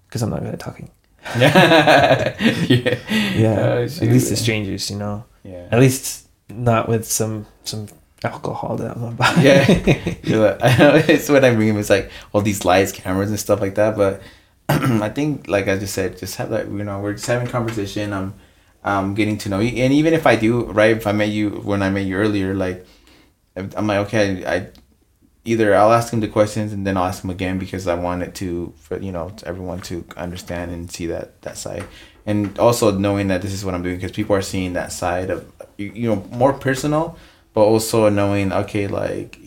because 0.07 0.21
I'm 0.23 0.29
not 0.29 0.41
good 0.43 0.53
at 0.53 0.59
talking. 0.59 0.89
yeah. 1.37 2.35
yeah. 2.69 2.95
Yeah, 3.35 3.59
Oh, 3.59 3.83
at 3.83 4.01
least 4.01 4.29
to 4.29 4.35
strangers, 4.37 4.89
you 4.91 4.97
know. 4.97 5.23
Yeah. 5.43 5.65
At 5.71 5.79
least 5.79 6.27
not 6.49 6.87
with 6.87 7.05
some 7.11 7.45
some 7.65 7.87
alcohol 8.23 8.77
that 8.77 8.95
I'm 8.95 9.03
about. 9.03 9.37
Yeah. 9.39 10.15
You're 10.23 10.51
like, 10.51 10.63
I 10.63 10.77
know 10.77 10.95
it's 11.07 11.29
what 11.29 11.45
I 11.45 11.55
mean. 11.55 11.77
It's 11.77 11.89
like 11.89 12.11
all 12.33 12.41
these 12.41 12.65
lights, 12.65 12.91
cameras, 12.91 13.29
and 13.29 13.39
stuff 13.39 13.61
like 13.61 13.75
that. 13.75 13.95
But 13.95 14.21
I 14.69 15.09
think, 15.09 15.47
like 15.47 15.67
I 15.67 15.77
just 15.77 15.93
said, 15.93 16.17
just 16.17 16.35
have 16.37 16.49
that. 16.49 16.67
You 16.67 16.83
know, 16.83 16.99
we're 16.99 17.13
just 17.13 17.27
having 17.27 17.47
conversation. 17.47 18.13
I'm, 18.13 18.33
um, 18.83 19.15
getting 19.15 19.37
to 19.39 19.49
know 19.49 19.59
you. 19.59 19.83
And 19.83 19.91
even 19.93 20.13
if 20.13 20.25
I 20.25 20.35
do, 20.35 20.65
right? 20.65 20.95
If 20.95 21.07
I 21.07 21.11
met 21.11 21.29
you 21.29 21.49
when 21.49 21.81
I 21.81 21.89
met 21.89 22.05
you 22.05 22.15
earlier, 22.15 22.53
like, 22.53 22.85
I'm 23.55 23.87
like, 23.87 24.07
okay, 24.07 24.45
I 24.45 24.69
either 25.43 25.73
I'll 25.73 25.91
ask 25.91 26.13
him 26.13 26.19
the 26.19 26.27
questions 26.27 26.73
and 26.73 26.85
then 26.85 26.97
I'll 26.97 27.05
ask 27.05 27.23
him 27.23 27.29
again 27.29 27.57
because 27.57 27.87
I 27.87 27.95
wanted 27.95 28.35
to, 28.35 28.73
for 28.77 28.99
you 28.99 29.11
know, 29.11 29.33
everyone 29.45 29.81
to 29.83 30.05
understand 30.15 30.71
and 30.71 30.91
see 30.91 31.07
that 31.07 31.41
that 31.41 31.57
side, 31.57 31.85
and 32.25 32.57
also 32.59 32.91
knowing 32.91 33.27
that 33.27 33.41
this 33.41 33.53
is 33.53 33.65
what 33.65 33.73
I'm 33.73 33.83
doing 33.83 33.95
because 33.95 34.11
people 34.11 34.35
are 34.35 34.41
seeing 34.41 34.73
that 34.73 34.91
side 34.91 35.29
of 35.29 35.51
you 35.77 36.07
know 36.09 36.27
more 36.31 36.53
personal, 36.53 37.17
but 37.57 37.63
also 37.73 38.07
knowing 38.09 38.53
okay, 38.53 38.85
like 38.85 39.39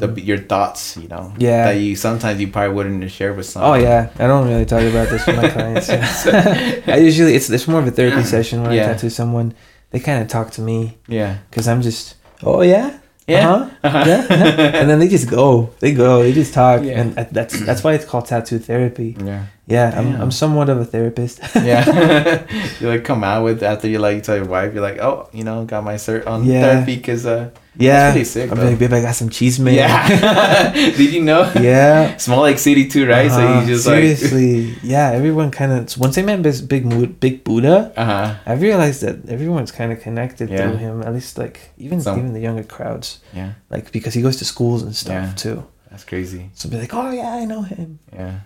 the, 0.00 0.08
your 0.28 0.38
thoughts, 0.38 0.96
you 0.96 1.08
know, 1.12 1.24
Mm-hmm. 1.28 1.42
Yeah. 1.48 1.64
that 1.66 1.76
you 1.84 1.96
sometimes 1.96 2.40
you 2.40 2.48
probably 2.48 2.72
wouldn't 2.74 3.10
share 3.10 3.34
with 3.36 3.44
someone. 3.44 3.70
Oh 3.70 3.82
yeah, 3.88 4.08
I 4.18 4.26
don't 4.26 4.48
really 4.48 4.64
talk 4.64 4.80
about 4.88 5.08
this 5.12 5.26
with 5.26 5.36
my 5.36 5.48
clients. 5.56 5.88
I 6.88 6.96
usually 6.96 7.34
it's 7.36 7.50
it's 7.50 7.68
more 7.68 7.80
of 7.80 7.86
a 7.86 7.90
therapy 7.90 8.22
session 8.24 8.62
when 8.62 8.72
Yeah. 8.72 8.84
I 8.88 8.92
tattoo 8.94 9.10
someone. 9.10 9.52
They 9.90 10.00
kind 10.00 10.22
of 10.22 10.28
talk 10.28 10.50
to 10.56 10.62
me 10.62 10.96
yeah, 11.08 11.38
because 11.50 11.68
I'm 11.68 11.82
just 11.82 12.14
oh 12.42 12.62
yeah 12.62 12.88
Yeah. 13.28 13.48
uh-huh, 13.50 13.68
Uh-huh. 13.84 14.04
yeah, 14.06 14.26
uh-huh." 14.30 14.62
and 14.80 14.88
then 14.90 14.98
they 14.98 15.08
just 15.08 15.28
go 15.28 15.70
they 15.80 15.92
go 15.92 16.22
they 16.22 16.32
just 16.32 16.54
talk 16.54 16.82
Yeah. 16.82 17.00
and 17.00 17.14
that's 17.30 17.54
that's 17.60 17.84
why 17.84 17.92
it's 17.94 18.04
called 18.04 18.26
tattoo 18.26 18.58
therapy. 18.58 19.16
yeah. 19.24 19.44
Yeah, 19.68 19.92
I'm 19.94 20.16
I'm 20.16 20.30
somewhat 20.32 20.70
of 20.72 20.80
a 20.80 20.84
therapist. 20.88 21.40
yeah. 21.54 21.84
you 22.80 22.88
like 22.88 23.04
come 23.04 23.22
out 23.22 23.44
with 23.44 23.62
after 23.62 23.86
you 23.86 23.98
like 24.00 24.22
tell 24.24 24.36
your 24.40 24.46
wife 24.48 24.72
you're 24.72 24.80
like 24.90 24.96
oh 24.98 25.28
you 25.36 25.44
know 25.44 25.64
got 25.68 25.84
my 25.84 25.96
cert 26.00 26.26
on 26.26 26.44
Yeah. 26.48 26.62
therapy 26.64 26.96
because 26.96 27.26
uh 27.26 27.50
yeah. 27.78 28.10
pretty 28.12 28.24
sick, 28.24 28.50
I'm 28.50 28.56
though. 28.58 28.68
like, 28.70 28.78
babe, 28.78 28.92
I 28.92 29.00
got 29.02 29.14
some 29.14 29.30
cheese 29.30 29.58
man. 29.60 29.74
yeah 29.74 30.72
did 30.72 31.12
you 31.14 31.22
know 31.22 31.50
yeah. 31.60 32.16
small 32.24 32.40
like 32.40 32.58
city 32.58 32.88
too 32.88 33.06
right 33.06 33.30
so 33.30 33.38
Uh-huh. 33.38 33.60
you 33.60 33.66
just 33.66 33.86
like 33.86 33.94
seriously, 34.02 34.76
yeah. 34.82 35.10
Everyone 35.12 35.50
kind 35.50 35.72
of 35.72 35.96
once 35.98 36.18
I 36.18 36.22
met 36.22 36.42
this 36.42 36.60
big 36.60 36.84
mood, 36.84 37.20
big 37.20 37.44
Buddha, 37.44 37.92
uh-huh 37.96 38.34
I 38.46 38.52
realized 38.54 39.00
that 39.02 39.28
everyone's 39.28 39.72
kind 39.72 39.92
of 39.92 40.00
connected 40.00 40.50
Yeah. 40.50 40.56
through 40.68 40.76
him. 40.78 41.02
At 41.02 41.12
least 41.14 41.38
like 41.38 41.70
even 41.78 42.00
Some- 42.00 42.18
even 42.18 42.32
the 42.32 42.40
younger 42.40 42.64
crowds, 42.64 43.20
yeah 43.34 43.52
like 43.70 43.92
because 43.92 44.14
he 44.14 44.22
goes 44.22 44.36
to 44.38 44.44
schools 44.44 44.82
and 44.82 44.94
stuff 44.94 45.12
Yeah. 45.14 45.32
too. 45.34 45.58
that's 45.90 46.04
crazy 46.04 46.50
So 46.54 46.68
be 46.68 46.76
like, 46.78 46.92
oh 46.94 47.10
yeah, 47.10 47.32
I 47.40 47.44
know 47.44 47.62
him, 47.62 47.98
yeah 48.12 48.40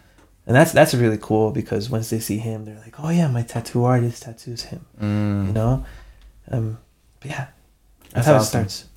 and 0.47 0.57
that's 0.57 0.73
that's 0.73 0.93
really 0.95 1.19
cool 1.19 1.53
because 1.53 1.89
once 1.89 2.11
they 2.11 2.19
see 2.19 2.39
him, 2.39 2.65
they're 2.65 2.83
like, 2.87 2.97
oh 2.99 3.11
yeah, 3.11 3.29
my 3.29 3.43
tattoo 3.43 3.85
artist 3.85 4.25
tattoos 4.25 4.63
him. 4.71 4.81
mm. 5.01 5.47
You 5.47 5.53
know, 5.53 5.85
um, 6.51 6.79
but 7.21 7.31
yeah, 7.31 7.47
that's, 8.11 8.15
That's 8.15 8.27
how 8.27 8.35
awesome. 8.35 8.63
it 8.67 8.71
starts. 8.71 8.92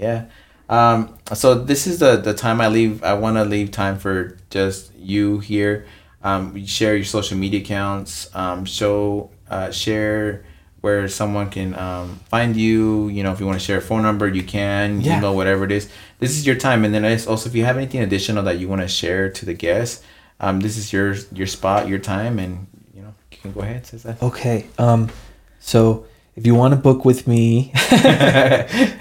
Yeah. 0.00 0.24
Um, 0.68 1.18
so 1.34 1.54
this 1.54 1.86
is 1.86 1.98
the 1.98 2.16
the 2.16 2.32
time 2.32 2.60
I 2.60 2.68
leave. 2.68 3.02
I 3.02 3.14
want 3.14 3.36
to 3.36 3.44
leave 3.44 3.70
time 3.70 3.98
for 3.98 4.38
just 4.50 4.94
you 4.96 5.40
here. 5.40 5.86
Um, 6.22 6.64
share 6.64 6.96
your 6.96 7.04
social 7.04 7.36
media 7.36 7.60
accounts. 7.60 8.34
Um, 8.34 8.64
show 8.64 9.30
uh, 9.50 9.70
share 9.70 10.44
where 10.80 11.08
someone 11.08 11.50
can 11.50 11.78
um, 11.78 12.20
find 12.28 12.56
you. 12.56 13.08
You 13.08 13.22
know, 13.22 13.32
if 13.32 13.40
you 13.40 13.46
want 13.46 13.58
to 13.58 13.64
share 13.64 13.78
a 13.78 13.82
phone 13.82 14.02
number, 14.02 14.28
you 14.28 14.42
can. 14.42 15.00
Yeah. 15.00 15.18
Email, 15.18 15.34
whatever 15.34 15.64
it 15.64 15.72
is. 15.72 15.90
This 16.18 16.30
is 16.38 16.46
your 16.46 16.56
time. 16.56 16.84
And 16.84 16.94
then 16.94 17.04
also, 17.04 17.48
if 17.48 17.54
you 17.54 17.64
have 17.64 17.76
anything 17.76 18.00
additional 18.00 18.44
that 18.44 18.58
you 18.58 18.68
want 18.68 18.80
to 18.80 18.88
share 18.88 19.28
to 19.30 19.44
the 19.44 19.54
guests, 19.54 20.04
um, 20.38 20.60
this 20.60 20.76
is 20.76 20.92
your 20.92 21.14
your 21.32 21.46
spot, 21.46 21.88
your 21.88 21.98
time, 21.98 22.38
and 22.38 22.66
you 22.94 23.02
know 23.02 23.12
you 23.30 23.38
can 23.38 23.52
go 23.52 23.60
ahead. 23.60 23.86
Says 23.86 24.04
that. 24.04 24.22
Okay, 24.22 24.66
um, 24.78 25.10
so 25.58 26.06
if 26.40 26.46
you 26.46 26.54
want 26.54 26.72
to 26.72 26.80
book 26.80 27.04
with 27.04 27.26
me, 27.28 27.70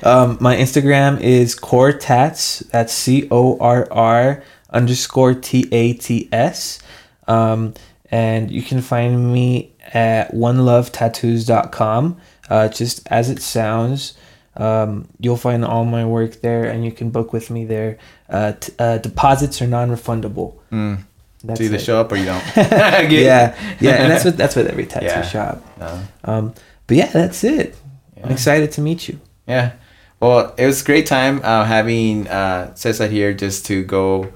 um, 0.04 0.38
my 0.42 0.56
Instagram 0.58 1.20
is 1.22 1.56
core 1.56 1.94
tats. 1.94 2.60
That's 2.72 2.92
C 2.94 3.28
O 3.32 3.58
R 3.60 3.88
R 3.92 4.44
underscore 4.70 5.34
T 5.36 5.68
A 5.72 5.94
T 5.94 6.28
S. 6.34 6.80
Um, 7.28 7.74
and 8.12 8.52
you 8.52 8.62
can 8.62 8.82
find 8.82 9.32
me 9.32 9.72
at 9.94 10.34
onelovetattoos.com. 10.34 12.18
Uh, 12.50 12.68
just 12.68 13.08
as 13.08 13.30
it 13.30 13.42
sounds. 13.42 14.16
Um, 14.58 15.08
you'll 15.20 15.38
find 15.38 15.64
all 15.64 15.86
my 15.86 16.04
work 16.06 16.42
there, 16.42 16.66
and 16.66 16.84
you 16.84 16.92
can 16.92 17.12
book 17.12 17.32
with 17.32 17.50
me 17.50 17.64
there. 17.64 17.98
Uh, 18.28 18.54
t- 18.54 18.74
uh, 18.80 18.98
deposits 18.98 19.62
are 19.62 19.68
non-refundable. 19.68 20.56
Mm. 20.72 21.04
That's 21.44 21.60
So 21.60 21.64
either 21.64 21.76
it. 21.78 21.82
show 21.82 22.02
up 22.02 22.12
or 22.12 22.18
you 22.18 22.26
don't. 22.26 22.44
yeah, 22.58 23.56
yeah, 23.80 23.92
and 23.92 24.12
that's 24.12 24.26
what 24.26 24.36
that's 24.36 24.56
with 24.58 24.68
every 24.68 24.86
tattoo 24.88 25.06
Yeah. 25.06 25.22
shop. 25.22 25.64
No. 25.80 26.02
Um, 26.26 26.54
but 26.90 26.98
yeah, 26.98 27.12
that's 27.12 27.44
it. 27.44 27.78
I'm 28.24 28.32
excited 28.32 28.72
to 28.74 28.82
meet 28.82 29.08
you. 29.08 29.20
Yeah. 29.48 29.74
Well, 30.20 30.56
it 30.58 30.66
was 30.66 30.82
a 30.82 30.86
great 30.86 31.06
time 31.06 31.40
uh, 31.44 31.64
having 31.64 32.28
uh, 32.28 32.74
Cesar 32.74 33.08
here 33.08 33.32
just 33.32 33.68
to 33.68 33.84
go 33.84 34.34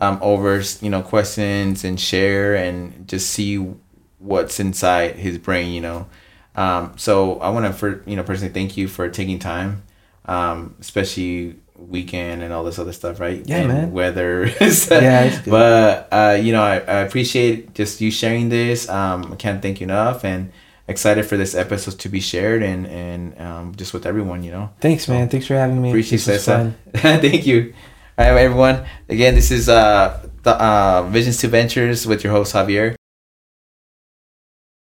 um, 0.00 0.18
over, 0.22 0.62
you 0.80 0.88
know, 0.88 1.02
questions 1.02 1.84
and 1.84 2.00
share 2.00 2.56
and 2.56 3.06
just 3.06 3.28
see 3.28 3.56
what's 4.18 4.58
inside 4.58 5.16
his 5.16 5.36
brain, 5.36 5.72
you 5.74 5.82
know. 5.82 6.06
Um, 6.56 6.94
so 6.96 7.38
I 7.40 7.50
want 7.50 7.66
to, 7.66 7.72
for 7.74 8.02
you 8.06 8.16
know, 8.16 8.22
personally 8.22 8.52
thank 8.54 8.78
you 8.78 8.88
for 8.88 9.10
taking 9.10 9.38
time, 9.38 9.82
um, 10.24 10.76
especially 10.80 11.56
weekend 11.76 12.42
and 12.42 12.50
all 12.50 12.64
this 12.64 12.78
other 12.78 12.94
stuff, 12.94 13.20
right? 13.20 13.46
Yeah, 13.46 13.58
and 13.58 13.68
man. 13.68 13.92
Weather. 13.92 14.46
Yeah, 14.60 14.64
it's 14.64 14.88
good. 14.88 15.50
But 15.50 16.08
uh, 16.10 16.38
you 16.40 16.52
know, 16.52 16.62
I, 16.62 16.76
I 16.76 17.00
appreciate 17.00 17.74
just 17.74 18.00
you 18.00 18.10
sharing 18.10 18.48
this. 18.48 18.88
Um, 18.88 19.34
I 19.34 19.36
can't 19.36 19.60
thank 19.60 19.80
you 19.80 19.84
enough, 19.84 20.24
and 20.24 20.50
excited 20.90 21.24
for 21.24 21.36
this 21.36 21.54
episode 21.54 21.98
to 22.00 22.08
be 22.08 22.20
shared 22.20 22.62
and 22.62 22.86
and 22.86 23.40
um, 23.40 23.74
just 23.76 23.94
with 23.94 24.04
everyone, 24.04 24.42
you 24.42 24.50
know. 24.50 24.70
Thanks, 24.80 25.08
man. 25.08 25.28
Thanks 25.28 25.46
for 25.46 25.54
having 25.54 25.80
me. 25.80 25.90
Appreciate 25.90 26.20
This 26.20 26.44
that. 26.44 26.74
Thank 26.94 27.46
you. 27.46 27.72
All 28.18 28.32
right, 28.32 28.44
everyone. 28.44 28.84
Again, 29.08 29.34
this 29.34 29.50
is 29.50 29.68
uh, 29.70 30.28
the 30.42 30.52
uh, 30.62 31.08
Visions 31.08 31.38
to 31.38 31.48
Ventures 31.48 32.06
with 32.06 32.22
your 32.22 32.34
host 32.34 32.52
Javier. 32.52 32.99